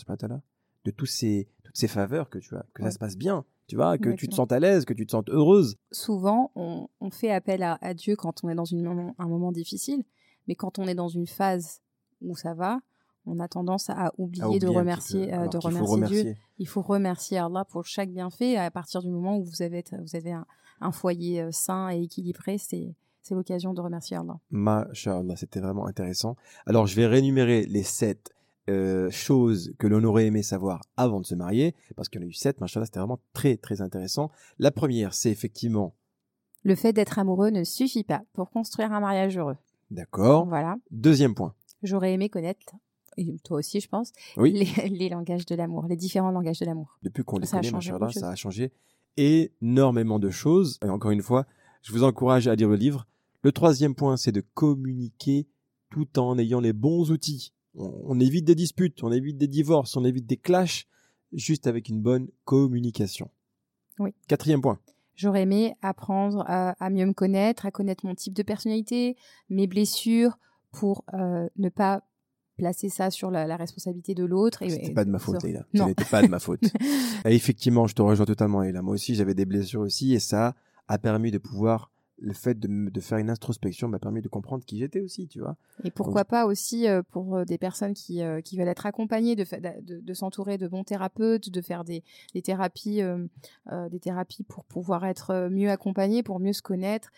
de 0.86 0.92
tous 0.92 1.06
ces 1.06 1.48
toutes 1.64 1.78
ces 1.78 1.88
faveurs 1.88 2.30
que 2.30 2.40
tu 2.40 2.56
as, 2.56 2.66
que 2.74 2.82
Ouais. 2.82 2.90
ça 2.90 2.92
se 2.96 3.00
passe 3.00 3.16
bien, 3.18 3.46
tu 3.68 3.78
vois, 3.78 3.98
que 3.98 4.10
tu 4.10 4.28
te 4.28 4.36
sentes 4.36 4.52
à 4.52 4.60
l'aise, 4.60 4.84
que 4.84 4.94
tu 4.94 5.06
te 5.06 5.12
sentes 5.12 5.30
heureuse. 5.30 5.78
Souvent, 5.92 6.52
on, 6.56 6.90
on 7.00 7.10
fait 7.10 7.32
appel 7.32 7.64
à, 7.64 7.78
à 7.82 7.94
Dieu 7.94 8.16
quand 8.18 8.44
on 8.44 8.50
est 8.50 8.56
dans 8.56 8.66
une 8.66 8.84
moment, 8.84 9.16
un 9.18 9.28
moment 9.28 9.52
difficile, 9.54 10.04
mais 10.48 10.56
quand 10.56 10.80
on 10.80 10.88
est 10.88 10.96
dans 10.96 11.08
une 11.08 11.28
phase 11.28 11.82
où 12.22 12.36
ça 12.36 12.54
va, 12.54 12.80
on 13.26 13.40
a 13.40 13.48
tendance 13.48 13.90
à 13.90 14.12
oublier, 14.18 14.44
à 14.44 14.48
oublier 14.48 14.60
de 14.60 14.68
remercier, 14.68 15.34
euh, 15.34 15.48
de 15.48 15.58
remercier 15.58 16.24
Dieu. 16.24 16.36
Il 16.58 16.68
faut 16.68 16.82
remercier 16.82 17.38
Allah 17.38 17.66
pour 17.66 17.86
chaque 17.86 18.10
bienfait. 18.10 18.58
À 18.58 18.70
partir 18.70 19.02
du 19.02 19.10
moment 19.10 19.38
où 19.38 19.44
vous 19.44 19.62
avez, 19.62 19.84
vous 20.02 20.16
avez 20.16 20.34
un, 20.34 20.46
un 20.82 20.92
foyer 20.92 21.42
euh, 21.42 21.52
sain 21.52 21.90
et 21.90 22.02
équilibré, 22.02 22.58
c'est 22.58 22.96
c'est 23.24 23.36
l'occasion 23.36 23.74
de 23.74 23.80
remercier 23.80 24.18
Allah. 24.18 24.38
Masha'Allah, 24.52 25.38
c'était 25.38 25.62
vraiment 25.62 25.88
intéressant. 25.88 26.36
Alors, 26.66 26.88
je 26.88 26.96
vais 26.98 27.08
réénumérer 27.08 27.66
les 27.66 27.84
sept 27.84 28.32
euh, 28.70 29.10
choses 29.12 29.74
que 29.80 29.88
l'on 29.88 30.04
aurait 30.04 30.26
aimé 30.26 30.44
savoir 30.44 30.82
avant 30.98 31.22
de 31.22 31.26
se 31.26 31.34
marier, 31.34 31.74
parce 31.96 32.10
qu'il 32.10 32.20
y 32.20 32.24
en 32.24 32.28
a 32.28 32.30
eu 32.30 32.34
sept, 32.34 32.60
Masha'Allah, 32.60 32.86
c'était 32.86 33.00
vraiment 33.00 33.20
très, 33.32 33.56
très 33.56 33.82
intéressant. 33.82 34.30
La 34.60 34.72
première, 34.72 35.14
c'est 35.14 35.32
effectivement, 35.32 35.96
Le 36.64 36.76
fait 36.76 36.92
d'être 36.92 37.18
amoureux 37.18 37.50
ne 37.50 37.64
suffit 37.64 38.04
pas 38.04 38.24
pour 38.34 38.52
construire 38.52 38.92
un 38.92 39.00
mariage 39.00 39.38
heureux. 39.38 39.58
D'accord. 39.94 40.46
Voilà. 40.48 40.76
Deuxième 40.92 41.36
point. 41.36 41.54
J'aurais 41.84 42.14
aimé 42.14 42.30
connaître, 42.30 42.62
et 43.18 43.38
toi 43.44 43.58
aussi, 43.58 43.80
je 43.80 43.88
pense, 43.90 44.12
Oui. 44.38 44.52
les, 44.54 44.90
les 44.90 45.10
langages 45.10 45.46
de 45.46 45.56
l'amour, 45.56 45.86
les 45.88 45.98
différents 45.98 46.32
langages 46.32 46.60
de 46.60 46.66
l'amour. 46.66 46.98
Depuis 47.04 47.24
qu'on 47.24 47.38
les 47.38 47.46
Ça 47.46 47.58
a 47.58 47.62
connaît, 47.62 48.12
ça 48.14 48.30
a 48.30 48.36
changé 48.36 48.72
énormément 49.18 50.20
de 50.20 50.30
choses. 50.30 50.80
Et 50.84 50.90
encore 50.90 51.12
une 51.12 51.22
fois, 51.22 51.46
je 51.82 51.92
vous 51.92 52.04
encourage 52.04 52.48
à 52.48 52.56
lire 52.56 52.70
le 52.70 52.76
livre. 52.76 53.06
Le 53.42 53.52
troisième 53.52 53.96
point, 53.96 54.18
c'est 54.18 54.32
de 54.32 54.42
communiquer 54.54 55.48
tout 55.90 56.18
en 56.20 56.38
ayant 56.40 56.60
les 56.62 56.74
bons 56.74 57.12
outils. 57.12 57.54
On, 57.76 57.92
on 58.06 58.20
évite 58.20 58.46
des 58.46 58.56
disputes, 58.56 59.04
on 59.04 59.12
évite 59.12 59.38
des 59.38 59.48
divorces, 59.48 59.96
on 59.98 60.06
évite 60.06 60.26
des 60.26 60.38
clashs, 60.38 60.88
juste 61.34 61.68
avec 61.68 61.90
une 61.90 62.02
bonne 62.02 62.30
communication. 62.46 63.30
Oui. 64.00 64.12
Quatrième 64.28 64.62
point. 64.62 64.80
J'aurais 65.16 65.44
aimé 65.44 65.76
apprendre 65.82 66.44
à, 66.48 66.72
à 66.84 66.90
mieux 66.90 67.06
me 67.06 67.14
connaître, 67.14 67.66
à 67.66 67.72
connaître 67.72 68.06
mon 68.06 68.16
type 68.16 68.34
de 68.34 68.44
personnalité, 68.44 69.16
mes 69.50 69.68
blessures, 69.68 70.38
pour 70.72 71.06
euh, 71.14 71.48
ne 71.56 71.70
pas 71.70 72.04
placer 72.58 72.90
ça 72.90 73.10
sur 73.10 73.32
la, 73.32 73.48
la 73.48 73.56
responsabilité 73.56 74.14
de 74.14 74.26
l'autre. 74.26 74.64
C'était 74.68 74.94
pas 74.94 75.06
de 75.06 75.10
ma 75.10 75.20
faute, 75.20 75.42
Leïla. 75.44 75.66
Ce 75.74 75.84
n'était 75.84 76.06
pas 76.06 76.22
de 76.22 76.28
ma 76.28 76.40
faute. 76.40 76.64
Et 77.26 77.36
effectivement, 77.36 77.88
je 77.88 77.96
te 77.96 78.02
rejoins 78.02 78.26
totalement, 78.26 78.62
Leïla. 78.62 78.82
Moi 78.82 78.94
aussi, 78.96 79.16
j'avais 79.16 79.34
des 79.34 79.46
blessures 79.46 79.82
aussi, 79.82 80.14
et 80.14 80.20
ça 80.20 80.56
a 80.88 80.98
permis 80.98 81.32
de 81.32 81.38
pouvoir, 81.38 81.92
le 82.20 82.34
fait 82.34 82.60
de, 82.60 82.90
de 82.90 83.00
faire 83.00 83.18
une 83.18 83.30
introspection 83.30 83.88
m'a 83.88 84.00
permis 84.00 84.22
de 84.22 84.28
comprendre 84.28 84.64
qui 84.64 84.78
j'étais 84.78 85.02
aussi, 85.02 85.28
tu 85.28 85.40
vois. 85.40 85.58
Et 85.84 85.92
pourquoi 85.92 86.26
pas 86.26 86.46
aussi 86.46 86.88
euh, 86.88 87.02
pour 87.12 87.36
euh, 87.36 87.46
des 87.46 87.58
personnes 87.58 87.94
qui, 87.94 88.22
euh, 88.22 88.40
qui 88.42 88.58
veulent 88.58 88.68
être 88.68 88.86
accompagnées, 88.86 89.36
de, 89.36 89.44
de, 89.82 90.00
de 90.00 90.14
s'entourer 90.14 90.58
de 90.58 90.68
bons 90.68 90.84
thérapeutes, 90.84 91.50
de 91.50 91.62
faire 91.62 91.84
des, 91.84 92.04
des 92.34 92.42
thérapies, 92.42 93.02
euh, 93.02 93.28
des 93.90 94.00
thérapies 94.00 94.44
pour 94.44 94.64
pouvoir 94.66 95.06
être 95.06 95.50
mieux 95.50 95.70
accompagné, 95.70 96.24
pour 96.24 96.40
mieux 96.40 96.54
se 96.54 96.62
connaître, 96.62 97.12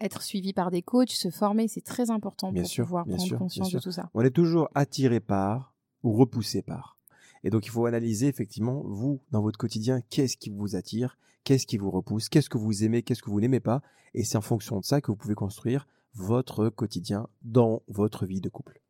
être 0.00 0.22
suivi 0.22 0.52
par 0.52 0.70
des 0.70 0.82
coachs, 0.82 1.10
se 1.10 1.30
former, 1.30 1.68
c'est 1.68 1.84
très 1.84 2.10
important 2.10 2.52
Bien 2.52 2.62
pour 2.62 2.70
sûr, 2.70 2.84
pouvoir 2.84 3.06
prendre 3.06 3.20
sûr, 3.20 3.38
conscience 3.38 3.72
de 3.72 3.78
tout 3.78 3.92
ça. 3.92 4.10
On 4.14 4.20
est 4.20 4.30
toujours 4.30 4.68
attiré 4.74 5.20
par 5.20 5.74
ou 6.02 6.12
repoussé 6.12 6.62
par. 6.62 6.98
Et 7.44 7.50
donc, 7.50 7.66
il 7.66 7.70
faut 7.70 7.86
analyser 7.86 8.28
effectivement, 8.28 8.82
vous, 8.84 9.20
dans 9.30 9.42
votre 9.42 9.58
quotidien, 9.58 10.00
qu'est-ce 10.10 10.36
qui 10.36 10.50
vous 10.50 10.76
attire, 10.76 11.18
qu'est-ce 11.44 11.66
qui 11.66 11.78
vous 11.78 11.90
repousse, 11.90 12.28
qu'est-ce 12.28 12.50
que 12.50 12.58
vous 12.58 12.84
aimez, 12.84 13.02
qu'est-ce 13.02 13.22
que 13.22 13.30
vous 13.30 13.40
n'aimez 13.40 13.60
pas. 13.60 13.82
Et 14.14 14.24
c'est 14.24 14.38
en 14.38 14.42
fonction 14.42 14.78
de 14.78 14.84
ça 14.84 15.00
que 15.00 15.10
vous 15.10 15.16
pouvez 15.16 15.34
construire 15.34 15.86
votre 16.14 16.68
quotidien 16.68 17.28
dans 17.42 17.82
votre 17.88 18.26
vie 18.26 18.40
de 18.40 18.48
couple. 18.48 18.80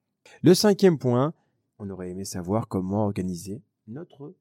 Le 0.42 0.54
cinquième 0.54 0.98
point, 0.98 1.34
on 1.78 1.90
aurait 1.90 2.10
aimé 2.10 2.24
savoir 2.24 2.68
comment 2.68 3.04
organiser 3.04 3.62
notre 3.86 4.34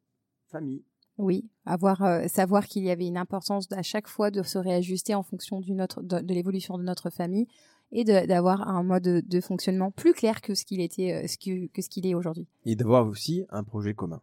famille. 0.48 0.84
Oui, 1.18 1.50
avoir, 1.66 2.04
euh, 2.04 2.28
savoir 2.28 2.66
qu'il 2.66 2.84
y 2.84 2.90
avait 2.90 3.08
une 3.08 3.18
importance 3.18 3.72
à 3.72 3.84
chaque 3.84 4.08
fois 4.08 4.32
de 4.32 4.42
se 4.44 4.58
réajuster 4.58 5.14
en 5.14 5.24
fonction 5.24 5.60
de 5.62 6.34
l'évolution 6.34 6.78
de 6.78 6.84
notre 6.84 7.10
famille 7.10 7.48
et 7.92 8.04
d'avoir 8.04 8.68
un 8.68 8.84
mode 8.84 9.04
de, 9.04 9.22
de 9.26 9.42
fonctionnement 9.42 9.92
plus 9.92 10.14
clair 10.14 10.42
que 10.42 10.54
ce 10.56 10.64
qu'il 10.66 10.80
était, 10.82 11.14
euh, 11.24 11.28
ce 11.28 11.38
que, 11.38 11.68
que 11.68 11.82
ce 11.82 11.90
qu'il 11.90 12.06
est 12.08 12.16
aujourd'hui. 12.16 12.48
Et 12.66 12.76
d'avoir 12.76 13.06
aussi 13.08 13.46
un 13.50 13.64
projet 13.64 13.94
commun. 13.94 14.22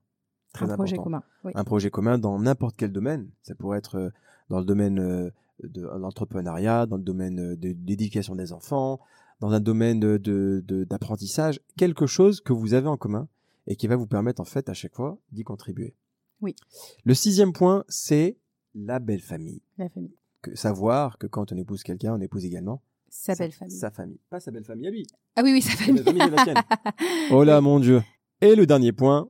Très 0.54 0.70
Un 0.70 0.74
projet 0.74 0.96
commun. 0.96 1.22
Oui. 1.44 1.52
un 1.54 1.64
projet 1.64 1.90
commun 1.90 2.18
dans 2.18 2.38
n'importe 2.38 2.76
quel 2.76 2.90
domaine. 2.92 3.28
Ça 3.42 3.54
pourrait 3.54 3.78
être 3.78 3.96
euh, 3.96 4.11
dans 4.48 4.59
le 4.59 4.64
domaine 4.64 4.98
euh, 4.98 5.31
de 5.62 5.83
l'entrepreneuriat, 5.83 6.87
dans 6.87 6.96
le 6.96 7.02
domaine 7.02 7.54
de 7.57 7.76
l'éducation 7.87 8.35
des 8.35 8.52
enfants, 8.52 9.00
dans 9.40 9.50
un 9.50 9.61
domaine 9.61 10.00
de- 10.00 10.16
de- 10.16 10.64
de- 10.66 10.85
d'apprentissage, 10.85 11.61
quelque 11.76 12.07
chose 12.07 12.40
que 12.40 12.52
vous 12.52 12.74
avez 12.74 12.88
en 12.88 12.96
commun 12.96 13.28
et 13.66 13.76
qui 13.76 13.87
va 13.87 13.96
vous 13.96 14.07
permettre 14.07 14.40
en 14.40 14.44
fait 14.46 14.68
à 14.70 14.74
chaque 14.74 14.94
fois 14.94 15.18
d'y 15.33 15.44
contribuer. 15.44 15.94
Oui. 16.40 16.57
Le 17.04 17.12
sixième 17.14 17.52
point, 17.52 17.85
c'est 17.88 18.38
la 18.74 18.98
belle 19.00 19.20
famille. 19.20 19.61
La 19.76 19.88
famille. 19.90 20.14
Que, 20.40 20.54
savoir 20.57 21.18
que 21.18 21.26
quand 21.26 21.52
on 21.52 21.57
épouse 21.57 21.83
quelqu'un, 21.83 22.14
on 22.14 22.20
épouse 22.20 22.44
également 22.46 22.81
Sa 23.08 23.34
belle 23.34 23.52
famille. 23.52 23.76
Sa 23.76 23.90
famille. 23.90 24.20
Pas 24.30 24.40
sa 24.40 24.50
belle 24.50 24.64
famille 24.64 24.86
à 24.86 24.90
lui. 24.90 25.06
Ah 25.36 25.42
oui, 25.42 25.52
oui, 25.52 25.62
sa 25.62 25.72
famille. 25.76 26.02
belle 26.02 26.16
famille, 26.18 26.36
la 26.36 26.44
sienne. 26.44 26.56
Oh 27.30 27.44
là, 27.44 27.60
mon 27.60 27.80
Dieu. 27.80 28.02
Et 28.40 28.54
le 28.54 28.66
dernier 28.66 28.92
point, 28.92 29.28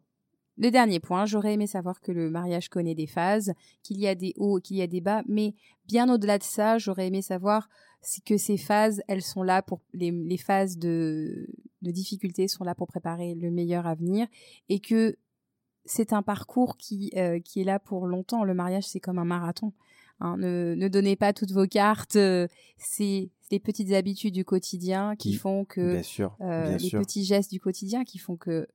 Le 0.57 0.71
dernier 0.71 1.01
point, 1.01 1.25
j'aurais 1.27 1.55
aimé 1.55 1.67
savoir 1.67 2.01
que 2.01 2.11
le 2.13 2.31
mariage 2.31 2.69
connaît 2.69 2.95
des 2.97 3.07
phases, 3.07 3.53
qu'il 3.83 3.99
y 3.99 4.07
a 4.09 4.15
des 4.15 4.35
hauts, 4.37 4.59
qu'il 4.61 4.77
y 4.77 4.83
a 4.83 4.87
des 4.89 5.01
bas, 5.01 5.23
mais 5.29 5.55
bien 5.87 6.13
au-delà 6.13 6.39
de 6.39 6.43
ça, 6.43 6.79
j'aurais 6.79 7.07
aimé 7.07 7.23
savoir 7.23 7.69
que 8.27 8.37
ces 8.37 8.57
phases, 8.57 9.01
elles 9.09 9.23
sont 9.23 9.43
là 9.43 9.63
pour 9.63 9.81
les, 9.93 10.11
les 10.11 10.37
phases 10.37 10.77
de, 10.79 11.49
de 11.83 11.91
difficulté 11.91 12.49
sont 12.49 12.65
là 12.65 12.75
pour 12.75 12.87
préparer 12.87 13.35
le 13.35 13.51
meilleur 13.51 13.87
avenir 13.87 14.27
et 14.69 14.81
que 14.81 15.17
c'est 15.85 16.13
un 16.13 16.23
parcours 16.23 16.77
qui, 16.77 17.11
euh, 17.17 17.41
qui 17.41 17.61
est 17.61 17.65
là 17.65 17.79
pour 17.79 18.07
longtemps. 18.07 18.45
Le 18.45 18.55
mariage, 18.55 18.85
c'est 18.87 19.01
comme 19.01 19.19
un 19.19 19.25
marathon. 19.25 19.73
Hein. 20.21 20.37
Ne, 20.39 20.75
ne 20.77 20.89
donnez 20.89 21.17
pas 21.17 21.33
toutes 21.33 21.53
vos 21.53 21.67
cartes. 21.67 22.17
euh, 22.17 22.47
C'est 22.77 23.31
les 23.51 23.61
petites 23.61 23.93
habitudes 23.93 24.35
du 24.35 24.45
quotidien 24.45 25.17
qui 25.17 25.31
Qui- 25.31 25.37
font 25.37 25.65
que 25.65 25.93
bien 25.95 26.03
sûr, 26.03 26.37
euh, 26.41 26.69
bien 26.69 26.77
les 26.77 26.89
sûr. 26.89 27.01
petits 27.01 27.25
gestes 27.25 27.51
du 27.51 27.61
quotidien 27.61 28.05
qui 28.05 28.19
font 28.19 28.37
que 28.37 28.67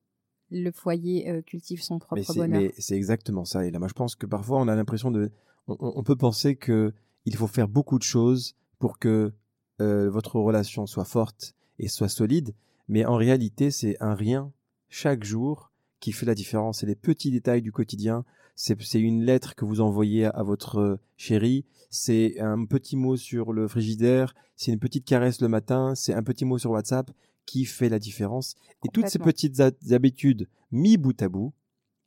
le 0.52 0.72
foyer 0.72 1.30
euh, 1.30 1.42
cultive 1.42 1.82
son 1.82 2.00
propre 2.00 2.34
bonheur. 2.36 2.62
mais 2.62 2.74
c'est 2.78 2.96
exactement 2.96 3.46
ça. 3.46 3.66
Et 3.66 3.72
là, 3.72 3.80
moi, 3.80 3.88
je 3.88 3.94
pense 3.94 4.16
que 4.16 4.26
parfois, 4.26 4.60
on 4.60 4.68
a 4.68 4.76
l'impression 4.76 5.10
de, 5.12 5.32
on, 5.68 6.04
peut 6.04 6.16
penser 6.16 6.56
que 6.56 6.94
il 7.26 7.36
faut 7.36 7.48
faire 7.48 7.68
beaucoup 7.68 7.98
de 7.98 8.04
choses 8.04 8.56
pour 8.80 9.00
que 9.00 9.32
votre 9.80 10.40
relation 10.40 10.86
soit 10.86 11.04
forte 11.06 11.56
et 11.80 11.88
soit 11.90 12.08
solide. 12.08 12.54
Mais 12.88 13.06
en 13.06 13.16
réalité, 13.16 13.70
c'est 13.72 13.98
un 14.02 14.14
rien 14.16 14.52
chaque 14.90 15.24
jour 15.24 15.72
qui 16.00 16.12
fait 16.12 16.26
la 16.26 16.36
différence. 16.36 16.80
C'est 16.80 16.86
les 16.86 16.96
petits 16.96 17.32
détails 17.32 17.62
du 17.62 17.72
quotidien. 17.72 18.24
C'est, 18.56 18.78
une 19.00 19.24
lettre 19.24 19.56
que 19.56 19.66
vous 19.66 19.82
envoyez 19.82 20.26
à, 20.26 20.30
à 20.30 20.44
votre 20.44 21.00
chérie. 21.18 21.66
C'est 21.90 22.40
un 22.40 22.66
petit 22.66 22.96
mot 22.96 23.18
sur 23.18 23.52
le 23.52 23.68
frigidaire. 23.68 24.36
C'est 24.56 24.72
une 24.72 24.80
petite 24.80 25.06
caresse 25.06 25.42
le 25.42 25.48
matin. 25.48 25.96
C'est 25.96 26.14
un 26.14 26.24
petit 26.24 26.46
mot 26.46 26.58
sur 26.58 26.72
WhatsApp 26.72 27.12
qui 27.46 27.66
fait 27.66 27.90
la 27.90 28.00
différence. 28.00 28.56
Et 28.86 28.90
toutes 28.90 29.08
ces 29.08 29.20
petites 29.20 29.62
habitudes 29.92 30.48
mis 30.72 30.98
bout 30.98 31.20
à 31.22 31.30
bout, 31.30 31.54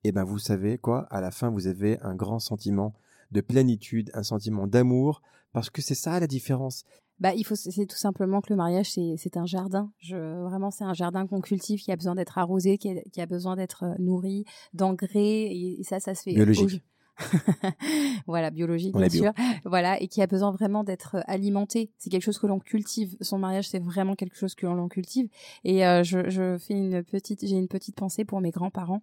et 0.05 0.13
ben 0.13 0.25
vous 0.25 0.39
savez 0.39 0.79
quoi, 0.79 1.07
à 1.11 1.21
la 1.21 1.31
fin 1.31 1.51
vous 1.51 1.67
avez 1.67 1.99
un 2.01 2.15
grand 2.15 2.39
sentiment 2.39 2.95
de 3.33 3.41
plénitude, 3.41 4.11
un 4.15 4.23
sentiment 4.23 4.67
d'amour, 4.67 5.23
parce 5.53 5.71
que 5.71 5.83
c'est 5.83 5.95
ça 5.95 6.21
la 6.21 6.27
différence. 6.27 6.85
Bah, 7.19 7.33
il 7.35 7.45
faut, 7.45 7.55
c'est 7.57 7.87
tout 7.87 7.97
simplement 7.97 8.41
que 8.41 8.51
le 8.51 8.57
mariage, 8.57 8.91
c'est, 8.91 9.15
c'est 9.17 9.37
un 9.37 9.47
jardin. 9.47 9.91
Je, 9.99 10.43
vraiment, 10.43 10.71
c'est 10.71 10.85
un 10.85 10.95
jardin 10.95 11.27
qu'on 11.27 11.41
cultive 11.41 11.81
qui 11.81 11.91
a 11.91 11.97
besoin 11.97 12.15
d'être 12.15 12.39
arrosé, 12.39 12.79
qui 12.79 12.91
a, 12.91 13.01
qui 13.13 13.21
a 13.21 13.27
besoin 13.27 13.57
d'être 13.57 13.85
euh, 13.85 13.95
nourri, 13.99 14.45
d'engrais, 14.75 15.19
et, 15.19 15.81
et 15.81 15.83
ça, 15.83 16.01
ça 16.01 16.15
se 16.15 16.23
fait. 16.23 16.35
Biologique. 16.35 16.83
voilà, 18.27 18.51
biologique 18.51 18.95
bien 18.95 19.07
bio. 19.07 19.23
sûr, 19.23 19.33
voilà, 19.65 19.99
et 20.03 20.09
qui 20.09 20.21
a 20.21 20.27
besoin 20.27 20.51
vraiment 20.53 20.85
d'être 20.85 21.17
alimenté. 21.27 21.91
C'est 21.97 22.11
quelque 22.11 22.23
chose 22.23 22.39
que 22.39 22.47
l'on 22.47 22.59
cultive. 22.59 23.17
Son 23.23 23.39
mariage, 23.39 23.69
c'est 23.69 23.83
vraiment 23.83 24.15
quelque 24.15 24.37
chose 24.37 24.55
que 24.55 24.67
l'on 24.67 24.89
cultive. 24.89 25.29
Et 25.65 25.87
euh, 25.87 26.03
je, 26.03 26.29
je 26.29 26.59
fais 26.59 26.75
une 26.75 27.03
petite, 27.03 27.47
j'ai 27.47 27.57
une 27.57 27.69
petite 27.69 27.97
pensée 27.97 28.27
pour 28.27 28.43
mes 28.43 28.51
grands-parents, 28.51 29.01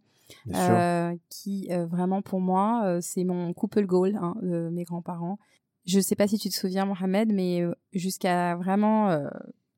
euh, 0.54 1.16
qui 1.30 1.68
euh, 1.72 1.86
vraiment 1.86 2.22
pour 2.22 2.40
moi, 2.40 2.84
euh, 2.86 3.00
c'est 3.02 3.24
mon 3.24 3.54
couple 3.54 3.86
goal, 3.86 4.18
hein, 4.22 4.36
mes 4.42 4.84
grands-parents. 4.84 5.38
Je 5.86 6.00
sais 6.00 6.16
pas 6.16 6.28
si 6.28 6.38
tu 6.38 6.50
te 6.50 6.56
souviens, 6.56 6.86
Mohamed, 6.86 7.32
mais 7.34 7.62
euh, 7.62 7.74
jusqu'à 7.94 8.56
vraiment 8.56 9.10
euh, 9.10 9.28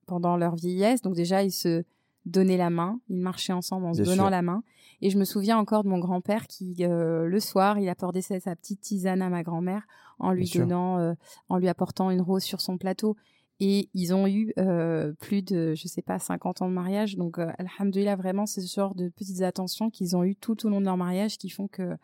pendant 0.06 0.38
leur 0.38 0.56
vieillesse, 0.56 1.02
donc 1.02 1.16
déjà 1.16 1.44
ils 1.44 1.52
se 1.52 1.84
donnaient 2.26 2.58
la 2.58 2.70
main, 2.70 3.00
ils 3.10 3.20
marchaient 3.22 3.54
ensemble 3.54 3.86
en 3.86 3.94
se 3.94 4.02
donnant 4.02 4.24
sûr. 4.24 4.30
la 4.30 4.42
main. 4.42 4.64
Et 5.02 5.10
je 5.10 5.18
me 5.18 5.26
souviens 5.26 5.58
encore 5.58 5.84
de 5.84 5.90
mon 5.90 6.00
grand-père 6.00 6.48
qui, 6.48 6.78
euh, 6.82 7.26
le 7.28 7.40
soir, 7.40 7.78
il 7.80 7.90
apportait 7.90 8.22
sa, 8.22 8.40
petite 8.56 8.82
tisane 8.82 9.22
à 9.22 9.30
ma 9.30 9.44
grand-mère 9.44 9.86
en 10.20 10.32
lui 10.32 10.46
Bien 10.46 10.62
donnant, 10.62 11.00
euh, 11.00 11.14
en 11.50 11.58
lui 11.58 11.68
apportant 11.68 12.10
une 12.10 12.22
rose 12.22 12.44
sur 12.44 12.62
son 12.62 12.78
plateau. 12.78 13.16
Et 13.60 13.90
ils 13.94 14.14
ont 14.14 14.28
eu 14.28 14.54
euh, 14.58 15.14
plus 15.20 15.42
de, 15.42 15.76
je 15.76 15.88
sais 15.88 16.02
pas, 16.02 16.20
50 16.20 16.62
ans 16.62 16.68
de 16.68 16.74
mariage. 16.74 17.16
Donc, 17.16 17.40
euh, 17.40 17.52
alhamdoulilah, 17.58 18.16
vraiment, 18.16 18.46
c'est 18.46 18.62
ce 18.62 18.74
genre 18.74 18.96
de 18.96 19.08
petites 19.10 19.42
attentions 19.44 19.90
qu'ils 19.90 20.18
ont 20.18 20.24
eu 20.24 20.36
tout 20.36 20.66
au 20.66 20.70
long 20.70 20.82
de 20.82 20.86
leur 20.86 20.98
mariage 20.98 21.38
qui 21.38 21.50
font 21.50 21.68
que, 21.68 21.96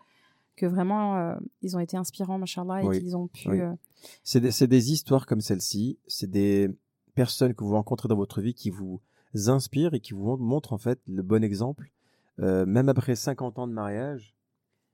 que 0.56 0.66
vraiment, 0.66 1.18
euh, 1.18 1.36
ils 1.62 1.76
ont 1.76 1.80
été 1.80 1.98
inspirants, 1.98 2.38
machallah, 2.38 2.84
et 2.84 2.88
Oui. 2.88 3.00
qu'ils 3.00 3.18
ont 3.18 3.28
pu... 3.28 3.50
Oui. 3.50 3.60
C'est 4.24 4.40
des, 4.68 4.92
histoires 4.92 5.26
comme 5.26 5.42
celle-ci, 5.42 5.98
c'est 6.08 6.30
des 6.30 6.70
personnes 7.16 7.54
que 7.54 7.64
vous 7.64 7.74
rencontrez 7.74 8.08
dans 8.08 8.16
votre 8.16 8.42
vie 8.42 8.54
qui 8.54 8.70
vous 8.70 9.02
inspirent 9.48 9.94
et 9.94 10.00
qui 10.00 10.14
vous 10.14 10.38
montrent 10.38 10.74
en 10.74 10.78
fait 10.78 11.00
le 11.08 11.22
bon 11.22 11.44
exemple. 11.44 11.92
Euh, 12.40 12.66
même 12.66 12.90
après 12.90 13.16
50 13.16 13.60
ans 13.60 13.68
de 13.68 13.74
mariage, 13.74 14.36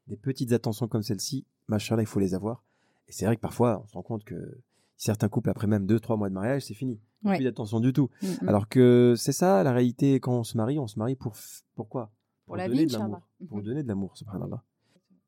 des 0.07 0.17
petites 0.17 0.51
attentions 0.51 0.87
comme 0.87 1.03
celle-ci, 1.03 1.45
machallah, 1.67 2.01
il 2.03 2.07
faut 2.07 2.19
les 2.19 2.33
avoir. 2.33 2.63
Et 3.07 3.11
c'est 3.11 3.25
vrai 3.25 3.35
que 3.35 3.41
parfois, 3.41 3.81
on 3.83 3.87
se 3.87 3.93
rend 3.93 4.01
compte 4.03 4.23
que 4.23 4.57
certains 4.97 5.29
couples, 5.29 5.49
après 5.49 5.67
même 5.67 5.85
2-3 5.85 6.17
mois 6.17 6.29
de 6.29 6.33
mariage, 6.33 6.63
c'est 6.63 6.73
fini. 6.73 6.99
Ouais. 7.23 7.35
Plus 7.37 7.43
d'attention 7.45 7.79
du 7.79 7.93
tout. 7.93 8.09
mm, 8.21 8.27
mm. 8.43 8.49
Alors 8.49 8.67
que 8.67 9.13
c'est 9.17 9.31
ça 9.31 9.63
la 9.63 9.71
réalité, 9.73 10.19
quand 10.19 10.33
on 10.39 10.43
se 10.43 10.57
marie, 10.57 10.77
on 10.79 10.87
se 10.87 10.97
marie 10.99 11.15
pour, 11.15 11.33
f- 11.33 11.63
pourquoi 11.75 12.11
Pour 12.45 12.57
la 12.57 12.67
donner 12.67 12.81
vie, 12.81 12.87
de 12.87 12.93
l'amour. 12.97 13.21
Pour 13.47 13.57
Mhm. 13.57 13.63
donner 13.63 13.83
de 13.83 13.87
l'amour, 13.87 14.17
subhanallah. 14.17 14.63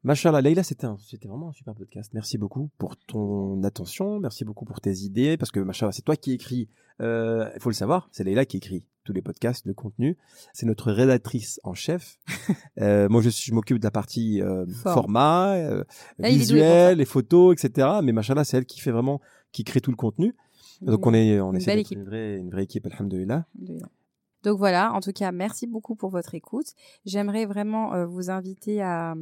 Machallah, 0.03 0.41
Leïla, 0.41 0.63
c'était 0.63 0.87
vraiment 1.27 1.49
un 1.49 1.51
super 1.51 1.75
podcast. 1.75 2.11
Merci 2.13 2.37
beaucoup 2.37 2.69
pour 2.77 2.95
ton 2.95 3.61
attention, 3.63 4.19
merci 4.19 4.45
beaucoup 4.45 4.63
pour 4.63 4.79
tes 4.79 4.93
idées, 4.99 5.35
parce 5.35 5.51
que 5.51 5.59
Machallah, 5.59 5.91
c'est 5.91 6.03
toi 6.03 6.15
qui 6.15 6.31
écris, 6.31 6.69
euh, 7.01 7.49
il 7.53 7.61
faut 7.61 7.69
le 7.69 7.75
savoir, 7.75 8.07
c'est 8.13 8.23
Leïla 8.23 8.45
qui 8.45 8.57
écrit 8.57 8.85
tous 9.03 9.11
les 9.11 9.21
podcasts, 9.21 9.65
le 9.65 9.73
contenu. 9.73 10.17
C'est 10.53 10.65
notre 10.65 10.91
rédactrice 10.91 11.59
en 11.63 11.73
chef. 11.73 12.17
Euh, 12.79 13.09
moi, 13.09 13.21
je, 13.21 13.29
je 13.29 13.53
m'occupe 13.53 13.77
de 13.77 13.83
la 13.83 13.91
partie 13.91 14.41
euh, 14.41 14.65
format, 14.83 15.55
euh, 15.55 15.83
Là, 16.17 16.29
visuel, 16.29 16.97
les 16.99 17.05
photos, 17.05 17.53
etc. 17.53 17.89
Mais 18.01 18.13
Machallah, 18.13 18.45
c'est 18.45 18.55
elle 18.55 18.65
qui 18.65 18.79
fait 18.79 18.91
vraiment, 18.91 19.19
qui 19.51 19.65
crée 19.65 19.81
tout 19.81 19.91
le 19.91 19.97
contenu. 19.97 20.33
Donc 20.81 21.05
on 21.05 21.13
est, 21.13 21.41
on 21.41 21.51
Une 21.51 21.57
essaie 21.57 21.75
d'être 21.75 21.87
équipe. 21.87 21.97
une 21.97 22.05
vraie, 22.05 22.37
une 22.37 22.49
vraie 22.49 22.63
équipe, 22.63 22.85
alhamdoulilah. 22.85 23.45
Donc 24.43 24.57
voilà, 24.57 24.93
en 24.93 25.01
tout 25.01 25.11
cas, 25.11 25.31
merci 25.31 25.67
beaucoup 25.67 25.95
pour 25.95 26.09
votre 26.09 26.33
écoute. 26.33 26.67
J'aimerais 27.05 27.45
vraiment 27.45 27.93
euh, 27.93 28.05
vous 28.05 28.29
inviter 28.29 28.81
à, 28.81 29.15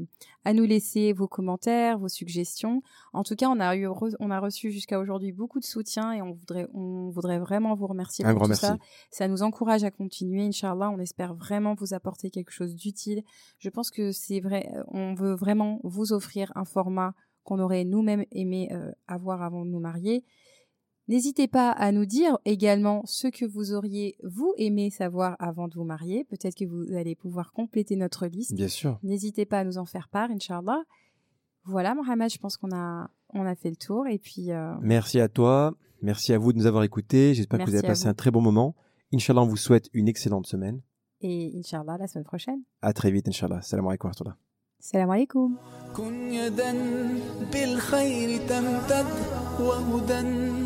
à 0.45 0.53
nous 0.53 0.63
laisser 0.65 1.11
vos 1.13 1.27
commentaires, 1.27 1.97
vos 1.97 2.07
suggestions. 2.07 2.81
En 3.13 3.23
tout 3.23 3.35
cas, 3.35 3.47
on 3.49 3.59
a, 3.59 3.75
eu, 3.75 3.87
re- 3.87 4.15
on 4.19 4.29
a 4.29 4.39
reçu 4.39 4.71
jusqu'à 4.71 4.99
aujourd'hui 4.99 5.31
beaucoup 5.31 5.59
de 5.59 5.65
soutien 5.65 6.13
et 6.13 6.21
on 6.21 6.33
voudrait, 6.33 6.67
on 6.73 7.09
voudrait 7.09 7.39
vraiment 7.39 7.73
vous 7.73 7.87
remercier 7.87 8.25
Un 8.25 8.33
pour 8.33 8.43
tout 8.43 8.49
merci. 8.49 8.65
ça. 8.67 8.77
Ça 9.09 9.27
nous 9.27 9.41
encourage 9.41 9.83
à 9.83 9.89
continuer, 9.91 10.43
Inch'Allah. 10.43 10.91
On 10.91 10.99
espère 10.99 11.33
vraiment 11.33 11.73
vous 11.73 11.93
apporter 11.95 12.29
quelque 12.29 12.51
chose 12.51 12.75
d'utile. 12.75 13.23
Je 13.57 13.69
pense 13.69 13.89
que 13.89 14.11
c'est 14.11 14.39
vrai, 14.39 14.69
euh, 14.75 14.83
on 14.89 15.15
veut 15.15 15.33
vraiment 15.33 15.79
vous 15.83 16.13
offrir 16.13 16.51
un 16.55 16.65
format 16.65 17.13
qu'on 17.43 17.59
aurait 17.59 17.85
nous-mêmes 17.85 18.25
aimé 18.31 18.69
euh, 18.71 18.91
avoir 19.07 19.41
avant 19.41 19.65
de 19.65 19.69
nous 19.71 19.79
marier. 19.79 20.23
N'hésitez 21.08 21.48
pas 21.48 21.70
à 21.72 21.90
nous 21.92 22.06
dire 22.06 22.38
également 22.44 23.02
ce 23.06 23.26
que 23.26 23.44
vous 23.44 23.72
auriez, 23.72 24.16
vous, 24.22 24.54
aimé 24.56 24.88
savoir 24.90 25.36
avant 25.40 25.66
de 25.68 25.74
vous 25.74 25.84
marier. 25.84 26.24
Peut-être 26.24 26.54
que 26.54 26.64
vous 26.64 26.94
allez 26.94 27.14
pouvoir 27.16 27.52
compléter 27.52 27.96
notre 27.96 28.26
liste. 28.26 28.54
Bien 28.54 28.68
sûr. 28.68 28.98
N'hésitez 29.02 29.44
pas 29.44 29.58
à 29.60 29.64
nous 29.64 29.78
en 29.78 29.84
faire 29.84 30.08
part, 30.08 30.30
Inch'Allah. 30.30 30.82
Voilà, 31.64 31.94
Mohamed, 31.94 32.30
je 32.30 32.38
pense 32.38 32.56
qu'on 32.56 32.70
a, 32.74 33.10
on 33.34 33.44
a 33.44 33.54
fait 33.56 33.70
le 33.70 33.76
tour. 33.76 34.06
Et 34.06 34.18
puis, 34.18 34.52
euh, 34.52 34.74
Merci 34.80 35.18
à 35.20 35.28
toi. 35.28 35.74
Merci 36.02 36.32
à 36.32 36.38
vous 36.38 36.52
de 36.52 36.58
nous 36.58 36.66
avoir 36.66 36.82
écoutés. 36.84 37.34
J'espère 37.34 37.58
que 37.58 37.64
vous 37.64 37.70
Merci 37.72 37.84
avez 37.84 37.86
à 37.88 37.90
passé 37.90 38.04
vous. 38.04 38.10
un 38.10 38.14
très 38.14 38.30
bon 38.30 38.40
moment. 38.40 38.74
Inch'Allah, 39.12 39.42
on 39.42 39.46
vous 39.46 39.56
souhaite 39.56 39.88
une 39.92 40.08
excellente 40.08 40.46
semaine. 40.46 40.80
et 41.20 41.52
Inch'Allah, 41.58 41.96
la 41.98 42.06
semaine 42.06 42.24
prochaine. 42.24 42.62
À 42.80 42.92
très 42.92 43.10
vite, 43.10 43.28
Inch'Allah. 43.28 43.60
Salam 43.62 43.86
alaikum 43.86 44.08
wa 44.08 44.12
rahmatullah. 44.12 44.36
Salam 44.80 45.10
alaikum. 45.10 45.56
كن 45.96 46.32
يدا 46.32 46.72
بالخير 47.52 48.48
تمتد 48.48 49.06
وهدى 49.60 50.65